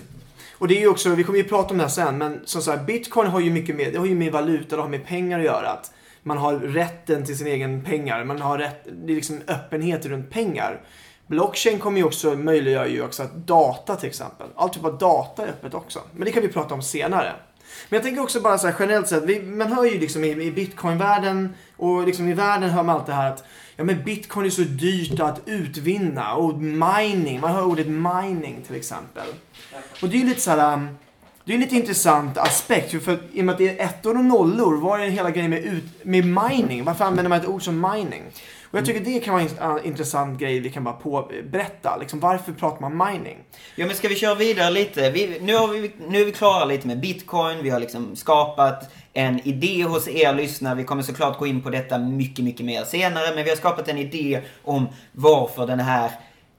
Och 0.58 0.68
det 0.68 0.78
är 0.78 0.82
ju 0.82 0.88
också, 0.88 1.10
vi 1.10 1.24
kommer 1.24 1.40
ju 1.40 1.46
prata 1.46 1.70
om 1.70 1.78
det 1.78 1.84
här 1.84 1.90
sen, 1.90 2.18
men 2.18 2.42
som 2.46 2.62
sagt, 2.62 2.86
bitcoin 2.86 3.28
har 3.28 3.40
ju 3.40 3.52
mycket 3.52 3.76
med, 3.76 3.94
det 3.94 4.00
har 4.00 4.06
ju 4.06 4.16
med 4.16 4.32
valuta, 4.32 4.76
det 4.76 4.82
har 4.82 4.90
med 4.90 5.06
pengar 5.06 5.40
att 5.40 5.46
göra. 5.46 5.70
Att 5.70 5.92
man 6.24 6.38
har 6.38 6.56
rätten 6.56 7.26
till 7.26 7.38
sin 7.38 7.48
egen 7.48 7.84
pengar, 7.84 8.24
man 8.24 8.42
har 8.42 8.58
rätt, 8.58 8.88
det 9.06 9.14
är 9.14 9.16
liksom 9.16 9.42
öppenhet 9.48 10.06
runt 10.06 10.30
pengar. 10.30 10.82
Blockchain 11.30 11.80
kommer 11.80 11.98
ju 11.98 12.04
också, 12.04 12.36
möjliggör 12.36 12.86
ju 12.86 13.04
också 13.04 13.24
att 13.24 13.34
data 13.34 13.96
till 13.96 14.10
exempel, 14.10 14.48
all 14.56 14.70
typ 14.70 14.86
av 14.86 14.98
data 14.98 15.44
är 15.44 15.48
öppet 15.48 15.74
också. 15.74 16.00
Men 16.14 16.26
det 16.26 16.32
kan 16.32 16.42
vi 16.42 16.48
prata 16.48 16.74
om 16.74 16.82
senare. 16.82 17.34
Men 17.90 17.98
jag 17.98 18.04
tänker 18.04 18.22
också 18.22 18.42
bara 18.42 18.58
så 18.58 18.68
här 18.68 18.76
generellt 18.80 19.08
sett, 19.08 19.24
vi, 19.24 19.42
man 19.42 19.72
hör 19.72 19.86
ju 19.86 20.00
liksom 20.00 20.24
i, 20.24 20.30
i 20.30 20.52
bitcoin-världen 20.52 21.54
och 21.78 22.08
liksom 22.08 22.28
i 22.28 22.34
världen 22.34 22.70
hör 22.70 22.84
man 22.84 22.96
alltid 22.96 23.14
det 23.14 23.18
här 23.18 23.32
att 23.32 23.44
ja 23.76 23.84
men 23.84 24.04
bitcoin 24.04 24.46
är 24.46 24.50
så 24.50 24.62
dyrt 24.62 25.20
att 25.20 25.42
utvinna 25.46 26.36
och 26.36 26.62
mining, 26.62 27.40
man 27.40 27.52
hör 27.52 27.64
ordet 27.64 27.88
mining 27.88 28.64
till 28.68 28.76
exempel. 28.76 29.28
Och 30.02 30.10
det 30.10 30.18
är 30.18 30.20
ju 30.20 30.28
lite 30.28 30.42
så 30.42 30.52
här, 30.52 30.74
um, 30.74 30.98
det 31.46 31.52
är 31.52 31.56
en 31.56 31.62
lite 31.62 31.76
intressant 31.76 32.38
aspekt. 32.38 33.04
För 33.04 33.20
i 33.34 33.42
och 33.42 33.46
med 33.46 33.54
att 33.54 33.58
det 33.58 33.80
är 33.80 33.86
ettor 33.86 34.18
och 34.18 34.26
nollor, 34.26 34.78
vad 34.78 35.02
är 35.02 35.06
hela 35.06 35.32
grejen 35.32 35.50
med, 35.50 35.64
ut, 35.64 35.84
med 36.04 36.26
mining? 36.26 36.84
Varför 36.84 37.06
använder 37.06 37.30
man 37.30 37.40
ett 37.40 37.48
ord 37.48 37.64
som 37.64 37.82
mining? 37.94 38.24
Och 38.72 38.78
jag 38.78 38.86
tycker 38.86 39.00
det 39.00 39.20
kan 39.20 39.34
vara 39.34 39.80
en 39.80 39.86
intressant 39.86 40.40
grej 40.40 40.60
vi 40.60 40.70
kan 40.70 40.84
bara 40.84 40.94
på, 40.94 41.32
berätta. 41.52 41.98
Liksom, 41.98 42.20
varför 42.20 42.52
pratar 42.52 42.90
man 42.90 43.12
mining? 43.12 43.38
Ja 43.76 43.86
men 43.86 43.96
ska 43.96 44.08
vi 44.08 44.16
köra 44.16 44.36
vidare 44.36 44.72
lite? 44.72 45.12
Vi, 45.12 45.40
nu, 45.42 45.56
har 45.56 45.68
vi, 45.68 45.92
nu 46.08 46.22
är 46.22 46.26
vi 46.26 46.32
klara 46.32 46.66
lite 46.66 46.88
med 46.88 47.00
bitcoin. 47.00 47.64
Vi 47.64 47.70
har 47.70 47.80
liksom 47.80 48.16
skapat 48.16 48.92
en 49.14 49.48
idé 49.48 49.84
hos 49.84 50.08
er 50.08 50.34
lyssnare. 50.34 50.76
Vi 50.76 50.84
kommer 50.84 51.04
såklart 51.04 51.40
gå 51.40 51.48
in 51.48 51.62
på 51.62 51.70
detta 51.70 51.98
mycket, 51.98 52.46
mycket 52.46 52.66
mer 52.66 52.84
senare. 52.84 53.36
Men 53.36 53.44
vi 53.44 53.50
har 53.50 53.58
skapat 53.58 53.88
en 53.88 53.98
idé 53.98 54.42
om 54.64 54.88
varför 55.12 55.68
den 55.68 55.80
här 55.80 56.12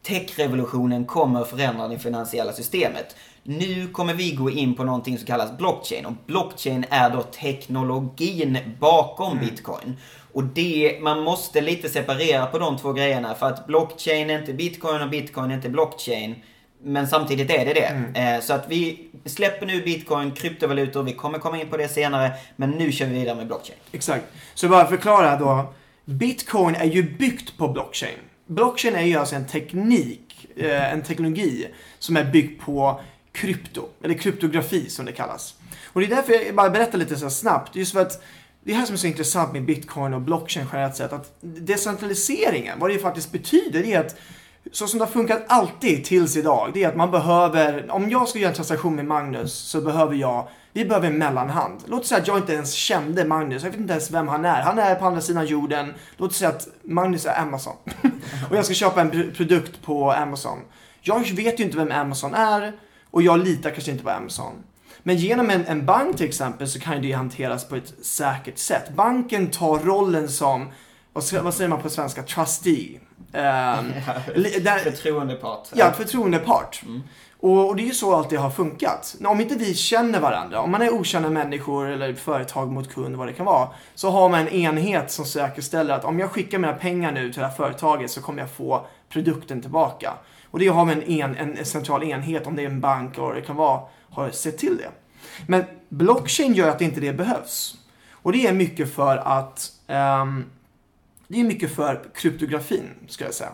techrevolutionen 0.02 1.04
kommer 1.04 1.44
förändra 1.44 1.88
det 1.88 1.98
finansiella 1.98 2.52
systemet. 2.52 3.16
Nu 3.42 3.88
kommer 3.88 4.14
vi 4.14 4.30
gå 4.30 4.50
in 4.50 4.74
på 4.74 4.84
någonting 4.84 5.18
som 5.18 5.26
kallas 5.26 5.58
blockchain. 5.58 6.06
Och 6.06 6.12
blockchain 6.26 6.84
är 6.90 7.10
då 7.10 7.22
teknologin 7.22 8.58
bakom 8.78 9.32
mm. 9.32 9.44
bitcoin. 9.44 9.96
Och 10.32 10.44
det, 10.44 10.98
man 11.00 11.20
måste 11.20 11.60
lite 11.60 11.88
separera 11.88 12.46
på 12.46 12.58
de 12.58 12.78
två 12.78 12.92
grejerna. 12.92 13.34
För 13.34 13.46
att 13.46 13.66
blockchain 13.66 14.30
är 14.30 14.38
inte 14.38 14.52
bitcoin 14.52 15.02
och 15.02 15.10
bitcoin 15.10 15.50
är 15.50 15.54
inte 15.54 15.68
blockchain. 15.68 16.34
Men 16.82 17.08
samtidigt 17.08 17.50
är 17.50 17.64
det 17.64 17.74
det. 17.74 17.86
Mm. 17.86 18.36
Eh, 18.36 18.40
så 18.40 18.52
att 18.52 18.64
vi 18.68 19.08
släpper 19.24 19.66
nu 19.66 19.82
bitcoin, 19.82 20.30
kryptovalutor, 20.30 21.02
vi 21.02 21.12
kommer 21.12 21.38
komma 21.38 21.60
in 21.60 21.68
på 21.68 21.76
det 21.76 21.88
senare. 21.88 22.32
Men 22.56 22.70
nu 22.70 22.92
kör 22.92 23.06
vi 23.06 23.12
vidare 23.12 23.34
med 23.34 23.46
blockchain. 23.46 23.78
Exakt. 23.92 24.24
Så 24.54 24.68
bara 24.68 24.86
förklara 24.86 25.36
då. 25.36 25.72
Bitcoin 26.04 26.74
är 26.74 26.84
ju 26.84 27.02
byggt 27.02 27.58
på 27.58 27.68
blockchain. 27.68 28.18
Blockchain 28.46 28.94
är 28.94 29.02
ju 29.02 29.16
alltså 29.16 29.34
en 29.34 29.46
teknik, 29.46 30.46
eh, 30.56 30.92
en 30.92 31.02
teknologi 31.02 31.66
som 31.98 32.16
är 32.16 32.24
byggd 32.24 32.60
på 32.60 33.00
krypto, 33.32 33.88
eller 34.04 34.14
kryptografi 34.14 34.90
som 34.90 35.06
det 35.06 35.12
kallas. 35.12 35.54
Och 35.92 36.00
det 36.00 36.06
är 36.06 36.16
därför 36.16 36.32
jag 36.32 36.54
bara 36.54 36.70
berättar 36.70 36.98
lite 36.98 37.16
så 37.16 37.30
snabbt. 37.30 37.76
Just 37.76 37.92
för 37.92 38.00
att 38.00 38.22
det 38.64 38.74
här 38.74 38.86
som 38.86 38.92
är 38.92 38.98
så 38.98 39.06
intressant 39.06 39.52
med 39.52 39.64
bitcoin 39.64 40.14
och 40.14 40.20
blockchain 40.20 40.66
generellt 40.72 40.96
sett, 40.96 41.12
att 41.12 41.34
decentraliseringen, 41.40 42.78
vad 42.78 42.90
det 42.90 42.98
faktiskt 42.98 43.32
betyder, 43.32 43.84
är 43.84 44.00
att 44.00 44.16
så 44.72 44.86
som 44.86 44.98
det 44.98 45.04
har 45.04 45.12
funkat 45.12 45.42
alltid 45.48 46.04
tills 46.04 46.36
idag, 46.36 46.70
det 46.74 46.84
är 46.84 46.88
att 46.88 46.96
man 46.96 47.10
behöver, 47.10 47.90
om 47.90 48.10
jag 48.10 48.28
ska 48.28 48.38
göra 48.38 48.48
en 48.48 48.54
transaktion 48.54 48.96
med 48.96 49.04
Magnus 49.04 49.54
så 49.54 49.80
behöver 49.80 50.14
jag, 50.14 50.48
vi 50.72 50.84
behöver 50.84 51.08
en 51.08 51.18
mellanhand. 51.18 51.80
Låt 51.86 52.06
säga 52.06 52.20
att 52.20 52.26
jag 52.26 52.38
inte 52.38 52.52
ens 52.52 52.72
kände 52.72 53.24
Magnus, 53.24 53.62
jag 53.62 53.70
vet 53.70 53.80
inte 53.80 53.92
ens 53.92 54.10
vem 54.10 54.28
han 54.28 54.44
är. 54.44 54.62
Han 54.62 54.78
är 54.78 54.94
på 54.94 55.04
andra 55.04 55.20
sidan 55.20 55.46
jorden. 55.46 55.94
Låt 56.16 56.34
säga 56.34 56.48
att 56.48 56.68
Magnus 56.82 57.26
är 57.26 57.40
Amazon. 57.40 57.76
och 58.50 58.56
jag 58.56 58.64
ska 58.64 58.74
köpa 58.74 59.00
en 59.00 59.32
produkt 59.36 59.82
på 59.82 60.12
Amazon. 60.12 60.58
Jag 61.00 61.30
vet 61.30 61.60
ju 61.60 61.64
inte 61.64 61.76
vem 61.76 61.92
Amazon 61.92 62.34
är 62.34 62.72
och 63.10 63.22
jag 63.22 63.44
litar 63.44 63.70
kanske 63.70 63.90
inte 63.90 64.04
på 64.04 64.10
Amazon. 64.10 64.52
Men 65.02 65.16
genom 65.16 65.50
en, 65.50 65.66
en 65.66 65.86
bank 65.86 66.16
till 66.16 66.26
exempel 66.26 66.68
så 66.68 66.80
kan 66.80 67.02
det 67.02 67.12
hanteras 67.12 67.68
på 67.68 67.76
ett 67.76 67.94
säkert 68.02 68.58
sätt. 68.58 68.90
Banken 68.94 69.50
tar 69.50 69.78
rollen 69.78 70.28
som, 70.28 70.68
vad, 71.12 71.24
säger 71.24 71.68
man 71.68 71.82
på 71.82 71.90
svenska, 71.90 72.22
trustee. 72.22 73.00
Um, 73.32 73.92
där, 74.64 74.78
förtroendepart. 74.78 75.68
Ja, 75.74 75.92
förtroendepart. 75.92 76.82
Mm. 76.82 77.02
Och, 77.40 77.68
och, 77.68 77.76
det 77.76 77.82
är 77.82 77.86
ju 77.86 77.94
så 77.94 78.14
alltid 78.14 78.38
har 78.38 78.50
funkat. 78.50 79.16
Om 79.24 79.40
inte 79.40 79.54
vi 79.54 79.74
känner 79.74 80.20
varandra, 80.20 80.60
om 80.60 80.70
man 80.70 80.82
är 80.82 80.90
okända 80.90 81.30
människor 81.30 81.90
eller 81.90 82.14
företag 82.14 82.72
mot 82.72 82.94
kund, 82.94 83.16
vad 83.16 83.26
det 83.26 83.32
kan 83.32 83.46
vara, 83.46 83.68
så 83.94 84.10
har 84.10 84.28
man 84.28 84.40
en 84.40 84.48
enhet 84.48 85.10
som 85.10 85.24
säkerställer 85.24 85.94
att 85.94 86.04
om 86.04 86.18
jag 86.18 86.30
skickar 86.30 86.58
mina 86.58 86.72
pengar 86.72 87.12
nu 87.12 87.32
till 87.32 87.40
det 87.40 87.46
här 87.46 87.54
företaget 87.54 88.10
så 88.10 88.22
kommer 88.22 88.40
jag 88.40 88.50
få 88.50 88.86
produkten 89.08 89.62
tillbaka. 89.62 90.12
Och 90.50 90.58
det 90.58 90.68
har 90.68 90.84
vi 90.84 91.20
en, 91.20 91.36
en, 91.36 91.56
en 91.56 91.64
central 91.64 92.02
enhet, 92.02 92.46
om 92.46 92.56
det 92.56 92.62
är 92.62 92.66
en 92.66 92.80
bank 92.80 93.16
eller 93.16 93.26
vad 93.26 93.34
det 93.36 93.42
kan 93.42 93.56
vara, 93.56 93.80
har 94.10 94.30
sett 94.30 94.58
till 94.58 94.76
det. 94.76 94.90
Men 95.46 95.64
blockchain 95.88 96.54
gör 96.54 96.68
att 96.68 96.80
inte 96.80 97.00
det 97.00 97.12
behövs. 97.12 97.76
Och 98.12 98.32
det 98.32 98.46
är 98.46 98.52
mycket 98.52 98.94
för 98.94 99.16
att 99.16 99.72
um, 99.86 100.44
det 101.28 101.40
är 101.40 101.44
mycket 101.44 101.74
för 101.74 102.00
kryptografin, 102.14 102.90
ska 103.08 103.24
jag 103.24 103.34
säga. 103.34 103.52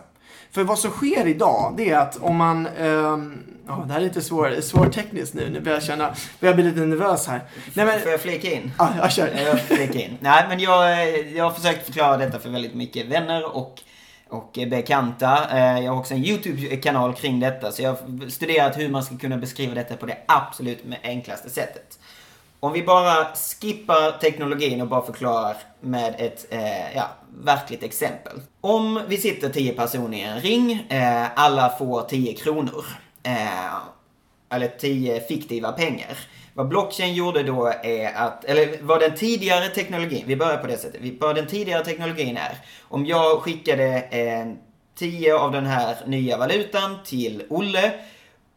För 0.51 0.63
vad 0.63 0.79
som 0.79 0.91
sker 0.91 1.27
idag, 1.27 1.73
det 1.77 1.89
är 1.89 1.97
att 1.97 2.17
om 2.17 2.35
man... 2.35 2.67
Um, 2.67 3.43
oh, 3.67 3.87
det 3.87 3.93
här 3.93 3.99
är 3.99 4.03
lite 4.03 4.21
svår, 4.21 4.61
svår 4.61 4.85
tekniskt 4.85 5.33
nu. 5.33 5.49
Nu 5.49 5.59
börjar 5.61 5.75
jag 5.75 5.83
känna... 5.83 6.15
Börjar 6.39 6.55
bli 6.55 6.63
lite 6.63 6.79
nervös 6.79 7.27
här. 7.27 7.41
Nej, 7.73 7.85
men, 7.85 7.99
Får 7.99 8.11
jag 8.11 8.21
flika 8.21 8.51
in? 8.51 8.71
Ja, 8.77 8.93
jag 8.97 9.11
kör. 9.11 9.27
Jag 9.45 9.61
flika 9.61 9.99
in. 9.99 10.17
Nej, 10.19 10.45
men 10.49 10.59
jag, 10.59 11.17
jag 11.27 11.43
har 11.43 11.51
försökt 11.51 11.85
förklara 11.85 12.17
detta 12.17 12.39
för 12.39 12.49
väldigt 12.49 12.75
mycket 12.75 13.05
vänner 13.05 13.55
och 13.55 13.81
och 14.29 14.57
eh, 14.57 14.69
bekanta. 14.69 15.47
Eh, 15.51 15.83
jag 15.83 15.91
har 15.91 15.99
också 15.99 16.13
en 16.13 16.25
YouTube-kanal 16.25 17.13
kring 17.13 17.39
detta, 17.39 17.71
så 17.71 17.81
jag 17.81 17.89
har 17.89 18.29
studerat 18.29 18.77
hur 18.77 18.89
man 18.89 19.03
ska 19.03 19.17
kunna 19.17 19.37
beskriva 19.37 19.73
detta 19.73 19.95
på 19.95 20.05
det 20.05 20.17
absolut 20.27 20.83
enklaste 21.03 21.49
sättet. 21.49 21.99
Om 22.59 22.73
vi 22.73 22.83
bara 22.83 23.27
skippar 23.61 24.19
teknologin 24.19 24.81
och 24.81 24.87
bara 24.87 25.05
förklarar 25.05 25.57
med 25.81 26.15
ett 26.17 26.45
eh, 26.49 26.95
ja, 26.95 27.09
verkligt 27.43 27.83
exempel. 27.83 28.41
Om 28.61 29.01
vi 29.07 29.17
sitter 29.17 29.49
10 29.49 29.73
personer 29.73 30.17
i 30.17 30.21
en 30.21 30.39
ring, 30.39 30.71
eh, 30.89 31.25
alla 31.35 31.69
får 31.69 32.01
10 32.01 32.33
kronor. 32.33 32.85
Eh, 33.23 33.75
eller 34.49 34.67
10 34.67 35.19
fiktiva 35.19 35.71
pengar. 35.71 36.17
Vad 36.57 36.67
blockchain 36.67 37.13
gjorde 37.13 37.43
då 37.43 37.73
är 37.83 38.13
att, 38.15 38.45
eller 38.45 38.77
vad 38.81 38.99
den 38.99 39.15
tidigare 39.15 39.67
teknologin, 39.67 40.23
vi 40.27 40.35
börjar 40.35 40.57
på 40.57 40.67
det 40.67 40.77
sättet. 40.77 41.01
Vad 41.19 41.35
den 41.35 41.47
tidigare 41.47 41.85
teknologin 41.85 42.37
är. 42.37 42.57
Om 42.81 43.05
jag 43.05 43.41
skickade 43.41 44.07
eh, 44.11 44.39
en 44.39 44.57
10 44.95 45.35
av 45.35 45.51
den 45.51 45.65
här 45.65 45.95
nya 46.05 46.37
valutan 46.37 46.95
till 47.05 47.43
Olle 47.49 47.91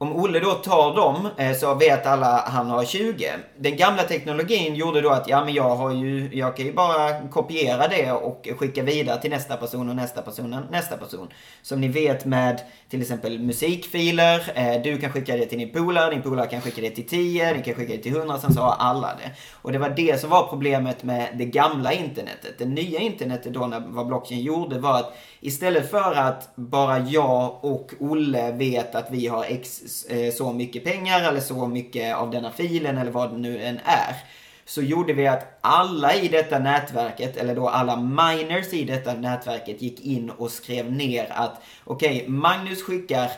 om 0.02 0.16
Olle 0.16 0.40
då 0.40 0.50
tar 0.54 0.94
dem 0.94 1.28
eh, 1.36 1.56
så 1.56 1.74
vet 1.74 2.06
alla 2.06 2.44
han 2.46 2.70
har 2.70 2.84
20. 2.84 3.30
Den 3.58 3.76
gamla 3.76 4.02
teknologin 4.02 4.74
gjorde 4.74 5.00
då 5.00 5.10
att 5.10 5.28
ja 5.28 5.44
men 5.44 5.54
jag 5.54 5.76
har 5.76 5.94
ju, 5.94 6.30
jag 6.32 6.56
kan 6.56 6.66
ju 6.66 6.72
bara 6.72 7.28
kopiera 7.28 7.88
det 7.88 8.12
och 8.12 8.48
skicka 8.58 8.82
vidare 8.82 9.20
till 9.20 9.30
nästa 9.30 9.56
person 9.56 9.88
och 9.88 9.96
nästa 9.96 10.22
person 10.22 10.54
och 10.54 10.70
nästa 10.70 10.96
person. 10.96 11.28
Som 11.62 11.80
ni 11.80 11.88
vet 11.88 12.24
med 12.24 12.60
till 12.88 13.00
exempel 13.02 13.38
musikfiler, 13.38 14.52
eh, 14.54 14.82
du 14.82 14.98
kan 14.98 15.12
skicka 15.12 15.36
det 15.36 15.46
till 15.46 15.58
din 15.58 15.72
polare, 15.72 16.10
din 16.10 16.22
polare 16.22 16.46
kan 16.46 16.60
skicka 16.60 16.80
det 16.80 16.90
till 16.90 17.08
10, 17.08 17.54
ni 17.54 17.62
kan 17.62 17.74
skicka 17.74 17.92
det 17.92 18.02
till 18.02 18.16
100, 18.16 18.38
sen 18.38 18.54
så 18.54 18.60
har 18.60 18.74
alla 18.78 19.08
det. 19.08 19.30
Och 19.52 19.72
det 19.72 19.78
var 19.78 19.90
det 19.90 20.20
som 20.20 20.30
var 20.30 20.46
problemet 20.46 21.02
med 21.02 21.28
det 21.34 21.44
gamla 21.44 21.92
internetet. 21.92 22.58
Det 22.58 22.64
nya 22.64 23.00
internetet 23.00 23.52
då, 23.54 23.66
när, 23.66 23.80
vad 23.80 24.06
blockchain 24.06 24.40
gjorde 24.40 24.78
var 24.78 24.98
att 24.98 25.16
istället 25.40 25.90
för 25.90 26.12
att 26.12 26.52
bara 26.54 26.98
jag 26.98 27.64
och 27.64 27.92
Olle 27.98 28.52
vet 28.52 28.94
att 28.94 29.10
vi 29.10 29.26
har 29.26 29.44
x 29.44 29.89
Eh, 30.08 30.32
så 30.32 30.52
mycket 30.52 30.84
pengar 30.84 31.28
eller 31.28 31.40
så 31.40 31.66
mycket 31.66 32.16
av 32.16 32.30
denna 32.30 32.52
filen 32.52 32.98
eller 32.98 33.10
vad 33.10 33.32
det 33.32 33.38
nu 33.38 33.62
än 33.62 33.78
är. 33.84 34.16
Så 34.64 34.82
gjorde 34.82 35.12
vi 35.12 35.26
att 35.26 35.58
alla 35.60 36.14
i 36.14 36.28
detta 36.28 36.58
nätverket, 36.58 37.36
eller 37.36 37.54
då 37.54 37.68
alla 37.68 37.96
miners 37.96 38.72
i 38.72 38.84
detta 38.84 39.14
nätverket 39.14 39.82
gick 39.82 40.00
in 40.00 40.30
och 40.30 40.50
skrev 40.50 40.92
ner 40.92 41.32
att 41.32 41.62
okej, 41.84 42.16
okay, 42.16 42.28
Magnus 42.28 42.82
skickar 42.82 43.30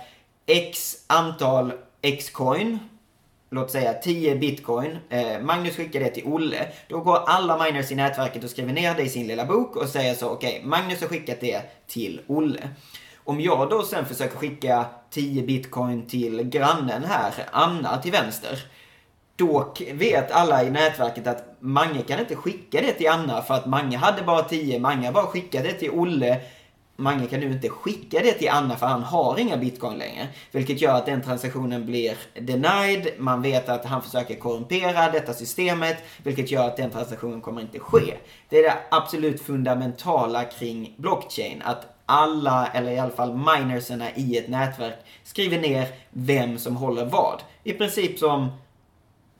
X 0.47 0.97
antal 1.07 1.73
X-coin 2.03 2.79
låt 3.53 3.71
säga 3.71 3.93
10 3.93 4.37
bitcoin. 4.37 4.99
Eh, 5.09 5.41
Magnus 5.41 5.77
skickar 5.77 6.01
det 6.01 6.11
till 6.11 6.27
Olle. 6.27 6.69
Då 6.89 7.01
går 7.01 7.19
alla 7.27 7.65
miners 7.65 7.91
i 7.91 7.95
nätverket 7.95 8.45
och 8.45 8.51
skriver 8.51 8.73
ner 8.73 8.95
det 8.95 9.03
i 9.03 9.09
sin 9.09 9.27
lilla 9.27 9.45
bok 9.45 9.77
och 9.77 9.89
säger 9.89 10.15
så, 10.15 10.29
okej, 10.29 10.57
okay, 10.57 10.69
Magnus 10.69 11.01
har 11.01 11.09
skickat 11.09 11.41
det 11.41 11.63
till 11.87 12.21
Olle. 12.27 12.69
Om 13.25 13.41
jag 13.41 13.71
då 13.71 13.83
sen 13.83 14.07
försöker 14.07 14.37
skicka 14.37 14.87
10 15.11 15.43
bitcoin 15.43 16.07
till 16.07 16.43
grannen 16.43 17.05
här, 17.05 17.33
Anna 17.53 17.99
till 17.99 18.13
vänster. 18.13 18.59
Då 19.37 19.75
vet 19.93 20.31
alla 20.31 20.65
i 20.65 20.71
nätverket 20.71 21.27
att 21.27 21.57
Mange 21.61 22.03
kan 22.03 22.21
inte 22.21 22.37
skicka 22.37 22.81
det 22.81 22.93
till 22.93 23.09
Anna 23.09 23.43
för 23.43 23.55
att 23.55 23.67
Mange 23.67 23.97
hade 23.97 24.23
bara 24.23 24.43
10, 24.43 24.79
Mange 24.79 25.13
bara 25.13 25.27
skickade 25.27 25.69
det 25.69 25.75
till 25.75 25.91
Olle. 25.91 26.41
Mange 26.97 27.27
kan 27.27 27.41
nu 27.41 27.53
inte 27.53 27.69
skicka 27.69 28.21
det 28.21 28.33
till 28.33 28.49
Anna 28.49 28.77
för 28.77 28.87
han 28.87 29.03
har 29.03 29.39
inga 29.39 29.57
bitcoin 29.57 29.99
längre. 29.99 30.29
Vilket 30.51 30.81
gör 30.81 30.95
att 30.95 31.07
den 31.07 31.23
transaktionen 31.23 31.87
blir 31.87 32.17
denied. 32.41 33.09
Man 33.19 33.43
vet 33.43 33.69
att 33.69 33.85
han 33.85 34.03
försöker 34.03 34.35
korrumpera 34.35 35.11
detta 35.11 35.33
systemet. 35.33 35.97
Vilket 36.23 36.51
gör 36.51 36.67
att 36.67 36.77
den 36.77 36.91
transaktionen 36.91 37.41
kommer 37.41 37.61
inte 37.61 37.79
ske. 37.79 38.15
Det 38.49 38.59
är 38.59 38.63
det 38.63 38.79
absolut 38.91 39.43
fundamentala 39.43 40.45
kring 40.45 40.95
blockchain. 40.97 41.63
Att 41.65 41.92
alla, 42.13 42.67
eller 42.67 42.91
i 42.91 42.99
alla 42.99 43.11
fall 43.11 43.35
minerserna 43.35 44.07
i 44.15 44.39
ett 44.39 44.49
nätverk, 44.49 44.95
skriver 45.25 45.61
ner 45.61 45.89
vem 46.11 46.59
som 46.59 46.77
håller 46.77 47.05
vad. 47.05 47.43
I 47.65 47.73
princip 47.73 48.19
som 48.19 48.51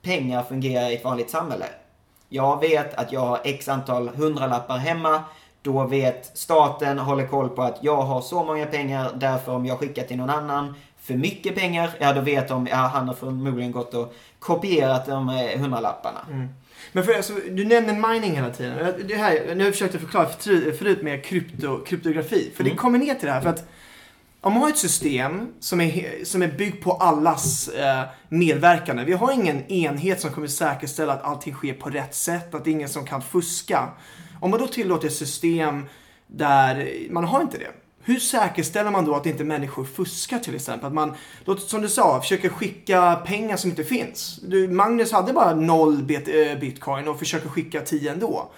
pengar 0.03 0.43
fungerar 0.43 0.91
i 0.91 0.95
ett 0.95 1.05
vanligt 1.05 1.31
samhälle. 1.31 1.67
Jag 2.29 2.61
vet 2.61 2.95
att 2.95 3.13
jag 3.13 3.21
har 3.21 3.41
x 3.45 3.69
antal 3.69 4.09
hundralappar 4.09 4.77
hemma. 4.77 5.25
Då 5.63 5.85
vet 5.85 6.39
staten, 6.39 6.99
håller 6.99 7.27
koll 7.27 7.49
på 7.49 7.63
att 7.63 7.79
jag 7.81 8.03
har 8.03 8.21
så 8.21 8.45
många 8.45 8.67
pengar, 8.67 9.11
därför 9.15 9.53
om 9.53 9.67
jag 9.67 9.79
skickar 9.79 10.03
till 10.03 10.17
någon 10.17 10.31
annan 10.31 10.75
för 11.03 11.15
mycket 11.15 11.55
pengar, 11.55 11.91
ja 11.99 12.13
då 12.13 12.21
vet 12.21 12.49
de, 12.49 12.67
ja 12.67 12.77
han 12.77 13.09
har 13.09 13.15
förmodligen 13.15 13.73
gått 13.73 13.95
och 13.95 14.15
kopierat 14.39 15.07
de 15.07 15.29
eh, 15.29 15.61
hundralapparna. 15.61 16.21
Mm. 16.31 16.49
Men 16.93 17.05
för, 17.05 17.13
alltså, 17.13 17.33
du 17.51 17.65
nämner 17.65 18.13
mining 18.13 18.37
hela 18.37 18.51
tiden. 18.51 18.95
Det 19.09 19.15
här, 19.15 19.55
nu 19.55 19.65
har 19.65 19.75
jag 19.81 19.91
förklara 19.91 20.29
förut 20.79 21.03
med 21.03 21.25
krypto, 21.25 21.85
kryptografi. 21.85 22.51
För 22.55 22.63
mm. 22.63 22.73
det 22.73 22.79
kommer 22.79 22.99
ner 22.99 23.15
till 23.15 23.27
det 23.27 23.33
här. 23.33 23.41
För 23.41 23.51
att 23.51 23.69
om 24.41 24.53
man 24.53 24.63
har 24.63 24.69
ett 24.69 24.79
system 24.79 25.49
som 25.61 25.81
är, 25.81 26.25
som 26.25 26.43
är 26.43 26.49
byggt 26.49 26.85
på 26.85 26.93
allas 26.93 27.69
eh, 27.69 28.05
medverkande. 28.29 29.05
Vi 29.05 29.13
har 29.13 29.33
ingen 29.33 29.73
enhet 29.73 30.21
som 30.21 30.31
kommer 30.31 30.47
säkerställa 30.47 31.13
att 31.13 31.23
allting 31.23 31.55
sker 31.55 31.75
på 31.75 31.91
rätt 31.91 32.15
sätt, 32.15 32.55
att 32.55 32.65
det 32.65 32.71
är 32.71 32.73
ingen 32.73 32.89
som 32.89 33.07
kan 33.07 33.23
fuska. 33.23 33.89
Om 34.41 34.51
man 34.51 34.61
då 34.61 34.67
tillåter 34.67 35.07
ett 35.07 35.15
system 35.15 35.87
där 36.27 36.93
man 37.11 37.25
har 37.25 37.41
inte 37.41 37.59
det. 37.59 37.71
Hur 38.05 38.19
säkerställer 38.19 38.91
man 38.91 39.05
då 39.05 39.15
att 39.15 39.27
inte 39.27 39.45
människor 39.45 39.85
fuskar 39.85 40.39
till 40.39 40.55
exempel? 40.55 40.87
Att 40.87 40.93
man, 40.93 41.15
som 41.59 41.83
du 41.83 41.89
sa, 41.89 42.21
försöker 42.21 42.49
skicka 42.49 43.17
pengar 43.27 43.57
som 43.57 43.71
inte 43.71 43.85
finns. 43.85 44.41
Du, 44.43 44.69
Magnus 44.69 45.13
hade 45.13 45.33
bara 45.33 45.55
noll 45.55 46.03
bit, 46.03 46.29
äh, 46.29 46.59
bitcoin 46.61 47.09
och 47.09 47.19
försöker 47.19 47.49
skicka 47.49 47.81
tio 47.81 48.13
ändå. 48.13 48.51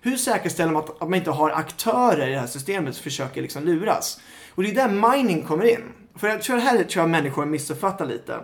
Hur 0.00 0.16
säkerställer 0.16 0.72
man 0.72 0.82
att, 0.82 1.02
att, 1.02 1.08
man 1.08 1.14
inte 1.14 1.30
har 1.30 1.50
aktörer 1.50 2.28
i 2.28 2.32
det 2.32 2.38
här 2.38 2.46
systemet 2.46 2.94
som 2.94 3.02
försöker 3.02 3.42
liksom 3.42 3.64
luras? 3.64 4.20
Och 4.54 4.62
det 4.62 4.70
är 4.70 4.74
där 4.74 5.12
mining 5.12 5.42
kommer 5.42 5.64
in. 5.64 5.82
För 6.16 6.28
jag 6.28 6.42
tror 6.42 6.56
det 6.56 6.62
här 6.62 6.84
tror 6.84 7.02
jag 7.02 7.10
människor 7.10 7.46
missuppfattar 7.46 8.06
lite. 8.06 8.40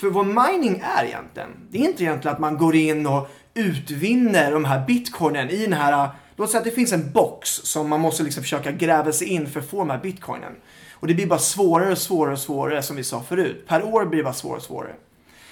För 0.00 0.10
vad 0.10 0.26
mining 0.26 0.82
är 0.98 1.04
egentligen, 1.04 1.48
det 1.70 1.78
är 1.78 1.82
inte 1.82 2.02
egentligen 2.02 2.34
att 2.34 2.40
man 2.40 2.58
går 2.58 2.74
in 2.74 3.06
och 3.06 3.28
utvinner 3.54 4.52
de 4.52 4.64
här 4.64 4.86
bitcoinen 4.86 5.50
i 5.50 5.56
den 5.56 5.72
här 5.72 6.08
Låt 6.36 6.50
säga 6.50 6.58
att 6.58 6.64
det 6.64 6.70
finns 6.70 6.92
en 6.92 7.12
box 7.12 7.48
som 7.50 7.88
man 7.88 8.00
måste 8.00 8.22
liksom 8.22 8.42
försöka 8.42 8.72
gräva 8.72 9.12
sig 9.12 9.28
in 9.28 9.46
för 9.46 9.60
att 9.60 9.70
få 9.70 9.78
de 9.78 9.90
här 9.90 9.98
bitcoinen. 9.98 10.52
Och 10.92 11.06
det 11.06 11.14
blir 11.14 11.26
bara 11.26 11.38
svårare 11.38 11.92
och 11.92 11.98
svårare 11.98 12.32
och 12.32 12.38
svårare 12.38 12.82
som 12.82 12.96
vi 12.96 13.04
sa 13.04 13.22
förut. 13.22 13.64
Per 13.68 13.84
år 13.84 14.04
blir 14.04 14.18
det 14.18 14.24
bara 14.24 14.34
svårare 14.34 14.56
och 14.56 14.62
svårare. 14.62 14.94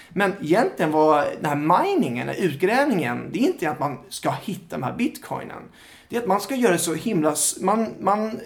Men 0.08 0.32
egentligen 0.42 0.92
var 0.92 1.26
den 1.40 1.44
här 1.44 1.84
miningen, 1.84 2.28
utgrävningen, 2.28 3.30
det 3.32 3.38
är 3.38 3.42
inte 3.42 3.70
att 3.70 3.80
man 3.80 3.98
ska 4.08 4.30
hitta 4.30 4.76
de 4.76 4.82
här 4.82 4.96
bitcoinen. 4.96 5.62
Det 6.08 6.16
är 6.16 6.20
att 6.20 6.26
man 6.26 6.40
ska 6.40 6.54
göra 6.54 6.72
det 6.72 6.78
så 6.78 6.94
himla... 6.94 7.34
Man, 7.60 7.94
man, 8.00 8.40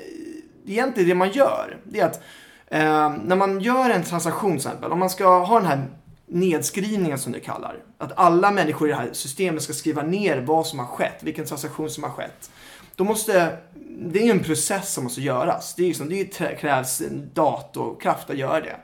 egentligen 0.66 1.08
det 1.08 1.14
man 1.14 1.30
gör, 1.30 1.76
det 1.84 2.00
är 2.00 2.06
att 2.06 2.22
eh, 2.66 3.12
när 3.24 3.36
man 3.36 3.60
gör 3.60 3.90
en 3.90 4.02
transaktion 4.02 4.50
till 4.50 4.56
exempel, 4.56 4.92
om 4.92 4.98
man 4.98 5.10
ska 5.10 5.44
ha 5.44 5.60
den 5.60 5.68
här 5.68 5.86
nedskrivningen 6.28 7.18
som 7.18 7.32
du 7.32 7.40
kallar. 7.40 7.76
Att 7.98 8.12
alla 8.18 8.50
människor 8.50 8.88
i 8.88 8.90
det 8.90 8.96
här 8.96 9.08
systemet 9.12 9.62
ska 9.62 9.72
skriva 9.72 10.02
ner 10.02 10.40
vad 10.40 10.66
som 10.66 10.78
har 10.78 10.86
skett, 10.86 11.18
vilken 11.20 11.46
transaktion 11.46 11.90
som 11.90 12.04
har 12.04 12.10
skett. 12.10 12.50
Då 12.94 13.04
måste, 13.04 13.58
det 13.98 14.28
är 14.28 14.30
en 14.30 14.44
process 14.44 14.92
som 14.92 15.04
måste 15.04 15.20
göras. 15.20 15.74
Det, 15.74 15.82
är 15.82 15.86
liksom, 15.86 16.08
det 16.08 16.24
krävs 16.60 17.02
datorkraft 17.34 18.30
att 18.30 18.38
göra 18.38 18.60
det. 18.60 18.76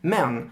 Men, 0.00 0.50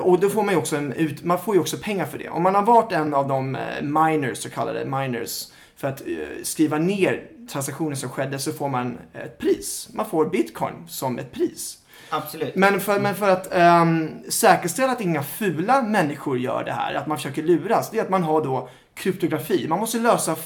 och 0.00 0.20
då 0.20 0.30
får 0.30 0.42
man 0.42 0.54
ju 0.54 0.58
också, 0.58 0.76
en, 0.76 1.16
man 1.22 1.38
får 1.38 1.54
ju 1.54 1.60
också 1.60 1.76
pengar 1.76 2.06
för 2.06 2.18
det. 2.18 2.28
Om 2.28 2.42
man 2.42 2.54
har 2.54 2.62
varit 2.62 2.92
en 2.92 3.14
av 3.14 3.28
de 3.28 3.54
eh, 3.54 3.82
miners, 3.82 4.38
så 4.38 4.50
kallade 4.50 4.84
miners, 4.84 5.48
för 5.76 5.88
att 5.88 6.00
eh, 6.00 6.42
skriva 6.42 6.78
ner 6.78 7.30
transaktioner 7.52 7.96
som 7.96 8.08
skedde 8.08 8.38
så 8.38 8.52
får 8.52 8.68
man 8.68 8.98
ett 9.14 9.38
pris. 9.38 9.88
Man 9.92 10.06
får 10.06 10.26
bitcoin 10.26 10.74
som 10.88 11.18
ett 11.18 11.32
pris. 11.32 11.78
Absolut. 12.10 12.54
Men 12.54 12.80
för, 12.80 13.00
men 13.00 13.14
för 13.14 13.30
att 13.30 13.54
um, 13.82 14.10
säkerställa 14.28 14.92
att 14.92 15.00
inga 15.00 15.22
fula 15.22 15.82
människor 15.82 16.38
gör 16.38 16.64
det 16.64 16.72
här, 16.72 16.94
att 16.94 17.06
man 17.06 17.16
försöker 17.16 17.42
luras, 17.42 17.90
det 17.90 17.98
är 17.98 18.02
att 18.02 18.10
man 18.10 18.22
har 18.22 18.44
då 18.44 18.68
kryptografi. 18.94 19.66
Man 19.68 19.78
måste 19.78 19.98
lösa 19.98 20.36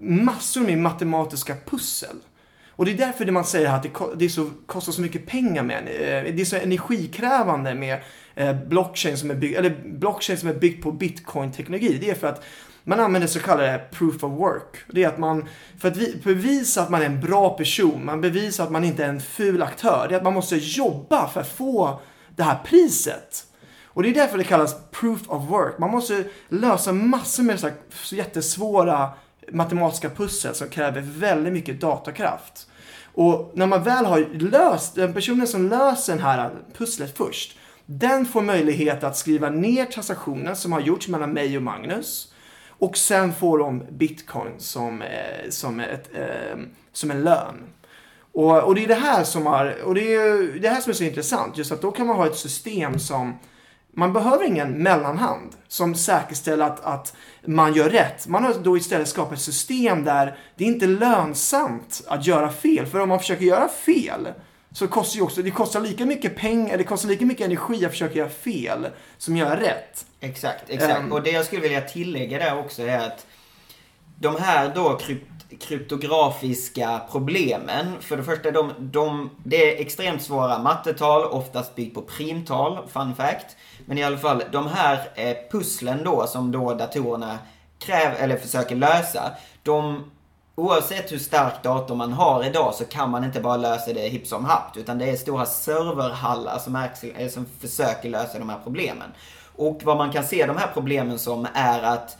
massor 0.00 0.60
med 0.60 0.78
matematiska 0.78 1.56
pussel. 1.66 2.16
Och 2.70 2.84
det 2.84 2.90
är 2.90 2.96
därför 2.96 3.24
det 3.24 3.32
man 3.32 3.44
säger 3.44 3.68
att 3.74 3.82
det, 3.82 3.90
det 4.16 4.28
så, 4.28 4.50
kostar 4.66 4.92
så 4.92 5.00
mycket 5.00 5.26
pengar 5.26 5.62
med, 5.62 5.78
eh, 5.78 6.34
det 6.34 6.40
är 6.40 6.44
så 6.44 6.56
energikrävande 6.56 7.74
med 7.74 8.00
eh, 8.34 8.56
blockchain 8.56 9.16
som 9.16 9.30
är 9.30 9.34
byggt, 9.34 9.58
eller 9.58 9.82
blockchain 9.84 10.38
som 10.38 10.48
är 10.48 10.54
byggt 10.54 10.82
på 10.82 10.92
bitcoin-teknologi. 10.92 11.98
Det 12.00 12.10
är 12.10 12.14
för 12.14 12.26
att 12.26 12.44
man 12.84 13.00
använder 13.00 13.28
så 13.28 13.40
kallade 13.40 13.84
proof 13.92 14.24
of 14.24 14.32
work. 14.32 14.76
Det 14.92 15.04
är 15.04 15.08
att 15.08 15.18
man, 15.18 15.48
för 15.78 15.88
att 15.88 16.22
bevisa 16.24 16.82
att 16.82 16.90
man 16.90 17.02
är 17.02 17.06
en 17.06 17.20
bra 17.20 17.50
person, 17.50 18.04
man 18.04 18.20
bevisar 18.20 18.64
att 18.64 18.70
man 18.70 18.84
inte 18.84 19.04
är 19.04 19.08
en 19.08 19.20
ful 19.20 19.62
aktör. 19.62 20.06
Det 20.08 20.14
är 20.14 20.16
att 20.16 20.24
man 20.24 20.34
måste 20.34 20.56
jobba 20.56 21.28
för 21.28 21.40
att 21.40 21.48
få 21.48 22.00
det 22.36 22.42
här 22.42 22.58
priset. 22.64 23.46
Och 23.94 24.02
det 24.02 24.08
är 24.08 24.14
därför 24.14 24.38
det 24.38 24.44
kallas 24.44 24.76
proof 24.90 25.20
of 25.28 25.50
work. 25.50 25.78
Man 25.78 25.90
måste 25.90 26.24
lösa 26.48 26.92
massor 26.92 27.42
med 27.42 27.60
så 27.60 27.70
jättesvåra 28.14 29.10
matematiska 29.52 30.10
pussel 30.10 30.54
som 30.54 30.68
kräver 30.68 31.00
väldigt 31.00 31.52
mycket 31.52 31.80
datakraft. 31.80 32.68
Och 33.14 33.52
när 33.54 33.66
man 33.66 33.82
väl 33.82 34.04
har 34.04 34.28
löst, 34.32 34.94
den 34.94 35.14
personen 35.14 35.46
som 35.46 35.68
löser 35.68 36.12
den 36.12 36.22
här 36.22 36.50
pusslet 36.76 37.16
först, 37.16 37.58
den 37.86 38.26
får 38.26 38.42
möjlighet 38.42 39.04
att 39.04 39.16
skriva 39.16 39.50
ner 39.50 39.84
transaktionen 39.84 40.56
som 40.56 40.72
har 40.72 40.80
gjorts 40.80 41.08
mellan 41.08 41.32
mig 41.32 41.56
och 41.56 41.62
Magnus. 41.62 42.31
Och 42.82 42.96
sen 42.96 43.34
får 43.34 43.58
de 43.58 43.82
bitcoin 43.90 44.52
som, 44.58 45.02
eh, 45.02 45.50
som, 45.50 45.80
ett, 45.80 46.10
eh, 46.14 46.58
som 46.92 47.10
en 47.10 47.22
lön. 47.22 47.54
Och, 48.32 48.62
och 48.62 48.74
det 48.74 48.84
är 48.84 48.88
det 48.88 48.94
här 48.94 49.24
som 49.24 49.46
är, 49.46 49.82
och 49.82 49.94
det 49.94 50.14
är 50.14 50.58
det 50.60 50.68
här 50.68 50.80
som 50.80 50.90
är 50.90 50.94
så 50.94 51.04
intressant. 51.04 51.58
Just 51.58 51.72
att 51.72 51.82
då 51.82 51.90
kan 51.90 52.06
man 52.06 52.16
ha 52.16 52.26
ett 52.26 52.36
system 52.36 52.98
som 52.98 53.38
man 53.94 54.12
behöver 54.12 54.44
ingen 54.44 54.82
mellanhand 54.82 55.52
som 55.68 55.94
säkerställer 55.94 56.64
att, 56.66 56.84
att 56.84 57.16
man 57.46 57.74
gör 57.74 57.90
rätt. 57.90 58.28
Man 58.28 58.44
har 58.44 58.54
då 58.54 58.76
istället 58.76 59.08
skapat 59.08 59.32
ett 59.32 59.44
system 59.44 60.04
där 60.04 60.38
det 60.56 60.64
är 60.64 60.68
inte 60.68 60.86
lönsamt 60.86 62.02
att 62.06 62.26
göra 62.26 62.52
fel. 62.52 62.86
För 62.86 63.00
om 63.00 63.08
man 63.08 63.18
försöker 63.18 63.44
göra 63.44 63.68
fel 63.68 64.28
så 64.74 64.88
kostar 64.88 65.16
ju 65.16 65.22
också, 65.22 65.42
det 65.42 65.50
kostar 65.50 65.80
lika 65.80 66.06
mycket 66.06 66.36
pengar, 66.36 66.78
det 66.78 66.84
kostar 66.84 67.08
lika 67.08 67.26
mycket 67.26 67.46
energi 67.46 67.84
att 67.84 67.90
försöka 67.90 68.18
göra 68.18 68.30
fel 68.30 68.88
som 69.18 69.36
göra 69.36 69.60
rätt. 69.60 70.06
Exakt, 70.20 70.64
exakt. 70.68 71.00
Um, 71.00 71.12
och 71.12 71.22
det 71.22 71.30
jag 71.30 71.44
skulle 71.44 71.62
vilja 71.62 71.80
tillägga 71.80 72.38
där 72.38 72.58
också 72.58 72.82
är 72.82 72.98
att 72.98 73.26
de 74.16 74.36
här 74.36 74.74
då 74.74 74.98
krypt 74.98 75.26
kryptografiska 75.60 77.00
problemen. 77.10 77.86
För 78.00 78.16
det 78.16 78.22
första, 78.22 78.50
de, 78.50 78.72
de, 78.78 79.30
det 79.44 79.72
är 79.72 79.80
extremt 79.80 80.22
svåra 80.22 80.58
mattetal, 80.58 81.24
oftast 81.24 81.74
byggt 81.74 81.94
på 81.94 82.02
primtal, 82.02 82.88
fun 82.88 83.14
fact. 83.14 83.56
Men 83.86 83.98
i 83.98 84.02
alla 84.02 84.18
fall, 84.18 84.42
de 84.52 84.66
här 84.66 85.00
eh, 85.14 85.36
pusslen 85.50 86.04
då 86.04 86.26
som 86.26 86.52
då 86.52 86.74
datorerna 86.74 87.38
kräver, 87.78 88.16
eller 88.16 88.36
försöker 88.36 88.76
lösa, 88.76 89.32
de 89.62 90.10
Oavsett 90.62 91.12
hur 91.12 91.18
stark 91.18 91.62
dator 91.62 91.94
man 91.94 92.12
har 92.12 92.44
idag 92.44 92.74
så 92.74 92.84
kan 92.84 93.10
man 93.10 93.24
inte 93.24 93.40
bara 93.40 93.56
lösa 93.56 93.92
det 93.92 94.08
hipp 94.08 94.26
som 94.26 94.44
happ. 94.44 94.76
Utan 94.76 94.98
det 94.98 95.10
är 95.10 95.16
stora 95.16 95.46
serverhallar 95.46 96.58
som, 96.58 96.76
är, 96.76 96.90
eh, 97.16 97.28
som 97.28 97.46
försöker 97.60 98.10
lösa 98.10 98.38
de 98.38 98.48
här 98.48 98.58
problemen. 98.64 99.08
Och 99.56 99.80
vad 99.84 99.96
man 99.96 100.12
kan 100.12 100.24
se 100.24 100.46
de 100.46 100.56
här 100.56 100.68
problemen 100.74 101.18
som 101.18 101.46
är 101.54 101.82
att 101.82 102.16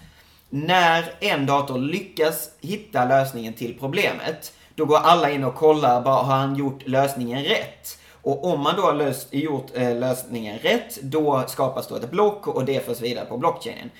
när 0.50 1.14
en 1.20 1.46
dator 1.46 1.78
lyckas 1.78 2.50
hitta 2.60 3.04
lösningen 3.04 3.52
till 3.52 3.78
problemet, 3.78 4.52
då 4.74 4.84
går 4.84 4.98
alla 4.98 5.30
in 5.30 5.44
och 5.44 5.54
kollar, 5.54 6.02
bara, 6.02 6.22
har 6.22 6.36
han 6.36 6.56
gjort 6.56 6.86
lösningen 6.86 7.44
rätt? 7.44 7.98
Och 8.22 8.44
om 8.52 8.60
man 8.60 8.76
då 8.76 8.82
har 8.82 8.94
löst, 8.94 9.34
gjort 9.34 9.66
eh, 9.74 9.96
lösningen 9.96 10.58
rätt, 10.58 11.02
då 11.02 11.44
skapas 11.48 11.88
då 11.88 11.96
ett 11.96 12.10
block 12.10 12.46
och 12.46 12.64
det 12.64 12.86
förs 12.86 13.00
vidare 13.00 13.24
på 13.24 13.38
blockchainen. 13.38 13.90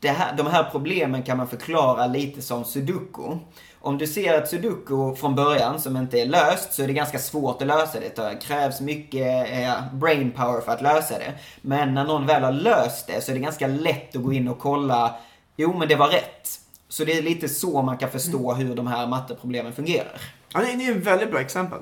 Det 0.00 0.08
här, 0.08 0.36
de 0.36 0.46
här 0.46 0.68
problemen 0.72 1.22
kan 1.22 1.36
man 1.36 1.48
förklara 1.48 2.06
lite 2.06 2.42
som 2.42 2.64
sudoku. 2.64 3.38
Om 3.80 3.98
du 3.98 4.06
ser 4.06 4.38
ett 4.38 4.48
sudoku 4.48 5.14
från 5.14 5.34
början 5.34 5.80
som 5.80 5.96
inte 5.96 6.20
är 6.20 6.26
löst 6.26 6.72
så 6.72 6.82
är 6.82 6.86
det 6.86 6.92
ganska 6.92 7.18
svårt 7.18 7.62
att 7.62 7.68
lösa 7.68 8.00
det. 8.00 8.16
Det 8.16 8.38
krävs 8.42 8.80
mycket 8.80 9.52
eh, 9.52 9.94
brain 9.94 10.30
power 10.30 10.60
för 10.60 10.72
att 10.72 10.82
lösa 10.82 11.18
det. 11.18 11.34
Men 11.62 11.94
när 11.94 12.04
någon 12.04 12.26
väl 12.26 12.42
har 12.42 12.52
löst 12.52 13.06
det 13.06 13.24
så 13.24 13.30
är 13.30 13.34
det 13.34 13.40
ganska 13.40 13.66
lätt 13.66 14.16
att 14.16 14.22
gå 14.22 14.32
in 14.32 14.48
och 14.48 14.58
kolla 14.58 15.14
Jo, 15.60 15.78
men 15.78 15.88
det 15.88 15.96
var 15.96 16.08
rätt. 16.08 16.60
Så 16.88 17.04
det 17.04 17.18
är 17.18 17.22
lite 17.22 17.48
så 17.48 17.82
man 17.82 17.98
kan 17.98 18.10
förstå 18.10 18.54
hur 18.54 18.74
de 18.74 18.86
här 18.86 19.06
matteproblemen 19.06 19.72
fungerar. 19.72 20.20
Ja, 20.52 20.60
det 20.60 20.84
är 20.84 20.90
ett 20.90 20.96
väldigt 20.96 21.30
bra 21.30 21.40
exempel. 21.40 21.78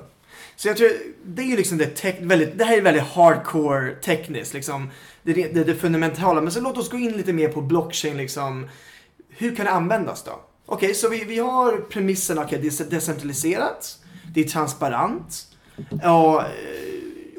Så 0.55 0.67
jag 0.67 0.77
tror, 0.77 0.89
det 1.25 1.41
är 1.41 1.45
ju 1.45 1.57
liksom 1.57 1.77
det, 1.77 2.19
väldigt, 2.21 2.57
det 2.57 2.63
här 2.63 2.77
är 2.77 2.81
väldigt 2.81 3.03
hardcore 3.03 3.95
tekniskt, 3.95 4.53
liksom. 4.53 4.91
Det, 5.23 5.33
det, 5.33 5.63
det 5.63 5.75
fundamentala. 5.75 6.41
Men 6.41 6.51
så 6.51 6.61
låt 6.61 6.77
oss 6.77 6.89
gå 6.89 6.97
in 6.97 7.11
lite 7.11 7.33
mer 7.33 7.47
på 7.47 7.61
blockchain, 7.61 8.17
liksom. 8.17 8.69
Hur 9.29 9.55
kan 9.55 9.65
det 9.65 9.71
användas 9.71 10.23
då? 10.23 10.39
Okej, 10.69 10.85
okay, 10.87 10.93
så 10.93 11.09
vi, 11.09 11.23
vi 11.23 11.39
har 11.39 11.77
premisserna, 11.77 12.41
okej, 12.41 12.59
okay, 12.59 12.69
det 12.69 12.85
är 12.85 12.89
decentraliserat, 12.89 13.99
det 14.33 14.41
är 14.41 14.43
transparent, 14.43 15.47
Och, 15.91 16.41
eh, 16.41 16.47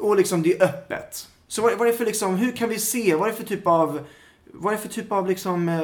och 0.00 0.16
liksom 0.16 0.42
det 0.42 0.52
är 0.52 0.64
öppet. 0.64 1.28
Så 1.48 1.62
vad, 1.62 1.78
vad 1.78 1.88
är 1.88 1.92
det 1.92 1.98
för 1.98 2.06
liksom, 2.06 2.36
hur 2.36 2.52
kan 2.52 2.68
vi 2.68 2.78
se, 2.78 3.14
vad 3.14 3.28
är 3.28 3.32
det 3.32 3.38
för 3.38 3.44
typ 3.44 3.66
av, 3.66 4.06
vad 4.44 4.72
är 4.72 4.76
det 4.76 4.82
för 4.82 4.88
typ 4.88 5.12
av 5.12 5.28
liksom, 5.28 5.68
eh, 5.68 5.78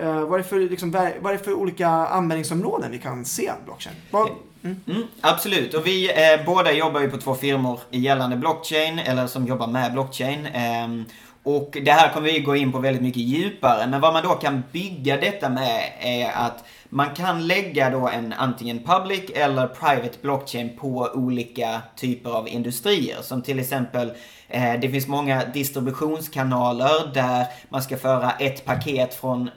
eh, 0.00 0.08
eh 0.08 0.20
vad, 0.20 0.34
är 0.34 0.42
det 0.42 0.48
för, 0.48 0.60
liksom, 0.60 0.90
vad 0.90 1.32
är 1.32 1.38
det 1.38 1.44
för 1.44 1.52
olika 1.52 1.88
användningsområden 1.88 2.90
vi 2.90 2.98
kan 2.98 3.24
se 3.24 3.52
blockchain? 3.64 3.96
Vad, 4.10 4.28
mm. 4.62 4.76
Mm, 4.86 5.02
absolut, 5.20 5.74
och 5.74 5.86
vi 5.86 6.10
eh, 6.10 6.46
båda 6.46 6.72
jobbar 6.72 7.00
ju 7.00 7.10
på 7.10 7.16
två 7.16 7.34
firmor 7.34 7.80
gällande 7.90 8.36
blockchain, 8.36 8.98
eller 8.98 9.26
som 9.26 9.46
jobbar 9.46 9.66
med 9.66 9.92
blockchain. 9.92 10.46
Eh, 10.46 10.88
och 11.46 11.76
det 11.82 11.90
här 11.90 12.12
kommer 12.12 12.32
vi 12.32 12.40
gå 12.40 12.56
in 12.56 12.72
på 12.72 12.78
väldigt 12.78 13.02
mycket 13.02 13.22
djupare. 13.22 13.86
Men 13.86 14.00
vad 14.00 14.12
man 14.12 14.22
då 14.22 14.34
kan 14.34 14.62
bygga 14.72 15.16
detta 15.16 15.48
med 15.48 15.92
är 16.00 16.30
att 16.34 16.64
man 16.88 17.14
kan 17.14 17.46
lägga 17.46 17.90
då 17.90 18.08
en 18.08 18.32
antingen 18.32 18.82
public 18.84 19.30
eller 19.34 19.66
private 19.66 20.18
blockchain 20.22 20.76
på 20.80 21.10
olika 21.14 21.82
typer 21.96 22.30
av 22.30 22.48
industrier. 22.48 23.22
Som 23.22 23.42
till 23.42 23.58
exempel, 23.58 24.12
eh, 24.48 24.80
det 24.80 24.88
finns 24.88 25.06
många 25.06 25.44
distributionskanaler 25.44 27.14
där 27.14 27.46
man 27.68 27.82
ska 27.82 27.96
föra 27.96 28.30
ett 28.30 28.64
paket 28.64 29.14
från 29.14 29.50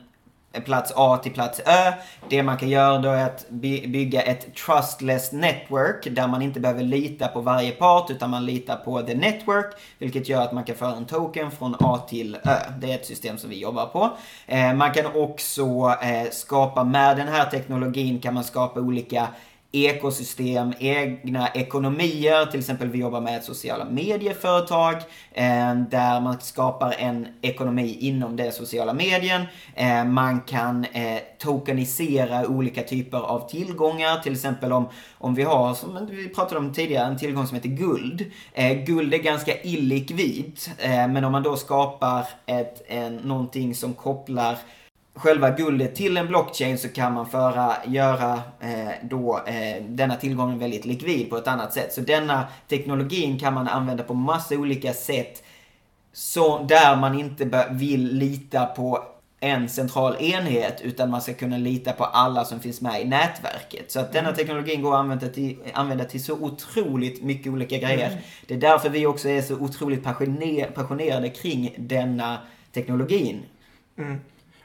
plats 0.65 0.93
A 0.95 1.19
till 1.23 1.33
plats 1.33 1.61
Ö. 1.65 1.93
Det 2.29 2.43
man 2.43 2.57
kan 2.57 2.69
göra 2.69 2.97
då 2.97 3.09
är 3.09 3.25
att 3.25 3.49
bygga 3.49 4.21
ett 4.21 4.55
trustless 4.55 5.31
network 5.31 6.07
där 6.11 6.27
man 6.27 6.41
inte 6.41 6.59
behöver 6.59 6.83
lita 6.83 7.27
på 7.27 7.41
varje 7.41 7.71
part 7.71 8.11
utan 8.11 8.29
man 8.29 8.45
litar 8.45 8.75
på 8.75 9.01
the 9.01 9.15
network. 9.15 9.75
Vilket 9.97 10.29
gör 10.29 10.41
att 10.41 10.53
man 10.53 10.63
kan 10.63 10.75
föra 10.75 10.95
en 10.95 11.05
token 11.05 11.51
från 11.51 11.75
A 11.79 11.97
till 12.09 12.35
Ö. 12.35 12.57
Det 12.81 12.91
är 12.91 12.95
ett 12.95 13.05
system 13.05 13.37
som 13.37 13.49
vi 13.49 13.59
jobbar 13.59 13.85
på. 13.85 14.09
Eh, 14.47 14.73
man 14.73 14.93
kan 14.93 15.05
också 15.15 15.95
eh, 16.01 16.29
skapa, 16.31 16.83
med 16.83 17.17
den 17.17 17.27
här 17.27 17.45
teknologin 17.45 18.19
kan 18.19 18.33
man 18.33 18.43
skapa 18.43 18.79
olika 18.79 19.27
ekosystem, 19.71 20.73
egna 20.79 21.49
ekonomier. 21.49 22.45
Till 22.45 22.59
exempel 22.59 22.89
vi 22.89 22.99
jobbar 22.99 23.21
med 23.21 23.37
ett 23.37 23.43
sociala 23.43 23.85
medieföretag 23.85 24.95
eh, 25.31 25.75
där 25.75 26.21
man 26.21 26.39
skapar 26.41 26.95
en 26.97 27.27
ekonomi 27.41 27.97
inom 27.99 28.35
det 28.35 28.51
sociala 28.51 28.93
medien. 28.93 29.41
Eh, 29.75 30.05
man 30.05 30.41
kan 30.41 30.85
eh, 30.85 31.19
tokenisera 31.37 32.47
olika 32.47 32.83
typer 32.83 33.17
av 33.17 33.49
tillgångar. 33.49 34.17
Till 34.17 34.33
exempel 34.33 34.73
om, 34.73 34.89
om 35.17 35.35
vi 35.35 35.43
har, 35.43 35.73
som 35.73 36.07
vi 36.11 36.29
pratade 36.29 36.59
om 36.59 36.73
tidigare, 36.73 37.07
en 37.07 37.17
tillgång 37.17 37.47
som 37.47 37.55
heter 37.55 37.69
guld. 37.69 38.25
Eh, 38.53 38.77
guld 38.77 39.13
är 39.13 39.17
ganska 39.17 39.61
illikvid. 39.61 40.59
eh, 40.77 41.07
men 41.07 41.23
om 41.23 41.31
man 41.31 41.43
då 41.43 41.55
skapar 41.55 42.25
ett, 42.45 42.81
en, 42.87 43.15
någonting 43.15 43.75
som 43.75 43.93
kopplar 43.93 44.57
själva 45.19 45.49
guldet 45.49 45.95
till 45.95 46.17
en 46.17 46.27
blockchain 46.27 46.77
så 46.77 46.89
kan 46.89 47.13
man 47.13 47.29
föra, 47.29 47.75
göra 47.85 48.33
eh, 48.59 48.91
då 49.03 49.41
eh, 49.45 49.83
denna 49.83 50.15
tillgången 50.15 50.59
väldigt 50.59 50.85
likvid 50.85 51.29
på 51.29 51.37
ett 51.37 51.47
annat 51.47 51.73
sätt. 51.73 51.93
Så 51.93 52.01
denna 52.01 52.47
teknologin 52.67 53.39
kan 53.39 53.53
man 53.53 53.67
använda 53.67 54.03
på 54.03 54.13
massa 54.13 54.55
olika 54.55 54.93
sätt. 54.93 55.43
Så 56.13 56.63
där 56.63 56.95
man 56.95 57.19
inte 57.19 57.67
vill 57.71 58.15
lita 58.15 58.65
på 58.65 59.03
en 59.39 59.69
central 59.69 60.15
enhet 60.19 60.81
utan 60.81 61.09
man 61.09 61.21
ska 61.21 61.33
kunna 61.33 61.57
lita 61.57 61.91
på 61.91 62.05
alla 62.05 62.45
som 62.45 62.59
finns 62.59 62.81
med 62.81 63.01
i 63.01 63.05
nätverket. 63.05 63.91
Så 63.91 63.99
att 63.99 64.13
denna 64.13 64.27
mm. 64.27 64.37
teknologin 64.37 64.81
går 64.81 64.93
att 64.93 64.99
använda 64.99 65.27
till, 65.27 65.57
använda 65.73 66.03
till 66.03 66.23
så 66.23 66.33
otroligt 66.33 67.23
mycket 67.23 67.53
olika 67.53 67.77
grejer. 67.77 68.07
Mm. 68.07 68.19
Det 68.47 68.53
är 68.53 68.57
därför 68.57 68.89
vi 68.89 69.05
också 69.05 69.29
är 69.29 69.41
så 69.41 69.55
otroligt 69.55 70.03
passionerade 70.73 71.29
kring 71.29 71.75
denna 71.77 72.37
teknologin. 72.73 73.41
Mm. 73.97 74.19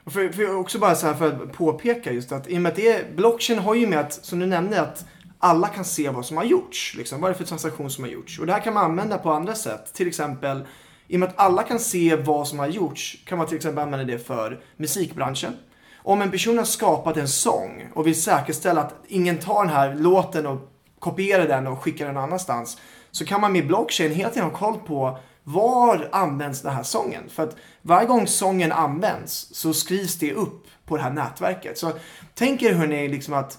För, 0.07 0.29
för 0.29 0.57
också 0.57 0.79
bara 0.79 0.95
så 0.95 1.07
här 1.07 1.15
för 1.15 1.33
att 1.33 1.53
påpeka 1.53 2.13
just 2.13 2.33
att 2.33 2.49
i 2.49 2.57
och 2.57 2.63
med 2.63 2.71
att 2.71 2.77
det 2.77 2.89
är, 2.89 3.13
blockchain 3.15 3.59
har 3.59 3.75
ju 3.75 3.87
med 3.87 4.01
att, 4.01 4.13
som 4.13 4.39
du 4.39 4.47
nämnde, 4.47 4.81
att 4.81 5.05
alla 5.39 5.69
kan 5.69 5.85
se 5.85 6.09
vad 6.09 6.27
som 6.27 6.37
har 6.37 6.45
gjorts. 6.45 6.95
Liksom, 6.97 7.21
vad 7.21 7.31
är 7.31 7.33
det 7.33 7.39
för 7.39 7.45
transaktion 7.45 7.91
som 7.91 8.05
har 8.05 8.11
gjorts? 8.11 8.39
Och 8.39 8.47
det 8.47 8.53
här 8.53 8.61
kan 8.61 8.75
man 8.75 8.85
använda 8.85 9.19
på 9.19 9.31
andra 9.31 9.55
sätt. 9.55 9.95
Till 9.95 10.09
exempel, 10.09 10.67
i 11.09 11.17
och 11.17 11.21
med 11.21 11.29
att 11.29 11.39
alla 11.39 11.63
kan 11.63 11.79
se 11.79 12.17
vad 12.17 12.49
som 12.49 12.59
har 12.59 12.67
gjorts, 12.67 13.17
kan 13.27 13.39
man 13.39 13.47
till 13.47 13.57
exempel 13.57 13.85
använda 13.85 14.05
det 14.13 14.19
för 14.19 14.61
musikbranschen. 14.77 15.57
Om 16.03 16.23
en 16.23 16.31
person 16.31 16.59
har 16.59 16.65
skapat 16.65 17.17
en 17.17 17.29
sång 17.29 17.89
och 17.95 18.07
vill 18.07 18.23
säkerställa 18.23 18.81
att 18.81 18.95
ingen 19.09 19.39
tar 19.39 19.65
den 19.65 19.75
här 19.75 19.95
låten 19.95 20.47
och 20.47 20.71
kopierar 20.99 21.49
den 21.49 21.67
och 21.67 21.83
skickar 21.83 22.07
den 22.07 22.15
någon 22.15 22.25
annanstans. 22.25 22.79
Så 23.11 23.25
kan 23.25 23.41
man 23.41 23.53
med 23.53 23.67
blockchain 23.67 24.13
hela 24.13 24.31
tiden 24.31 24.51
ha 24.51 24.59
koll 24.59 24.79
på 24.87 25.19
var 25.45 26.09
används 26.13 26.63
den 26.63 26.75
här 26.75 26.83
sången? 26.83 27.23
För 27.29 27.43
att 27.43 27.57
varje 27.83 28.07
gång 28.07 28.27
sången 28.27 28.73
används 28.73 29.49
så 29.53 29.73
skrivs 29.73 30.19
det 30.19 30.33
upp 30.33 30.67
på 30.87 30.97
det 30.97 31.03
här 31.03 31.11
nätverket. 31.11 31.79
Så 31.79 31.93
tänk 32.35 32.63
er 32.63 32.73
hörni 32.73 33.09
liksom 33.09 33.35
att 33.35 33.59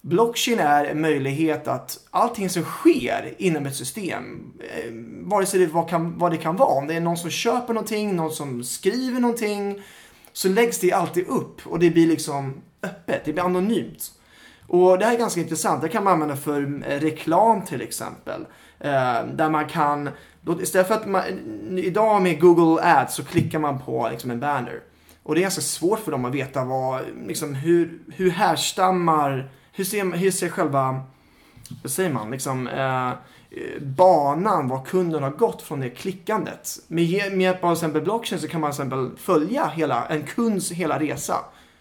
blockchain 0.00 0.58
är 0.58 0.84
en 0.84 1.00
möjlighet 1.00 1.68
att 1.68 1.98
allting 2.10 2.50
som 2.50 2.62
sker 2.62 3.34
inom 3.38 3.66
ett 3.66 3.76
system, 3.76 4.52
eh, 4.60 4.92
vare 5.22 5.46
sig 5.46 5.60
det 5.60 5.66
vad, 5.66 5.88
kan, 5.88 6.18
vad 6.18 6.32
det 6.32 6.36
kan 6.36 6.56
vara, 6.56 6.68
om 6.68 6.86
det 6.86 6.94
är 6.94 7.00
någon 7.00 7.16
som 7.16 7.30
köper 7.30 7.74
någonting, 7.74 8.16
någon 8.16 8.32
som 8.32 8.64
skriver 8.64 9.20
någonting, 9.20 9.82
så 10.32 10.48
läggs 10.48 10.78
det 10.78 10.92
alltid 10.92 11.26
upp 11.28 11.66
och 11.66 11.78
det 11.78 11.90
blir 11.90 12.06
liksom 12.06 12.62
öppet, 12.82 13.24
det 13.24 13.32
blir 13.32 13.44
anonymt. 13.44 14.12
Och 14.66 14.98
det 14.98 15.04
här 15.04 15.14
är 15.14 15.18
ganska 15.18 15.40
intressant, 15.40 15.82
det 15.82 15.88
kan 15.88 16.04
man 16.04 16.12
använda 16.12 16.36
för 16.36 16.82
eh, 16.86 17.00
reklam 17.00 17.64
till 17.64 17.82
exempel. 17.82 18.46
Eh, 18.80 19.24
där 19.24 19.50
man 19.50 19.68
kan 19.68 20.10
Istället 20.60 20.88
för 20.88 20.94
att 20.94 21.06
man, 21.06 21.22
idag 21.78 22.22
med 22.22 22.40
Google 22.40 22.82
Ads 22.82 23.14
så 23.14 23.24
klickar 23.24 23.58
man 23.58 23.78
på 23.78 24.08
liksom 24.10 24.30
en 24.30 24.40
banner. 24.40 24.80
Och 25.22 25.34
det 25.34 25.40
är 25.40 25.42
ganska 25.42 25.60
svårt 25.60 25.98
för 25.98 26.12
dem 26.12 26.24
att 26.24 26.34
veta 26.34 26.64
vad, 26.64 27.00
liksom, 27.26 27.54
hur, 27.54 27.98
hur 28.08 28.30
härstammar, 28.30 29.50
hur 29.72 29.84
ser, 29.84 30.16
hur 30.16 30.30
ser 30.30 30.48
själva, 30.48 31.02
vad 31.82 31.92
säger 31.92 32.12
man, 32.12 32.30
liksom, 32.30 32.68
eh, 32.68 33.12
banan, 33.80 34.68
var 34.68 34.84
kunden 34.84 35.22
har 35.22 35.30
gått 35.30 35.62
från 35.62 35.80
det 35.80 35.90
klickandet. 35.90 36.78
Med, 36.88 37.32
med 37.32 37.40
hjälp 37.40 37.64
av 37.64 37.68
till 37.68 37.72
exempel 37.72 38.02
blockchain 38.02 38.40
så 38.40 38.48
kan 38.48 38.60
man 38.60 38.70
till 38.70 38.80
exempel 38.80 39.10
följa 39.16 39.66
hela, 39.66 40.06
en 40.06 40.22
kunds 40.22 40.72
hela 40.72 41.00
resa. 41.00 41.34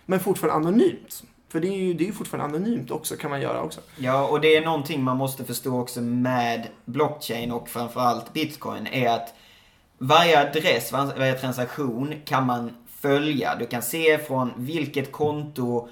Men 0.06 0.20
fortfarande 0.20 0.70
anonymt. 0.70 1.24
För 1.50 1.60
det 1.60 1.68
är 1.68 1.78
ju 1.78 1.94
det 1.94 2.08
är 2.08 2.12
fortfarande 2.12 2.58
anonymt 2.58 2.92
också, 2.92 3.16
kan 3.16 3.30
man 3.30 3.42
göra 3.42 3.62
också. 3.62 3.82
Ja, 3.98 4.28
och 4.28 4.42
det 4.42 4.56
är 4.56 4.66
någonting 4.66 5.04
man 5.04 5.18
måste 5.18 5.46
förstå 5.46 5.80
också 5.82 6.02
med 6.02 6.68
blockchain 6.86 7.52
och 7.52 7.70
framförallt 7.70 8.34
bitcoin 8.34 8.88
är 8.88 9.10
att 9.10 9.34
varje 9.98 10.42
adress, 10.42 10.92
varje 10.92 11.34
transaktion 11.34 12.14
kan 12.26 12.46
man 12.46 12.72
följa. 12.88 13.56
Du 13.56 13.66
kan 13.66 13.82
se 13.82 14.18
från 14.18 14.54
vilket 14.58 15.12
konto 15.12 15.90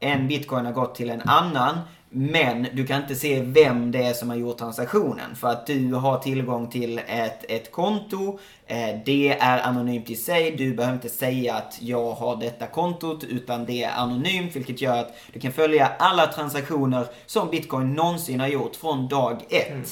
en 0.00 0.28
bitcoin 0.28 0.66
har 0.66 0.72
gått 0.72 0.94
till 0.94 1.10
en 1.10 1.20
annan. 1.20 1.78
Men 2.12 2.66
du 2.72 2.86
kan 2.86 3.02
inte 3.02 3.14
se 3.14 3.40
vem 3.40 3.90
det 3.90 4.02
är 4.02 4.12
som 4.12 4.28
har 4.28 4.36
gjort 4.36 4.58
transaktionen. 4.58 5.36
För 5.36 5.48
att 5.48 5.66
du 5.66 5.92
har 5.92 6.18
tillgång 6.18 6.70
till 6.70 7.00
ett, 7.06 7.44
ett 7.48 7.72
konto. 7.72 8.38
Eh, 8.66 8.96
det 9.04 9.36
är 9.40 9.58
anonymt 9.58 10.10
i 10.10 10.16
sig. 10.16 10.50
Du 10.50 10.74
behöver 10.74 10.94
inte 10.94 11.08
säga 11.08 11.54
att 11.54 11.78
jag 11.80 12.12
har 12.12 12.36
detta 12.36 12.66
kontot. 12.66 13.24
Utan 13.24 13.66
det 13.66 13.84
är 13.84 13.92
anonymt. 13.92 14.56
Vilket 14.56 14.80
gör 14.80 14.96
att 14.96 15.14
du 15.32 15.40
kan 15.40 15.52
följa 15.52 15.92
alla 15.98 16.26
transaktioner 16.26 17.06
som 17.26 17.50
bitcoin 17.50 17.94
någonsin 17.94 18.40
har 18.40 18.48
gjort 18.48 18.76
från 18.76 19.08
dag 19.08 19.42
ett. 19.50 19.70
Mm. 19.70 19.84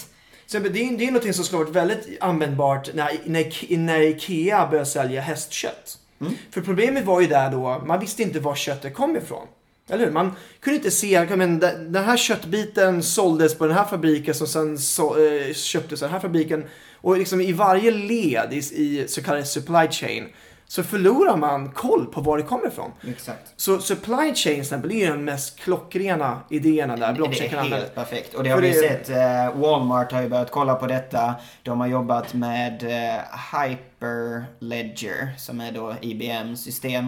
Så 0.46 0.58
det, 0.58 0.68
är, 0.68 0.98
det 0.98 1.04
är 1.04 1.12
något 1.12 1.34
som 1.34 1.44
skulle 1.44 1.62
varit 1.62 1.76
väldigt 1.76 2.18
användbart 2.20 2.94
när, 2.94 3.10
när, 3.24 3.76
när 3.78 4.00
Ikea 4.00 4.66
började 4.66 4.86
sälja 4.86 5.20
hästkött. 5.20 5.98
Mm. 6.20 6.32
För 6.50 6.60
problemet 6.60 7.04
var 7.04 7.20
ju 7.20 7.26
där 7.26 7.50
då, 7.50 7.82
man 7.86 8.00
visste 8.00 8.22
inte 8.22 8.40
var 8.40 8.54
köttet 8.54 8.94
kom 8.94 9.16
ifrån. 9.16 9.46
Eller 9.88 10.04
hur? 10.04 10.12
Man 10.12 10.32
kunde 10.60 10.76
inte 10.76 10.90
se, 10.90 11.36
men 11.36 11.58
den 11.58 12.04
här 12.04 12.16
köttbiten 12.16 13.02
såldes 13.02 13.58
på 13.58 13.66
den 13.66 13.76
här 13.76 13.84
fabriken 13.84 14.34
som 14.34 14.46
sen 14.46 14.78
så, 14.78 15.16
äh, 15.26 15.54
köptes 15.54 16.00
den 16.00 16.10
här 16.10 16.20
fabriken. 16.20 16.64
Och 17.00 17.18
liksom 17.18 17.40
i 17.40 17.52
varje 17.52 17.90
led 17.90 18.52
i, 18.52 18.56
i 18.56 19.04
så 19.08 19.22
kallad 19.22 19.46
supply 19.46 19.88
chain 19.90 20.28
så 20.68 20.82
förlorar 20.82 21.36
man 21.36 21.70
koll 21.70 22.06
på 22.06 22.20
var 22.20 22.36
det 22.36 22.42
kommer 22.42 22.66
ifrån. 22.68 22.92
Exakt. 23.08 23.52
Så 23.56 23.78
supply 23.78 24.16
chain 24.16 24.34
till 24.34 24.60
exempel 24.60 24.92
är 24.92 25.10
den 25.10 25.24
mest 25.24 25.58
klockrena 25.58 26.40
idéerna 26.50 26.96
där 26.96 27.12
blockchain 27.12 27.50
kan 27.50 27.58
använda. 27.58 27.76
Det 27.76 27.82
är 27.82 27.84
helt 27.84 27.94
perfekt. 27.94 28.34
Och 28.34 28.44
det 28.44 28.50
har 28.50 28.60
vi 28.60 28.68
det... 28.68 28.74
sett. 28.74 29.10
Eh, 29.10 29.60
Walmart 29.60 30.12
har 30.12 30.22
ju 30.22 30.28
börjat 30.28 30.50
kolla 30.50 30.74
på 30.74 30.86
detta. 30.86 31.34
De 31.62 31.80
har 31.80 31.86
jobbat 31.86 32.34
med 32.34 32.82
eh, 32.82 33.20
Hyperledger 33.52 35.28
som 35.38 35.60
är 35.60 35.72
då 35.72 35.94
IBM 36.00 36.56
system. 36.56 37.06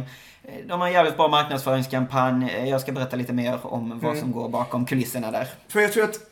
Eh, 0.52 0.66
de 0.66 0.80
har 0.80 0.86
en 0.86 0.92
jävligt 0.92 1.16
bra 1.16 1.28
marknadsföringskampanj. 1.28 2.50
Eh, 2.50 2.68
jag 2.68 2.80
ska 2.80 2.92
berätta 2.92 3.16
lite 3.16 3.32
mer 3.32 3.58
om 3.62 4.00
vad 4.02 4.10
mm. 4.10 4.20
som 4.20 4.32
går 4.32 4.48
bakom 4.48 4.86
kulisserna 4.86 5.30
där. 5.30 5.48
För 5.68 5.80
jag 5.80 5.92
tror 5.92 6.04
att 6.04 6.30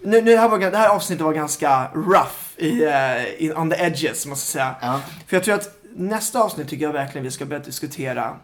nu, 0.00 0.20
nu 0.20 0.30
det, 0.30 0.36
här 0.36 0.48
var, 0.48 0.58
det 0.58 0.76
här 0.76 0.88
avsnittet 0.88 1.24
var 1.24 1.32
ganska 1.32 1.90
rough 1.94 2.36
i, 2.56 2.84
uh, 2.84 3.24
i, 3.38 3.52
on 3.56 3.70
the 3.70 3.76
edges, 3.84 4.26
måste 4.26 4.58
jag 4.58 4.66
säga. 4.66 4.74
Ja. 4.80 5.00
För 5.26 5.36
jag 5.36 5.44
tror 5.44 5.54
att 5.54 5.68
nästa 5.96 6.42
avsnitt 6.42 6.68
tycker 6.68 6.84
jag 6.84 6.92
verkligen 6.92 7.24
vi 7.24 7.30
ska 7.30 7.44
börja 7.44 7.62
diskutera. 7.62 8.36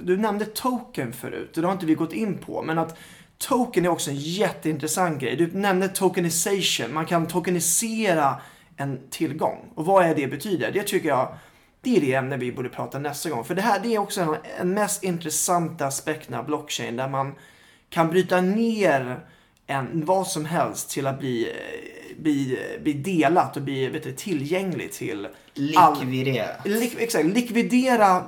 Du 0.00 0.16
nämnde 0.16 0.44
token 0.44 1.12
förut, 1.12 1.50
det 1.54 1.66
har 1.66 1.72
inte 1.72 1.86
vi 1.86 1.94
gått 1.94 2.12
in 2.12 2.38
på, 2.38 2.62
men 2.62 2.78
att 2.78 2.96
token 3.38 3.84
är 3.84 3.88
också 3.88 4.10
en 4.10 4.16
jätteintressant 4.16 5.20
grej. 5.20 5.36
Du 5.36 5.46
nämnde 5.52 5.88
tokenization, 5.88 6.94
man 6.94 7.06
kan 7.06 7.26
tokenisera 7.26 8.36
en 8.76 9.00
tillgång. 9.10 9.58
Och 9.74 9.84
vad 9.84 10.04
är 10.04 10.14
det 10.14 10.26
betyder? 10.26 10.72
Det 10.72 10.82
tycker 10.82 11.08
jag 11.08 11.34
det 11.84 11.96
är 11.96 12.00
det 12.00 12.14
ämne 12.14 12.36
vi 12.36 12.52
borde 12.52 12.68
prata 12.68 12.98
nästa 12.98 13.30
gång. 13.30 13.44
För 13.44 13.54
det 13.54 13.62
här 13.62 13.80
det 13.82 13.94
är 13.94 13.98
också 13.98 14.20
en, 14.20 14.36
en 14.60 14.74
mest 14.74 15.04
intressanta 15.04 15.86
aspekten 15.86 16.34
av 16.34 16.46
blockchain 16.46 16.96
där 16.96 17.08
man 17.08 17.34
kan 17.90 18.10
bryta 18.10 18.40
ner 18.40 19.20
en, 19.66 20.04
vad 20.04 20.26
som 20.26 20.44
helst 20.44 20.90
till 20.90 21.06
att 21.06 21.18
bli, 21.18 21.48
eh, 21.48 22.22
bli, 22.22 22.58
bli 22.82 22.92
delat 22.92 23.56
och 23.56 23.62
bli 23.62 23.88
vet 23.88 24.02
du, 24.02 24.12
tillgängligt 24.12 24.92
till 24.92 25.28
Likvidera. 25.54 26.46
Lik, 26.64 26.96
exakt, 26.98 27.24
likvidera 27.24 28.24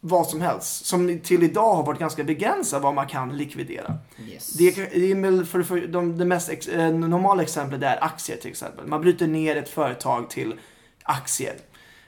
vad 0.00 0.26
som 0.26 0.40
helst. 0.40 0.86
Som 0.86 1.20
till 1.20 1.42
idag 1.42 1.74
har 1.74 1.82
varit 1.82 1.98
ganska 1.98 2.24
begränsat 2.24 2.82
vad 2.82 2.94
man 2.94 3.06
kan 3.06 3.36
likvidera. 3.36 3.94
Yes. 4.28 4.52
Det, 4.52 4.70
det 4.70 5.10
är 5.10 5.44
för, 5.44 5.62
för 5.62 5.86
de, 5.86 6.18
det 6.18 6.24
mest 6.24 6.48
ex, 6.48 6.68
eh, 6.68 6.94
normala 6.94 7.42
exemplet 7.42 7.82
är 7.82 8.04
aktier 8.04 8.36
till 8.36 8.50
exempel. 8.50 8.86
Man 8.86 9.00
bryter 9.00 9.26
ner 9.26 9.56
ett 9.56 9.68
företag 9.68 10.30
till 10.30 10.54
aktier. 11.02 11.54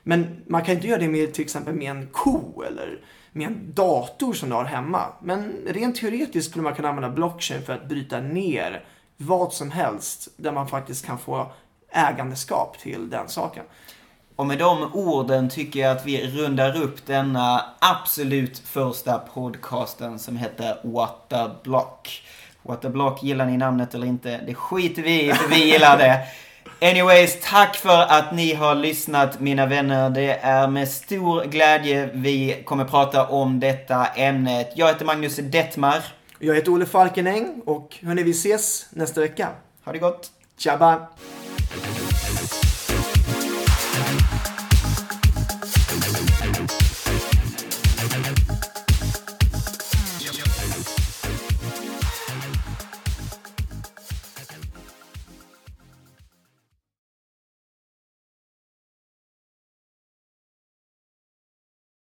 Men 0.09 0.43
man 0.47 0.65
kan 0.65 0.75
inte 0.75 0.87
göra 0.87 0.99
det 0.99 1.09
med 1.09 1.35
till 1.35 1.45
exempel 1.45 1.75
med 1.75 1.91
en 1.91 2.07
ko 2.13 2.63
eller 2.67 3.01
med 3.33 3.47
en 3.47 3.73
dator 3.75 4.33
som 4.33 4.49
du 4.49 4.55
har 4.55 4.65
hemma. 4.65 5.07
Men 5.23 5.53
rent 5.67 5.97
teoretiskt 5.97 6.51
skulle 6.51 6.63
man 6.63 6.75
kunna 6.75 6.89
använda 6.89 7.11
blockchain 7.11 7.63
för 7.63 7.73
att 7.73 7.89
bryta 7.89 8.21
ner 8.21 8.85
vad 9.17 9.53
som 9.53 9.71
helst 9.71 10.29
där 10.37 10.53
man 10.53 10.69
faktiskt 10.69 11.07
kan 11.07 11.19
få 11.19 11.53
ägandeskap 11.93 12.79
till 12.79 13.11
den 13.11 13.29
saken. 13.29 13.65
Och 14.37 14.47
med 14.47 14.59
de 14.59 14.95
orden 14.95 15.49
tycker 15.49 15.81
jag 15.81 15.97
att 15.97 16.07
vi 16.07 16.27
rundar 16.27 16.83
upp 16.83 17.07
denna 17.07 17.65
absolut 17.79 18.59
första 18.59 19.19
podcasten 19.19 20.19
som 20.19 20.37
heter 20.37 20.77
What 20.83 21.29
the 21.29 21.49
Block. 21.65 22.23
What 22.63 22.83
the 22.83 22.89
Block, 22.89 23.23
gillar 23.23 23.47
ni 23.47 23.57
namnet 23.57 23.95
eller 23.95 24.07
inte? 24.07 24.41
Det 24.47 24.55
skiter 24.55 25.03
vi 25.03 25.31
i, 25.31 25.33
för 25.33 25.49
vi 25.49 25.73
gillar 25.73 25.99
det. 25.99 26.21
Anyways, 26.81 27.39
tack 27.43 27.77
för 27.77 28.03
att 28.03 28.35
ni 28.35 28.55
har 28.55 28.75
lyssnat 28.75 29.41
mina 29.41 29.67
vänner. 29.67 30.11
Det 30.11 30.33
är 30.33 30.69
med 30.69 30.89
stor 30.89 31.45
glädje 31.45 32.11
vi 32.13 32.63
kommer 32.65 32.85
prata 32.85 33.27
om 33.27 33.61
detta 33.61 34.07
ämnet. 34.07 34.73
Jag 34.75 34.87
heter 34.87 35.05
Magnus 35.05 35.37
Detmar. 35.37 36.05
Jag 36.39 36.55
heter 36.55 36.73
Olle 36.73 36.87
Falkenäng 36.87 37.63
och 37.67 37.99
hörni, 38.03 38.23
vi 38.23 38.31
ses 38.31 38.87
nästa 38.91 39.21
vecka. 39.21 39.49
Ha 39.85 39.93
det 39.93 39.99
gott! 39.99 40.31
Tjabba! 40.59 41.09